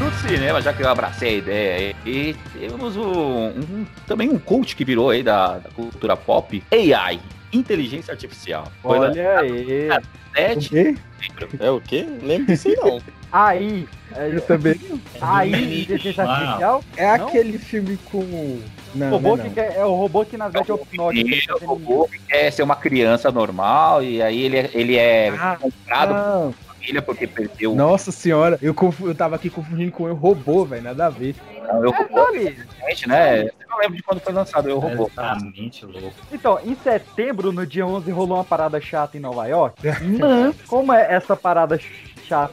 [0.00, 4.74] No cinema, já que eu abracei a ideia, e temos um, um- também um coach
[4.74, 7.20] que virou aí da, da cultura pop, AI,
[7.52, 8.72] inteligência artificial.
[8.80, 9.64] Foi Olha aí.
[9.64, 10.02] dia
[10.34, 11.48] 7 de setembro.
[11.60, 12.06] É o quê?
[12.22, 13.00] Lembro disso não.
[13.32, 13.86] Aí,
[14.32, 14.74] Eu também.
[15.20, 16.82] aí, inteligência artificial.
[16.96, 17.26] É Não?
[17.28, 18.18] aquele filme com.
[18.18, 18.62] o-
[18.92, 19.54] Não, O robô não é que não.
[19.54, 21.20] quer- é o robô que na verdade é o Pinóquio.
[21.22, 25.30] Primeiro, o robô que quer ser uma criança normal e aí ele, é- ele é
[25.60, 26.52] comprado Não.
[26.52, 30.82] pela família porque perdeu Nossa senhora, eu, eu tava aqui confundindo com o robô, velho,
[30.82, 31.36] nada a ver.
[31.68, 33.42] Não, eu robô, gente, né?
[33.44, 35.08] Eu não lembro de quando foi lançado eu robô.
[35.08, 36.12] Exatamente, louco.
[36.32, 39.80] Então, em setembro, no dia 11, rolou uma parada chata em Nova York.
[40.18, 41.94] Mas, como é essa parada chata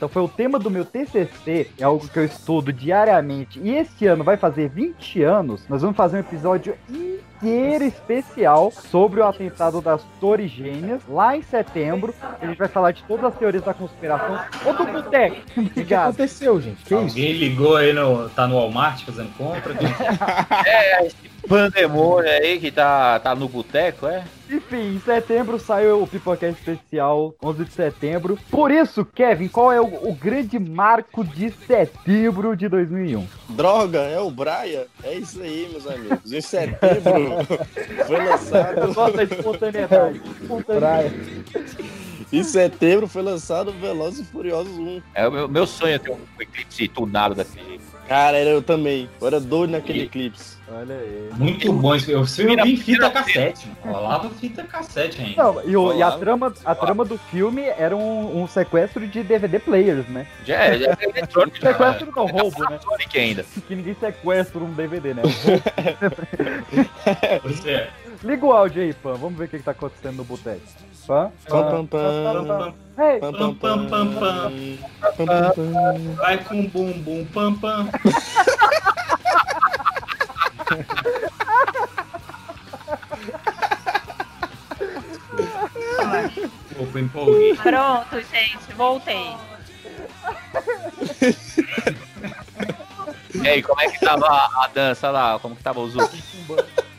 [0.10, 4.24] foi o tema do meu TCC, é algo que eu estudo diariamente, e esse ano
[4.24, 10.02] vai fazer 20 anos, nós vamos fazer um episódio inteiro especial sobre o atentado das
[10.20, 12.14] Torres Gêmeas, lá em setembro.
[12.42, 14.40] A gente vai falar de todas as teorias da conspiração.
[14.66, 15.38] Ô, do Boteco!
[15.68, 16.84] O que, que aconteceu, gente?
[16.84, 17.18] Que isso?
[17.18, 18.30] Alguém ligou aí no.
[18.30, 19.74] tá no Walmart fazendo compra?
[20.66, 21.08] É,
[21.48, 24.24] pandemônio aí que tá, tá no boteco, é?
[24.50, 28.40] Enfim, em setembro saiu o Pipocast Especial, 11 de setembro.
[28.50, 33.28] Por isso, Kevin, qual é o, o grande marco de setembro de 2001?
[33.50, 34.86] Droga, é o Brian?
[35.04, 36.32] É isso aí, meus amigos.
[36.32, 37.46] Em setembro
[38.08, 38.80] foi lançado.
[38.80, 40.22] Eu gosto da espontaneidade.
[40.42, 41.14] espontaneidade.
[42.32, 45.02] Em setembro foi lançado Velozes e Furiosos 1.
[45.14, 47.84] É o meu, meu sonho é ter um eclipse tunado jeito.
[48.08, 49.10] Cara, eu também.
[49.20, 50.57] Eu era doido naquele eclipse.
[50.70, 51.30] Olha aí.
[51.38, 51.96] Muito bom.
[51.96, 53.68] esse- Eu filme eu vi em fita cassete.
[53.86, 53.98] mano.
[53.98, 55.42] Rolava fita cassete ainda.
[55.44, 59.24] Não, e, o- e a, trama, a trama do filme era um, um sequestro de
[59.24, 60.28] DVD players, né?
[60.46, 61.58] Já é, já é eletrônico.
[61.58, 62.80] Sequestro não, roubo, né?
[62.84, 63.46] Sonic ainda.
[63.68, 65.24] Que ninguém sequestra um DVD, né?
[67.44, 67.90] Você é.
[68.24, 69.14] Liga o áudio aí, Pan.
[69.14, 70.60] Vamos ver o que, que tá acontecendo no boteco.
[71.06, 71.32] Pan?
[71.48, 72.74] Pam, pam.
[73.00, 73.20] Hey.
[73.20, 74.52] Pam, Pam, pam, pam, pam.
[75.00, 76.16] Pam, pam, pam.
[76.16, 77.88] Vai com bum, bum, pam, pam.
[86.80, 87.56] Opa, empolguei.
[87.56, 89.36] Pronto, gente, voltei.
[93.44, 95.38] E aí, como é que tava a, dança lá?
[95.40, 96.24] Como que tava o Zuki?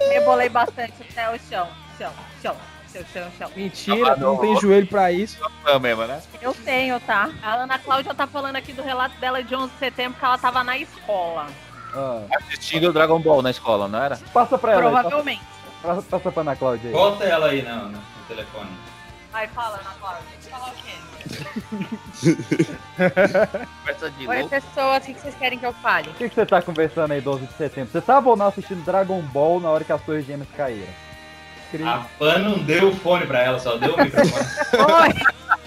[0.00, 1.68] Rebolei bastante até o chão.
[1.98, 2.56] Chão, chão,
[2.92, 3.50] chão, chão, chão.
[3.56, 5.38] Mentira, não tem joelho pra isso.
[5.64, 6.22] Não mesmo, né?
[6.40, 7.30] Eu tenho, tá?
[7.42, 10.38] A Ana Cláudia tá falando aqui do relato dela de 11 de setembro que ela
[10.38, 11.48] tava na escola.
[11.98, 14.16] Ah, Assistindo o Dragon Ball na escola, não era?
[14.32, 14.82] passa pra ela.
[14.86, 15.42] aí, Provavelmente.
[15.82, 16.92] Passa, passa pra Ana Cláudia aí.
[16.92, 18.70] Bota ela aí no, no telefone.
[19.32, 20.22] Vai, fala, Ana Cláudia.
[20.50, 20.94] Fala o quê?
[23.80, 26.08] Conversa de Oi, pessoas, o que vocês querem que eu fale?
[26.10, 27.90] O que, que você tá conversando aí 12 de setembro?
[27.90, 30.86] Você tava ou não assistindo Dragon Ball na hora que as torres gêmeas caíram?
[31.84, 34.46] A Pan não deu o fone pra ela, só deu o microfone.
[35.02, 35.10] Oi!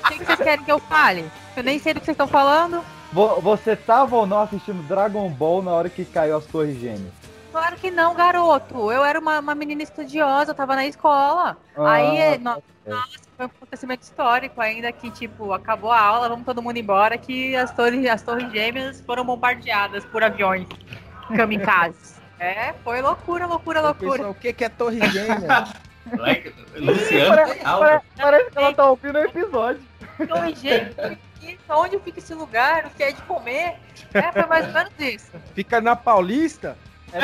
[0.03, 1.29] O que que vocês querem que eu fale?
[1.55, 2.83] Eu nem sei do que vocês estão falando.
[3.11, 7.11] Vo- Você tava ou não assistindo Dragon Ball na hora que caiu as torres gêmeas?
[7.51, 8.91] Claro que não, garoto.
[8.91, 11.57] Eu era uma, uma menina estudiosa, eu tava na escola.
[11.75, 12.89] Ah, Aí, é, no- é.
[12.89, 17.17] nossa, foi um acontecimento histórico ainda que, tipo, acabou a aula, vamos todo mundo embora,
[17.17, 20.65] que as torres, as torres gêmeas foram bombardeadas por aviões
[21.35, 22.19] kamikazes.
[22.41, 24.11] É, foi loucura, loucura, loucura.
[24.13, 25.63] Pessoal, o que, que é torre gêmea?
[26.75, 27.79] Luciano, Pare- total.
[27.79, 29.81] pare- Parece que ela tá ouvindo o episódio.
[30.27, 32.85] Torre gêmea, e onde fica esse lugar?
[32.85, 33.75] O que é de comer?
[34.13, 35.31] É, foi mais ou menos isso.
[35.53, 36.77] Fica na Paulista?
[37.13, 37.19] É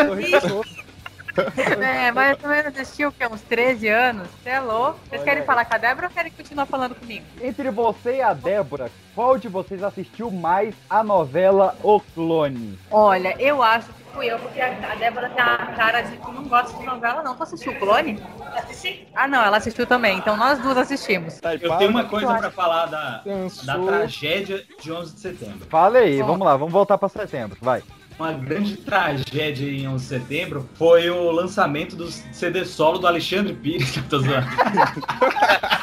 [1.82, 3.28] É, mais ou menos assistiu o quê?
[3.28, 4.28] Uns 13 anos?
[4.42, 5.00] Você é louco?
[5.08, 5.46] Vocês Olha querem aí.
[5.46, 7.26] falar com a Débora ou querem continuar falando comigo?
[7.42, 12.80] Entre você e a Débora, qual de vocês assistiu mais a novela O Clone?
[12.90, 16.44] Olha, eu acho que fui eu, porque a Débora tem a cara de que não
[16.46, 17.36] gosta de novela, não.
[17.36, 18.20] Tu assistiu o Clone?
[18.56, 19.08] Assisti.
[19.16, 20.18] Ah, não, ela assistiu também.
[20.18, 21.40] Então nós duas assistimos.
[21.62, 23.24] Eu tenho uma coisa pra falar da,
[23.64, 25.68] da tragédia de 11 de setembro.
[25.70, 27.84] Fala aí, vamos lá, vamos voltar pra setembro, vai.
[28.18, 33.54] Uma grande tragédia em 11 de setembro foi o lançamento do CD solo do Alexandre
[33.54, 33.94] Pires.
[34.10, 34.48] Tô zoando.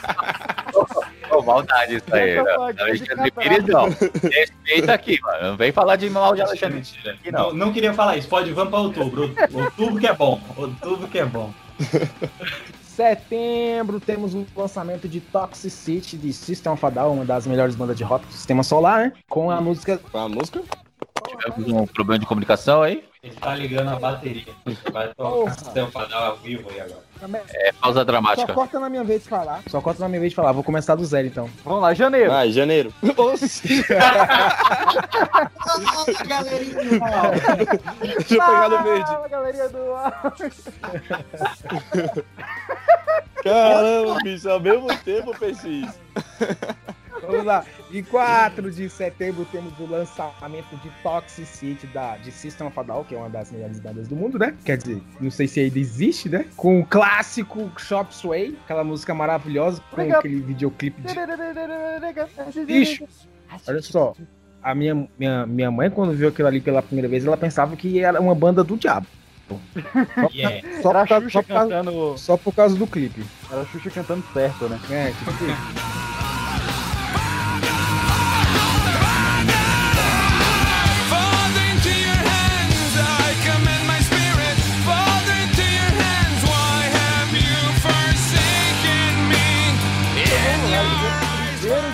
[1.44, 2.34] Maldade isso aí.
[2.34, 2.50] Né?
[2.78, 3.30] Alexandre.
[3.30, 3.88] Pires, não.
[3.88, 5.48] Respeita aqui, mano.
[5.48, 7.54] Não vem falar de mal de Alexandre Pires aqui, Não, não.
[7.66, 8.28] não queria falar isso.
[8.28, 9.34] Pode, vamos pra outubro.
[9.52, 10.40] Outubro que é bom.
[10.56, 11.52] Outubro que é bom.
[12.82, 17.96] Setembro temos o lançamento de Toxicity de System of a Down, uma das melhores bandas
[17.96, 19.12] de rock do sistema solar, né?
[19.28, 19.98] Com a música.
[19.98, 20.62] Com a música?
[21.26, 23.02] Tivemos um problema de comunicação aí.
[23.24, 24.52] Ele tá ligando a bateria.
[24.92, 27.02] Vai tocar Sistema Fadal ao vivo aí agora.
[27.54, 28.46] É pausa dramática.
[28.46, 29.62] Só corta na minha vez de falar.
[29.66, 30.52] Só corta na minha vez de falar.
[30.52, 31.48] Vou começar do zero então.
[31.64, 32.30] Vamos lá, janeiro.
[32.30, 32.92] Vai, janeiro.
[36.28, 36.74] galerinha
[38.02, 39.06] Deixa eu pegar no verde.
[39.06, 39.94] Fala, galerinha do
[43.42, 45.98] Caramba, bicho, ao mesmo tempo eu pensei isso.
[47.26, 47.64] Vamos lá.
[47.92, 53.04] Em 4 de setembro temos o lançamento de Toxicity da, de System of a Down,
[53.04, 54.54] que é uma das melhores bandas do mundo, né?
[54.64, 56.46] Quer dizer, não sei se ainda existe, né?
[56.56, 61.14] Com o clássico Shop Sway, aquela música maravilhosa, com aquele videoclipe de
[62.64, 63.04] Bicho,
[63.66, 64.14] olha só.
[64.62, 68.00] A minha, minha, minha mãe, quando viu aquilo ali pela primeira vez, ela pensava que
[68.00, 69.06] era uma banda do diabo.
[69.46, 69.58] Só,
[70.32, 70.80] Yeah.
[70.80, 73.22] só, por, causa, só, por causa, cantando- só por causa do clipe.
[73.50, 74.80] Era a Xuxa cantando certo, né?
[74.90, 75.46] É, tipo assim.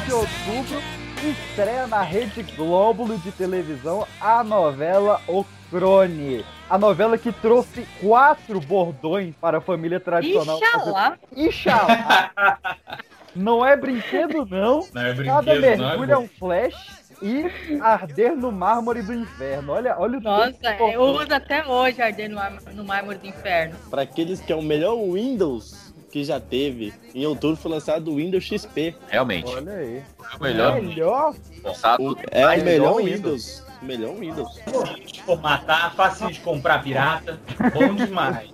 [0.05, 0.83] de outubro,
[1.23, 6.45] estreia na Rede Globo de televisão a novela O Crone.
[6.69, 10.59] A novela que trouxe quatro bordões para a família tradicional.
[10.59, 11.19] Ixalá.
[11.37, 12.31] Ixalá.
[13.35, 14.85] Não é brinquedo, não.
[14.93, 16.23] Não é Cada brinquedo, não, é mergulho é bom.
[16.23, 19.73] um flash e arder no mármore do inferno.
[19.73, 22.41] Olha, olha o Nossa, eu uso até hoje arder no,
[22.75, 23.77] no mármore do inferno.
[23.89, 25.80] Pra aqueles que é o melhor Windows
[26.11, 28.95] que já teve, em outubro foi lançado o Windows XP.
[29.09, 29.51] Realmente.
[29.55, 30.03] Olha aí.
[30.19, 30.83] Foi o melhor.
[30.83, 31.35] Melhor?
[31.63, 32.19] Lançado.
[32.31, 33.13] É mais o melhor Windows.
[33.15, 33.65] Windows.
[33.83, 34.61] Melhor Windows.
[35.07, 37.39] De formatar, fácil de comprar pirata.
[37.73, 38.51] Bom demais.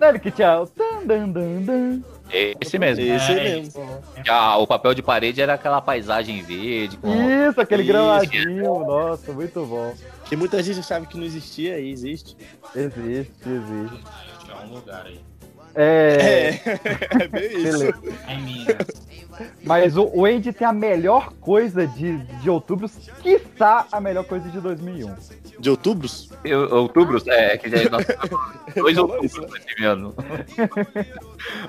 [0.00, 0.68] Olha que tchau.
[1.04, 2.02] Dan, dan, dan.
[2.30, 3.02] Esse mesmo.
[3.02, 4.02] Esse É, mesmo.
[4.28, 6.96] Ah, o papel de parede era aquela paisagem verde.
[6.98, 7.08] Com...
[7.08, 7.92] Isso, aquele Isso.
[7.92, 8.78] gramadinho.
[8.86, 9.94] Nossa, muito bom.
[10.26, 12.36] Que muita gente achava que não existia e existe.
[12.76, 14.04] Existe, existe.
[14.44, 15.18] Tinha um lugar aí.
[15.80, 16.58] É.
[17.22, 17.84] É bem isso.
[18.44, 19.08] Minas.
[19.62, 22.90] Mas o, o Andy tem a melhor coisa de, de outubro,
[23.22, 25.14] quiçá a melhor coisa de 2001.
[25.60, 26.28] De outubros?
[26.44, 27.22] Eu- Outubro?
[27.30, 28.06] É, que já é nosso-
[28.74, 29.60] dois outubros né?
[29.68, 30.14] esse ano.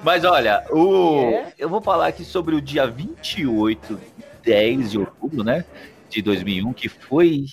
[0.03, 1.29] Mas olha, o...
[1.31, 1.53] É?
[1.59, 3.99] eu vou falar aqui sobre o dia 28,
[4.43, 5.63] 10 de outubro, né?
[6.09, 7.45] De 2001, que foi.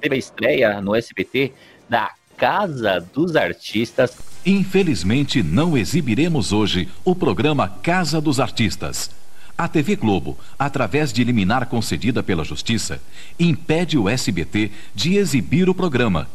[0.00, 1.52] Teve a estreia no SBT
[1.88, 4.16] da Casa dos Artistas.
[4.44, 9.10] Infelizmente, não exibiremos hoje o programa Casa dos Artistas.
[9.56, 13.02] A TV Globo, através de liminar concedida pela Justiça,
[13.38, 16.26] impede o SBT de exibir o programa.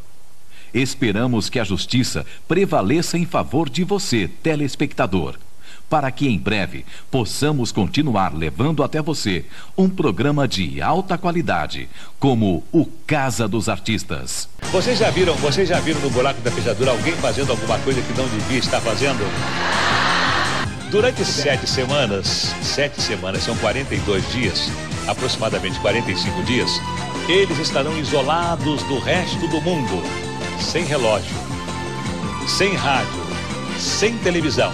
[0.71, 5.39] Esperamos que a Justiça prevaleça em favor de você, telespectador,
[5.89, 9.45] para que em breve possamos continuar levando até você
[9.77, 11.89] um programa de alta qualidade,
[12.19, 14.49] como o Casa dos Artistas.
[14.71, 18.17] Vocês já viram, vocês já viram no buraco da fechadura alguém fazendo alguma coisa que
[18.17, 19.25] não devia estar fazendo?
[20.91, 24.71] Durante sete semanas, sete semanas, são 42 dias,
[25.07, 26.69] aproximadamente 45 dias,
[27.27, 30.01] eles estarão isolados do resto do mundo,
[30.59, 31.35] sem relógio,
[32.47, 33.25] sem rádio,
[33.79, 34.71] sem televisão.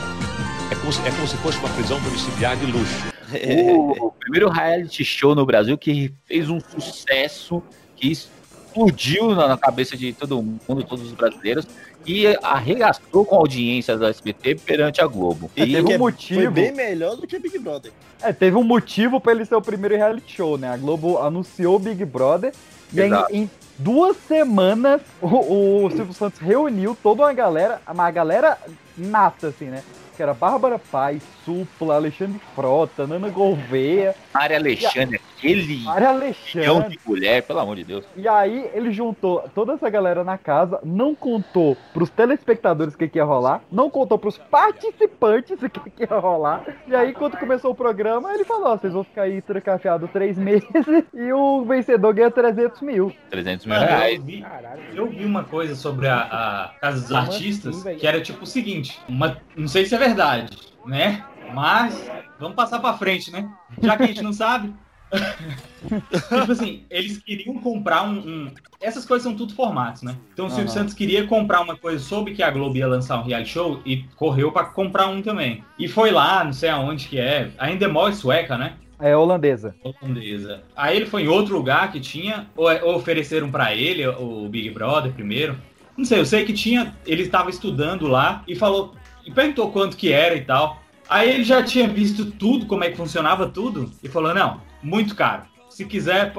[0.72, 3.11] É como se, é como se fosse uma prisão domiciliar de luxo.
[3.31, 7.64] O primeiro reality show no Brasil que fez um sucesso,
[7.95, 11.65] que explodiu na cabeça de todo mundo, todos os brasileiros,
[12.06, 15.49] e arregaçou com a audiência do SBT perante a Globo.
[15.56, 16.52] É, teve um Foi motivo.
[16.52, 17.91] bem melhor do que Big Brother.
[18.22, 20.69] É, teve um motivo pra ele ser o primeiro reality show, né?
[20.69, 22.53] A Globo anunciou o Big Brother
[22.93, 23.34] e aí, Exato.
[23.34, 28.57] em duas semanas o, o Silvio Santos reuniu toda uma galera, uma galera
[28.98, 29.84] nata, assim, né?
[30.16, 36.98] Que era Bárbara Paz, Supla, Alexandre Frota, Nana Gouveia, Mária Alexandre, aquele Mária milhão Alexandre.
[36.98, 38.06] de mulher, pelo amor de Deus.
[38.16, 43.08] E aí ele juntou toda essa galera na casa, não contou pros telespectadores o que,
[43.08, 46.64] que ia rolar, não contou pros participantes o que, que ia rolar.
[46.88, 50.38] E aí, quando começou o programa, ele falou: ó, vocês vão ficar aí trancafiados três
[50.40, 50.66] meses
[51.14, 53.14] e o vencedor ganha 300 mil.
[53.30, 54.16] 300 mil reais.
[54.16, 54.46] eu, vi,
[54.94, 58.48] eu vi uma coisa sobre a, a Casa dos Artistas assim, que era tipo o
[58.48, 61.23] seguinte: uma, não sei se é verdade, né?
[61.53, 62.10] Mas
[62.40, 63.48] vamos passar pra frente, né?
[63.82, 64.73] Já que a gente não sabe.
[65.11, 70.15] tipo assim, eles queriam comprar um, um- Essas coisas são tudo formatos, né?
[70.34, 70.73] Então o Silvio Aham.
[70.73, 74.03] Santos queria comprar uma coisa, soube que a Globo ia lançar um reality show e
[74.15, 75.64] correu pra comprar um também.
[75.78, 78.73] E foi lá, não sei aonde que é, a Endemol é sueca, né?
[78.99, 79.76] É holandesa.
[79.84, 80.64] holandesa.
[80.76, 84.69] Aí ele foi em outro lugar que tinha, ou, ou ofereceram pra ele o Big
[84.72, 85.57] Brother primeiro.
[85.98, 88.95] Não sei, eu sei que tinha, ele estava estudando lá e falou,
[89.26, 90.81] e perguntou quanto que era e tal.
[91.10, 95.15] Aí ele já tinha visto tudo, como é que funcionava tudo, e falou: "Não, muito
[95.15, 95.43] caro.
[95.69, 96.34] Se quiser,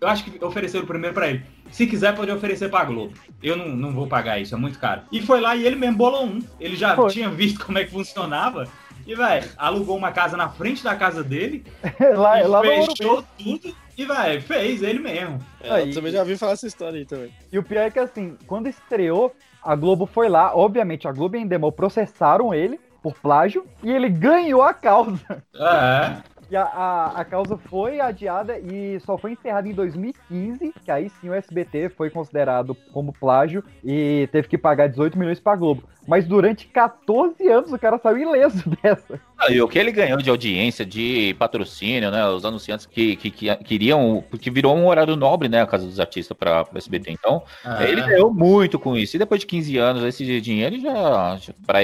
[0.00, 1.44] eu acho que ofereceram primeiro pra ele.
[1.70, 3.14] Se quiser, pode oferecer pra Globo.
[3.42, 5.02] Eu não, não vou pagar isso, é muito caro.
[5.10, 6.40] E foi lá e ele mesmo bolou um.
[6.60, 7.10] Ele já Foi.
[7.10, 8.68] tinha visto como é que funcionava.
[9.06, 11.64] E, velho, alugou uma casa na frente da casa dele
[12.14, 15.38] lá, e lá fechou tudo e, vai, fez ele mesmo.
[15.60, 15.88] É, Aí.
[15.88, 17.32] eu também já vi falar essa história aí também.
[17.50, 21.36] E o pior é que assim, quando estreou, a Globo foi lá, obviamente a Globo
[21.36, 25.42] e a Endemol processaram ele por plágio e ele ganhou a causa.
[25.54, 26.32] É.
[26.52, 31.08] E a, a, a causa foi adiada e só foi encerrada em 2015, que aí
[31.08, 35.84] sim o SBT foi considerado como plágio e teve que pagar 18 milhões pra Globo.
[36.06, 39.18] Mas durante 14 anos o cara saiu ileso dessa.
[39.44, 42.26] Ah, E o que ele ganhou de audiência, de patrocínio, né?
[42.28, 44.22] Os anunciantes que, que, que queriam.
[44.30, 45.62] Porque virou um horário nobre, né?
[45.62, 47.10] A Casa dos Artistas para o SBT.
[47.10, 47.82] Então, Ah.
[47.84, 49.16] ele ganhou muito com isso.
[49.16, 51.36] E depois de 15 anos, esse dinheiro já.
[51.38, 51.78] já para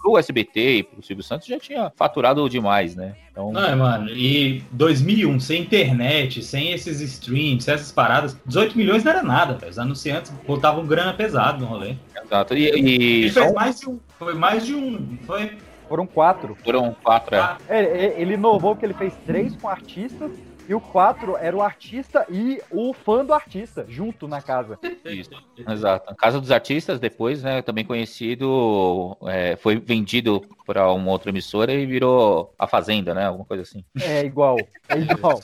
[0.00, 3.14] pro SBT e pro Silvio Santos já tinha faturado demais, né?
[3.30, 8.76] Então, Não, é, mano, e 2001, sem internet, sem esses streams, sem essas paradas, 18
[8.76, 9.70] milhões não era nada, velho.
[9.70, 11.94] Os anunciantes botavam grana pesado no rolê.
[12.24, 12.54] exato.
[12.56, 15.52] E, e só fez mais de um, foi mais de um, foi...
[15.88, 16.56] Foram quatro.
[16.62, 17.58] foram quatro, é.
[17.68, 20.30] É, ele inovou que ele fez três com artistas
[20.68, 24.78] e o quatro era o artista e o fã do artista, junto na casa.
[25.02, 25.30] Isso,
[25.66, 26.14] exato.
[26.14, 31.86] Casa dos Artistas, depois, né, também conhecido, é, foi vendido para uma outra emissora e
[31.86, 33.82] virou A Fazenda, né, alguma coisa assim.
[33.98, 35.40] É igual, é igual.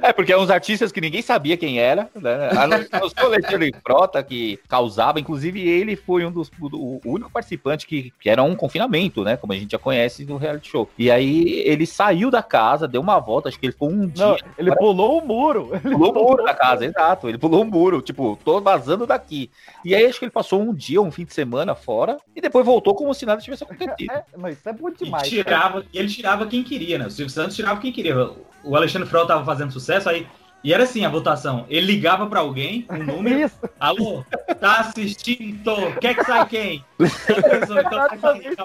[0.00, 2.78] É, porque eram uns artistas que ninguém sabia quem era, né, a não
[3.08, 8.12] ser o Alexandre Frota, que causava, inclusive ele foi um dos, o único participante que,
[8.20, 10.88] que era um confinamento, né, como a gente já conhece do reality show.
[10.96, 14.26] E aí ele saiu da casa, deu uma volta, acho que ele ficou um dia...
[14.26, 15.70] Não, ele pulou o muro.
[15.72, 17.28] Ele Pulou o muro da casa, exato.
[17.28, 19.50] Ele pulou o muro, tipo, tô vazando daqui.
[19.84, 22.64] E aí acho que ele passou um dia, um fim de semana fora, e depois
[22.64, 23.92] voltou como se nada tivesse acontecido.
[24.12, 25.28] É, não, isso é bom E demais.
[25.28, 27.06] tirava, e ele tirava quem queria, né?
[27.06, 28.14] O Silvio Santos tirava quem queria.
[28.64, 30.26] O Alexandre Frota tava fazendo sucesso, aí.
[30.64, 31.66] E era assim a votação.
[31.68, 33.40] Ele ligava pra alguém, um número.
[33.40, 33.58] Isso.
[33.80, 34.24] Alô,
[34.60, 35.74] tá assistindo?
[36.00, 36.84] Quer que sai quem?
[37.00, 38.56] Então tá aqui.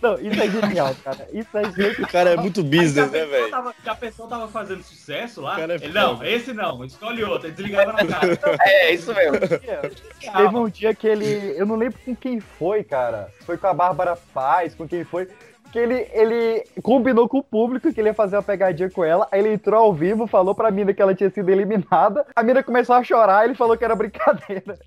[0.00, 1.28] Não, isso é genial, cara.
[1.32, 1.92] Isso é genial.
[2.00, 3.54] O cara é muito business, né, velho?
[3.84, 5.60] a pessoa tava fazendo sucesso lá.
[5.60, 7.48] é ele, não, esse não, escolhe outro.
[7.48, 8.38] Ele desligava na cara.
[8.62, 9.38] É, isso mesmo.
[9.38, 11.54] Teve um dia que ele.
[11.56, 13.28] Eu não lembro com quem foi, cara.
[13.44, 15.28] Foi com a Bárbara Paz, com quem foi.
[15.72, 19.26] Que ele, ele combinou com o público que ele ia fazer uma pegadinha com ela.
[19.32, 22.26] Aí ele entrou ao vivo, falou pra mina que ela tinha sido eliminada.
[22.36, 24.78] A mina começou a chorar ele falou que era brincadeira.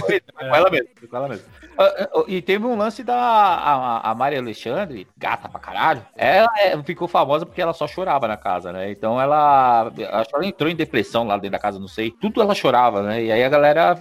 [0.00, 1.44] Foi com ela mesmo, com ela mesmo.
[1.78, 6.04] Ah, ah, E teve um lance da a, a Maria Alexandre, gata pra caralho.
[6.16, 8.90] Ela é, ficou famosa porque ela só chorava na casa, né?
[8.90, 12.10] Então ela, acho que ela entrou em depressão lá dentro da casa, não sei.
[12.10, 13.22] Tudo ela chorava, né?
[13.22, 13.98] E aí a galera,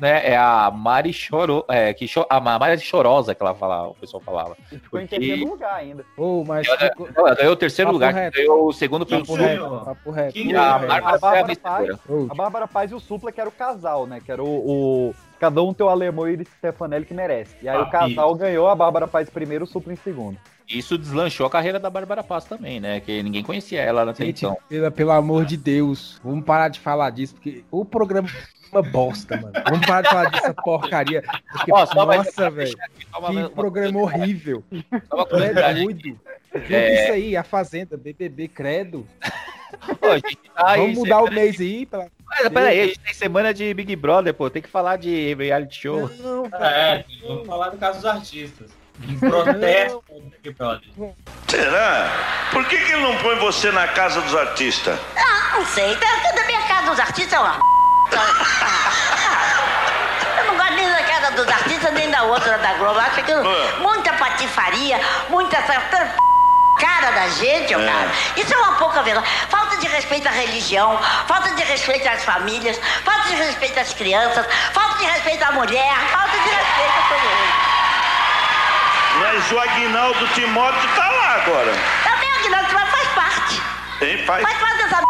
[0.00, 0.28] né?
[0.30, 4.22] É a Mari chorou, é, que cho, a Mari chorosa que ela falava, o pessoal
[4.22, 4.56] falava.
[4.68, 6.04] Ficou em Porque- terceiro lugar ainda.
[6.16, 8.36] Ô, mas Ela, ficou- ela ganhou o terceiro Papo lugar, reto.
[8.36, 9.44] ganhou o segundo pelo papo Sul.
[9.46, 10.32] reto, papo reto.
[10.34, 10.60] Quem E a?
[10.78, 11.18] Bárbara Bárbara
[11.56, 11.98] Paz, vencedora.
[12.30, 14.20] a Bárbara Paz e o Supla, que era o casal, né?
[14.24, 14.46] Que era o.
[15.10, 17.54] o- cada um tem o alemão e o Stefanelli que merece.
[17.62, 20.36] E aí Ah, o casal ganhou, a Bárbara Paz primeiro, o Supla em segundo.
[20.68, 23.00] Isso deslanchou a carreira da Bárbara Paz também, né?
[23.00, 24.56] Que ninguém conhecia ela até Gente, então.
[24.68, 28.82] pela- pelo amor de Deus, vamos parar de falar disso, porque o programa é uma
[28.82, 29.52] bosta, mano.
[29.68, 31.22] Vamos parar de falar dessa porcaria.
[31.52, 32.76] Porque, Ó, nossa, velho.
[32.98, 34.62] Que uma- programa horrível.
[35.32, 36.18] É doido.
[36.54, 37.02] É.
[37.04, 39.06] isso aí, a Fazenda, BBB, credo.
[39.86, 39.94] Pô,
[40.54, 41.84] tá aí, Vamos mudar o mês aí.
[41.86, 42.06] Pela...
[42.26, 44.48] Mas peraí, a gente tem semana de Big Brother, pô.
[44.50, 46.10] Tem que falar de reality show.
[46.18, 48.70] Não, É, vamos falar do caso dos artistas.
[49.20, 50.88] Protesto do Big Brother.
[51.48, 52.10] Será?
[52.50, 54.98] Por que, que ele não põe você na casa dos artistas?
[55.16, 55.94] Ah, não sei.
[55.96, 57.58] Da minha casa dos artistas é uma.
[60.38, 62.98] Eu não gosto nem da casa dos artistas, nem da outra da Globo.
[63.00, 63.32] Acho que
[63.80, 67.86] muita patifaria, muita cara da gente, ó, É.
[67.86, 68.10] cara.
[68.36, 69.26] Isso é uma pouca vergonha.
[69.48, 74.46] Falta de respeito à religião, falta de respeito às famílias, falta de respeito às crianças,
[74.72, 77.52] falta de respeito à mulher, falta de respeito a todo mundo.
[79.20, 81.72] Mas o Aguinaldo Timóteo tá lá agora.
[82.04, 83.62] Também o Guilherme Timóteo faz parte.
[84.00, 84.42] Hein, pai?
[84.42, 85.02] Faz parte dessa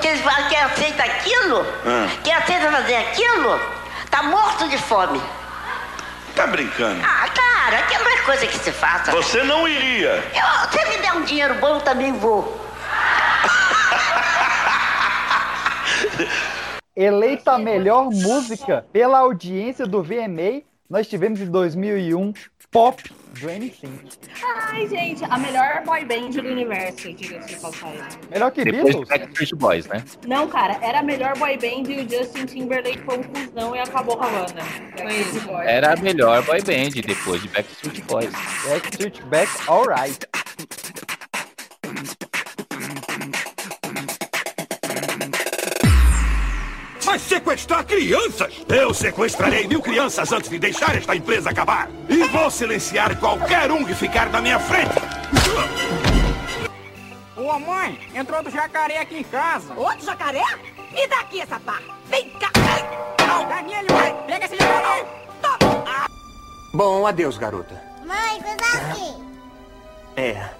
[0.00, 2.08] que eles falam que aceita aquilo, Ah.
[2.22, 3.58] que aceita fazer aquilo,
[4.10, 5.20] tá morto de fome.
[6.34, 7.00] Tá brincando?
[7.02, 9.10] Ah, cara, aquilo não é coisa que se faça.
[9.12, 10.22] Você não iria.
[10.34, 12.60] Eu, se me der um dinheiro bom, eu também vou.
[16.94, 22.32] Eleita a melhor música pela audiência do VMA, nós tivemos em 2001
[22.76, 23.02] Pop
[23.40, 24.18] do NSYNC.
[24.44, 28.02] Ai, gente, a melhor boy band do universo, diga-se de passagem.
[28.30, 29.08] Melhor que Depois Beatles?
[29.08, 30.04] Backstreet Boys, né?
[30.26, 33.78] Não, cara, era a melhor boy band e o Justin Timberlake foi um cuzão e
[33.78, 34.62] acabou com a banda.
[34.94, 35.50] Foi isso.
[35.62, 38.32] Era a melhor boy band depois de Backstreet Boys.
[38.68, 40.28] Backstreet Back, alright.
[47.06, 48.52] Vai sequestrar crianças!
[48.68, 51.88] Eu sequestrarei mil crianças antes de deixar esta empresa acabar!
[52.08, 54.90] E vou silenciar qualquer um que ficar na minha frente!
[57.36, 59.72] Ô mãe, entrou outro jacaré aqui em casa.
[59.74, 60.42] Outro jacaré?
[60.92, 61.80] Me dá aqui essa pá.
[62.06, 62.50] Vem cá.
[63.48, 65.06] Daniele, mãe, pega esse jacaré.
[66.74, 67.80] Bom, adeus, garota.
[68.04, 69.14] Mãe, cuidado aqui.
[70.16, 70.50] É.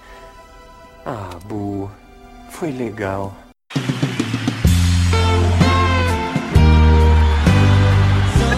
[1.05, 1.91] Ah, Bu.
[2.51, 3.35] Foi legal.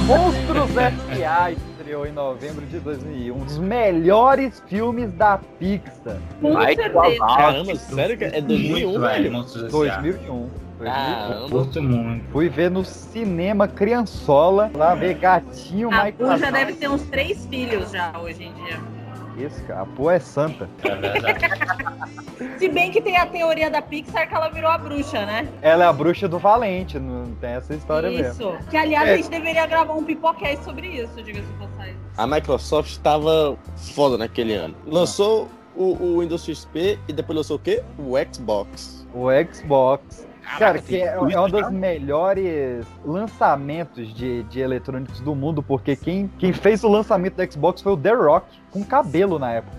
[0.09, 1.51] Monstros S.A.
[1.51, 3.35] estreou em novembro de 2001.
[3.35, 6.17] Um dos melhores filmes da Pixar.
[6.41, 7.19] Com certeza.
[7.19, 9.31] Caramba, sério que é 2001, Muito, velho?
[9.31, 10.01] Monstros S.A.
[10.01, 10.49] 2001.
[10.79, 11.49] Caramba.
[11.49, 12.25] Curto muito.
[12.31, 17.45] Fui ver no cinema Criançola, lá ver Gatinho A Bu já deve ter uns três
[17.45, 18.79] filhos já hoje em dia.
[19.39, 20.69] Isso, cara, a pô é santa.
[20.83, 21.39] É verdade.
[22.57, 25.47] Se bem que tem a teoria da Pixar que ela virou a bruxa, né?
[25.61, 28.43] Ela é a bruxa do Valente, não tem essa história isso.
[28.51, 28.57] mesmo.
[28.69, 29.13] Que aliás É.
[29.13, 31.95] a gente deveria gravar um pipocast sobre isso, diga-se de passagem.
[32.17, 34.75] A Microsoft tava foda naquele ano.
[34.85, 37.81] Lançou o, o Windows XP e depois lançou o quê?
[37.97, 39.07] O Xbox.
[39.13, 40.27] O Xbox.
[40.57, 46.29] Cara, que é, é um dos melhores lançamentos de, de eletrônicos do mundo, porque quem,
[46.39, 49.77] quem fez o lançamento do Xbox foi o The Rock, com cabelo na época.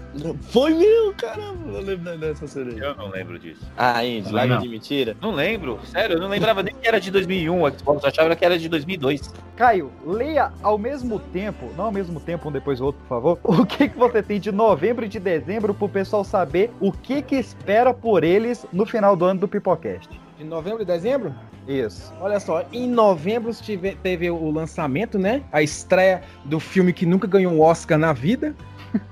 [0.51, 1.71] Foi meu, caramba.
[1.71, 2.79] Eu lembro dessa série aí.
[2.79, 3.61] Eu não lembro disso.
[3.77, 4.59] Ah, Indy, não.
[4.59, 5.17] de mentira.
[5.21, 8.35] Não lembro, sério, eu não lembrava nem que era de 2001 o Xbox, eu achava
[8.35, 9.33] que era de 2002.
[9.57, 13.39] Caio, leia ao mesmo tempo, não ao mesmo tempo, um depois do outro, por favor,
[13.45, 17.23] o que, que você tem de novembro e de dezembro pro pessoal saber o que
[17.23, 20.09] que espera por eles no final do ano do Pipocast.
[20.41, 21.35] De novembro e dezembro?
[21.69, 22.15] Isso.
[22.19, 25.43] Olha só, em novembro tive- teve o lançamento, né?
[25.53, 28.55] A estreia do filme que nunca ganhou um Oscar na vida,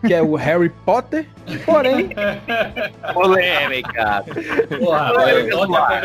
[0.06, 1.28] que é o Harry Potter.
[1.66, 2.08] Porém,
[3.12, 4.24] Polêmica.
[4.78, 5.12] Porra,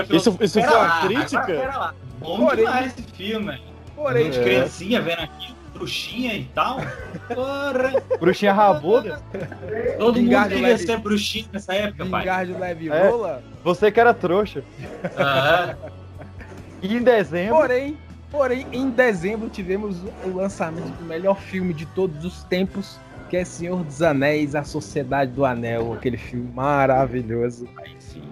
[0.09, 1.41] Isso- isso foi uma crítica?
[1.45, 1.93] pera lá.
[2.19, 3.61] Bom Porém- demais esse filme.
[3.95, 4.43] Porém- Gente, É.
[4.43, 5.52] criancinha vendo aqui,
[5.83, 6.77] bruxinha e tal.
[7.27, 8.01] Porra.
[8.19, 9.21] Bruxinha rabuda.
[9.97, 12.25] Todo mundo queria leve- ser bruxinha nessa época, pai.
[12.45, 13.43] Leve É, rola.
[13.63, 14.63] você que era trouxa.
[15.17, 15.75] Aham.
[16.81, 17.55] E em dezembro.
[17.57, 17.97] Porém,
[18.31, 22.99] porém, em dezembro tivemos o lançamento do melhor filme de todos os tempos,
[23.29, 27.67] que é Senhor dos Anéis, A Sociedade do Anel, aquele filme maravilhoso.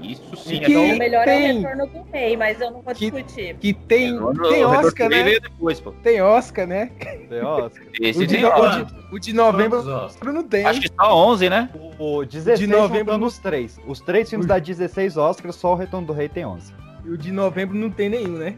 [0.01, 2.81] Isso sim, Que é o melhor é tem- o retorno do rei, mas eu não
[2.81, 3.55] vou discutir.
[3.57, 5.39] Que tem, O tem Retorno Oscar, do Rei né?
[5.39, 5.91] depois, pô.
[6.03, 6.91] Tem Oscar, né?
[7.29, 7.83] Tem Oscar.
[8.01, 8.85] Esse o, de, tem o, Oscar.
[8.85, 9.83] de, o de novembro
[10.25, 10.65] não tem.
[10.65, 11.69] Acho que só 11, né?
[11.99, 13.79] O 16 De novembro juntando os três.
[13.87, 16.73] Os três filmes da 16 Oscars, só o Retorno do Rei tem 11.
[17.03, 18.55] E o de novembro não tem nenhum, né?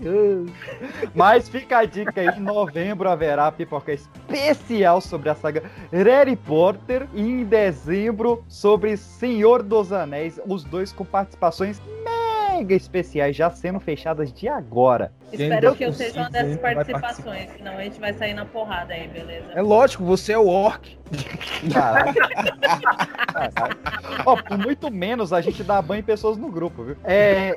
[1.15, 7.07] Mas fica a dica aí, em novembro haverá pipoca especial sobre a saga Harry Potter
[7.13, 11.81] e em dezembro sobre Senhor dos Anéis, os dois com participações
[12.53, 15.11] mega especiais já sendo fechadas de agora.
[15.31, 19.07] Espero que eu seja uma dessas participações, senão a gente vai sair na porrada aí,
[19.07, 19.47] beleza?
[19.55, 20.95] É lógico, você é o orc.
[21.71, 22.13] Caralho.
[22.13, 23.77] Caralho.
[24.25, 26.95] Ó, por muito menos a gente dá banho em pessoas no grupo, viu?
[27.03, 27.55] É,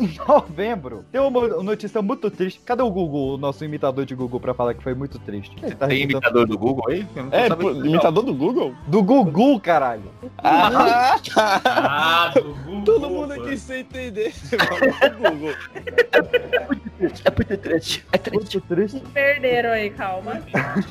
[0.00, 2.60] em, em novembro, tem uma notícia muito triste.
[2.60, 5.54] Cadê o Google, o nosso imitador de Google, pra falar que foi muito triste?
[5.62, 7.06] Ele tá Tem imitando- imitador do Google aí?
[7.30, 8.74] É, pô, imitador do Google?
[8.86, 10.10] Do Gugu, caralho.
[10.38, 11.16] Ah,
[11.66, 12.82] Ah, do Google.
[12.84, 14.32] Todo mundo aqui sem entender.
[15.18, 15.54] Google.
[17.00, 18.04] É muito triste.
[18.12, 19.00] É Muito triste.
[19.12, 20.42] Perderam aí, calma.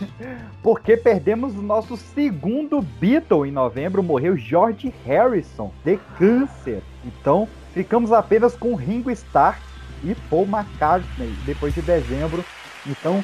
[0.63, 6.81] Porque perdemos o nosso segundo Beatle em novembro, morreu George Harrison, de câncer.
[7.03, 9.59] Então, ficamos apenas com Ringo Starr
[10.03, 12.45] e Paul McCartney, depois de dezembro.
[12.85, 13.23] Então,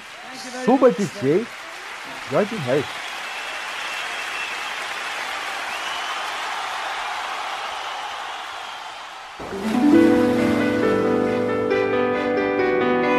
[0.65, 1.45] suba DJ,
[2.29, 3.03] George Harrison.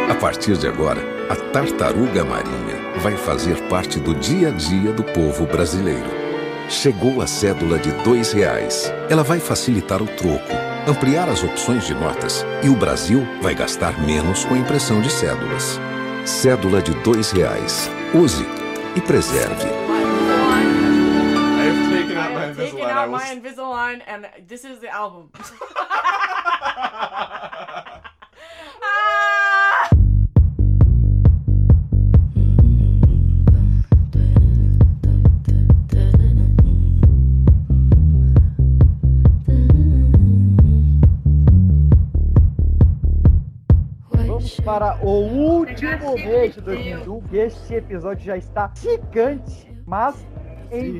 [0.09, 5.03] A partir de agora, a tartaruga marinha vai fazer parte do dia a dia do
[5.03, 6.05] povo brasileiro.
[6.69, 8.93] Chegou a cédula de dois reais.
[9.09, 10.53] Ela vai facilitar o troco,
[10.87, 15.11] ampliar as opções de notas e o Brasil vai gastar menos com a impressão de
[15.11, 15.79] cédulas.
[16.23, 17.89] Cédula de dois reais.
[18.13, 18.45] Use
[18.95, 19.65] e preserve.
[21.57, 22.91] I've taken out my Invisalign.
[22.91, 25.31] out my Invisalign, and this is the album.
[45.05, 50.25] o último mês de 2021, que este episódio já está gigante, mas
[50.71, 50.99] em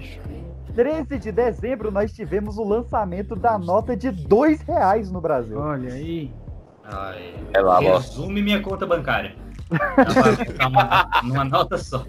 [0.76, 5.58] 13 de dezembro nós tivemos o lançamento da nota de dois reais no Brasil.
[5.60, 6.32] Olha aí.
[6.84, 9.34] Ai, É lá, resume minha conta bancária.
[9.68, 12.06] Pra ficar uma- numa nota só.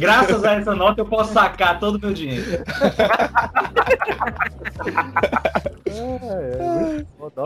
[0.00, 2.64] Graças a essa nota eu posso sacar todo o meu dinheiro.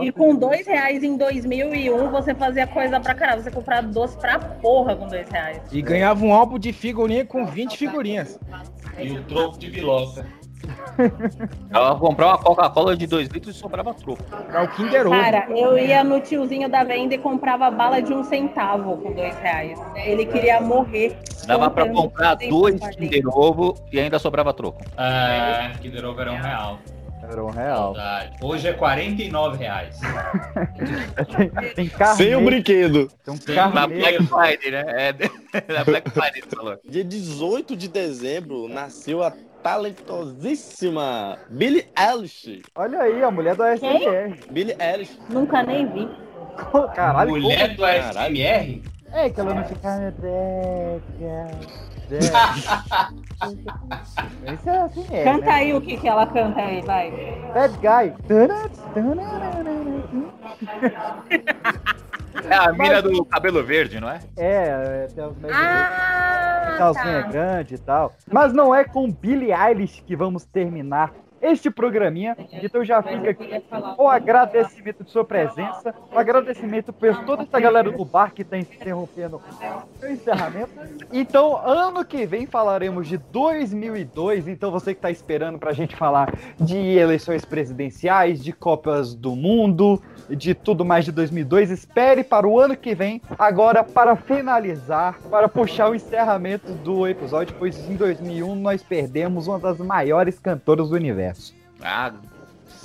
[0.01, 3.43] E com dois reais em 2001, você fazia coisa pra caralho.
[3.43, 5.61] Você comprava doce pra porra com dois reais.
[5.71, 8.39] E ganhava um álbum de figurinha com 20 figurinhas.
[8.97, 10.25] E o troco de biloca.
[11.71, 14.23] Ela comprar uma Coca-Cola de 2 litros e sobrava troco.
[14.23, 15.15] Pra o Kinder Ovo.
[15.15, 19.37] Cara, eu ia no tiozinho da venda e comprava bala de um centavo com dois
[19.39, 19.79] reais.
[19.95, 21.17] Ele queria morrer.
[21.45, 22.79] Dava pra comprar dois.
[22.95, 24.83] Kinder Ovo e ainda sobrava troco.
[24.97, 26.79] É, Kinder Ovo era um real.
[27.29, 27.93] Era um real.
[27.93, 28.37] Saudade.
[28.41, 29.99] Hoje é 49 reais.
[31.35, 32.15] Tem, tem carne.
[32.15, 33.09] Sem o brinquedo.
[33.23, 33.87] Tem um Sem Na.
[33.87, 34.85] Black Friday, né?
[34.87, 35.13] É,
[35.73, 36.79] na Black Friday, você falou.
[36.87, 42.61] Dia 18 de dezembro nasceu a talentosíssima Billie Eilish.
[42.75, 44.39] Olha aí, a mulher do ASMR.
[44.49, 45.19] Billie Eilish.
[45.29, 46.07] Nunca nem vi.
[46.95, 48.19] Caralho, Mulher do Caralho.
[48.19, 48.81] ASMR?
[49.13, 50.13] É que ela não fica.
[54.53, 55.23] Isso é assim mesmo.
[55.23, 57.11] Canta aí o que, que ela canta aí, vai.
[57.53, 58.13] Bad guy.
[62.49, 64.19] É a mina do cabelo verde, não é?
[64.37, 67.29] É, é, tem os Ah, calcinha tá.
[67.29, 68.13] grande e tal.
[68.31, 71.11] Mas não é com Billie Eilish que vamos terminar
[71.41, 72.35] este programinha.
[72.51, 73.63] Então já fica aqui
[73.97, 78.57] o agradecimento de sua presença, o agradecimento por toda essa galera do bar que está
[78.57, 79.41] interrompendo
[80.01, 80.69] o encerramento.
[81.11, 84.47] Então, ano que vem falaremos de 2002.
[84.47, 89.35] Então, você que está esperando para a gente falar de eleições presidenciais, de Copas do
[89.35, 93.21] Mundo, de tudo mais de 2002, espere para o ano que vem.
[93.37, 99.59] Agora, para finalizar, para puxar o encerramento do episódio, pois em 2001 nós perdemos uma
[99.59, 101.26] das maiores cantoras do universo.
[101.81, 102.11] A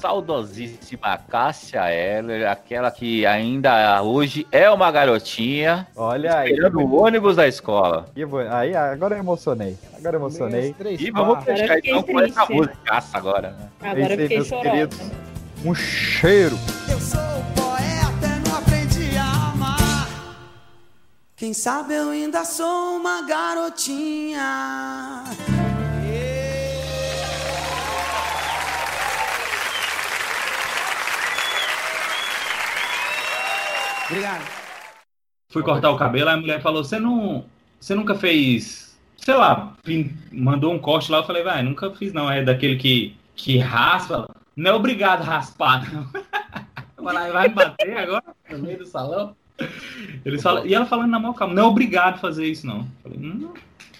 [0.01, 5.87] saudosíssima Cássia Eller, aquela que ainda hoje é uma garotinha.
[5.97, 6.51] Olha aí.
[6.51, 8.07] Esperando o ônibus da escola.
[8.29, 9.79] Bo- Aí, agora eu emocionei.
[9.97, 10.75] Agora eu emocionei.
[10.99, 13.51] E vamos fechar então com essa musicaça agora.
[13.53, 13.69] né?
[13.81, 14.99] Agora É isso aí, meus queridos.
[15.65, 16.59] Um cheiro.
[16.91, 17.21] Eu sou
[17.55, 20.09] poeta e não aprendi a amar.
[21.37, 24.43] Quem sabe eu ainda sou uma garotinha.
[34.13, 34.45] Obrigado.
[35.49, 37.47] Fui cortar o cabelo, a mulher falou: Você não.
[37.81, 38.99] Você nunca fez.
[39.17, 39.75] Sei lá,
[40.31, 42.31] mandou um corte lá, eu falei, vai, nunca fiz não.
[42.31, 44.29] É daquele que, que raspa.
[44.57, 46.09] Não é obrigado a raspar, não.
[47.03, 49.35] Falei, vai bater agora no meio do salão?
[50.25, 52.81] Eles falam, e ela falando na mão calma, não é obrigado a fazer isso, não.
[53.05, 53.53] Eu falei, hum,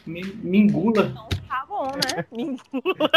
[0.07, 1.13] me, me engula.
[1.49, 2.25] Tá bom, né?
[2.33, 3.11] Me engula.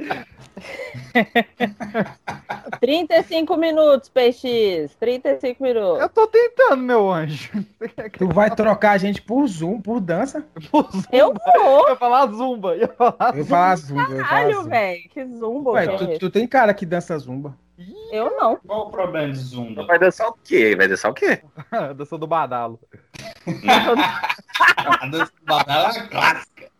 [2.80, 4.94] 35 minutos, PX.
[4.98, 6.00] 35 minutos.
[6.00, 7.50] Eu tô tentando, meu anjo.
[8.18, 10.44] Tu vai trocar a gente por Zoom, por dança?
[11.12, 11.88] Eu vou.
[11.88, 12.74] Eu falar zumba.
[12.76, 14.02] Eu falar Zumba.
[14.02, 14.68] eu falar Caralho, Zumba.
[14.68, 15.08] velho.
[15.10, 15.70] Que zumba.
[15.72, 17.54] Ué, tu, tu tem cara que dança Zumba.
[18.12, 18.56] Eu não.
[18.56, 19.86] Qual o problema de Zumba?
[19.86, 20.74] Vai dançar o quê?
[20.76, 21.42] Vai dançar o quê?
[21.70, 22.78] A dança do badalo.
[25.00, 26.70] A dança do badalo é clássica.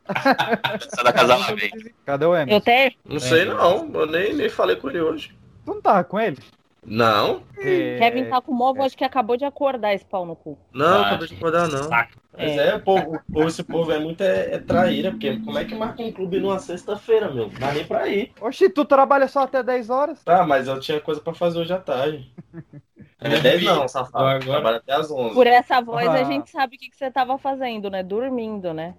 [0.79, 1.71] Dança da casa lá, vem.
[2.05, 2.57] Cadê o Emerson?
[2.57, 2.93] Eu tenho.
[3.05, 5.37] Não sei não, eu nem, nem falei com ele hoje.
[5.65, 6.39] Tu não tava com ele?
[6.85, 7.99] Não, É...
[7.99, 10.59] Kevin tá com mó voz que acabou de acordar esse pau no cu.
[10.73, 11.85] não, Ah, acabei de acordar não.
[11.85, 12.13] saco.
[12.33, 15.65] Mas é, o povo, o esse povo é muito é, é traíra, porque como é
[15.65, 17.49] que marca um clube numa sexta-feira, meu?
[17.49, 18.33] Não dá nem pra ir.
[18.41, 20.25] Oxi, tu trabalha só até 10 horas?
[20.25, 22.33] Tá, mas eu tinha coisa pra fazer hoje à tarde.
[23.23, 24.17] Não é 10 não, safado.
[24.25, 25.35] Agora- Trabalho até às 11.
[25.35, 26.13] Por essa voz Ah.
[26.13, 28.03] a gente sabe o que, que você tava fazendo, né?
[28.03, 28.95] Dormindo, né?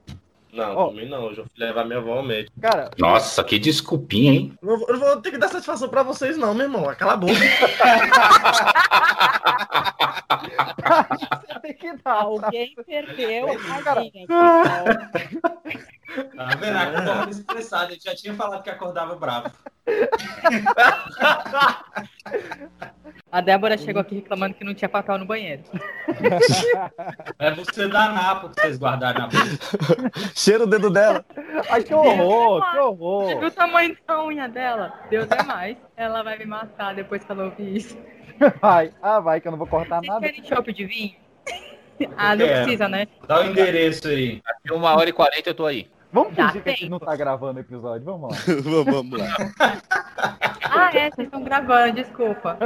[0.53, 0.88] Não, Ó.
[0.90, 1.28] também não.
[1.30, 2.53] Eu fui levar minha avó ao médico.
[2.61, 4.53] Cara, Nossa, que desculpinha, hein?
[4.61, 6.94] Não, vou- eu não vou ter que dar satisfação pra vocês não, meu irmão.
[6.98, 7.34] Cala a boca.
[11.48, 12.22] você tem que dar.
[12.23, 13.56] Alguém perdeu a
[14.28, 15.11] Cara.
[16.35, 16.77] Tá vendo?
[16.77, 17.91] Acorda estressado.
[17.93, 19.49] Ele já tinha falado que acordava bravo.
[23.31, 25.63] A Débora chegou aqui reclamando que não tinha papel no banheiro.
[27.39, 30.11] É você dar napa que vocês guardaram na boca.
[30.35, 31.23] Cheira o dedo dela.
[31.69, 33.43] Ai, que horror, que Viu horror.
[33.45, 34.93] o tamanho da unha dela?
[35.09, 35.77] Deus é mais.
[35.95, 37.97] Ela vai me matar depois que ela ouvir isso.
[38.61, 40.25] Vai, ah, vai, que eu não vou cortar Vocês nada.
[40.25, 41.15] querem chopp de vinho?
[42.17, 42.63] Ah, não quero.
[42.63, 43.07] precisa, né?
[43.27, 44.41] Dá o endereço aí.
[44.43, 45.88] Daqui uma hora e quarenta eu tô aí.
[46.11, 48.38] Vamos fingir que a gente não tá gravando o episódio, vamos lá.
[48.91, 49.81] Vamos lá.
[50.73, 52.57] Ah, é, vocês estão gravando, desculpa.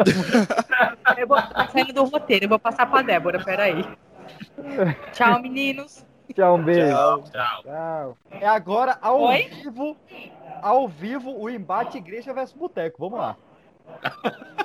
[1.18, 3.84] Eu vou tá saindo do roteiro, eu vou passar pra Débora, peraí.
[5.12, 6.06] Tchau, meninos.
[6.34, 6.96] Tchau, um beijo.
[6.96, 7.24] Tchau.
[7.32, 7.64] Tchau.
[7.64, 8.18] Tchau.
[8.30, 9.50] É agora ao Oi?
[9.64, 9.98] vivo,
[10.62, 12.98] ao vivo o embate igreja versus boteco.
[13.00, 13.36] Vamos lá.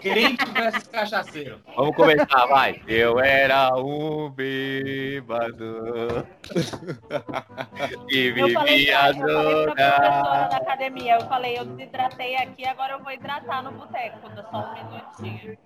[0.00, 1.60] Crente versus cachaceiro.
[1.76, 2.80] Vamos começar, vai.
[2.86, 6.26] Eu era um bêbado.
[8.08, 12.94] e Eu falei, vivia pra, eu falei pra academia, eu falei, eu desidratei aqui, agora
[12.94, 14.18] eu vou hidratar no boteco.
[14.50, 15.58] Só um minutinho.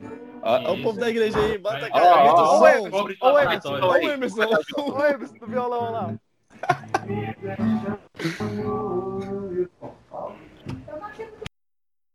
[0.43, 1.59] Olha o povo da igreja aí.
[1.59, 2.05] Bota a cara.
[2.05, 2.69] Ó, grita ó, o Ô, som.
[2.69, 3.19] Emerson.
[3.21, 4.43] Ô, Emerson.
[4.77, 6.15] Ô, Emerson do violão lá.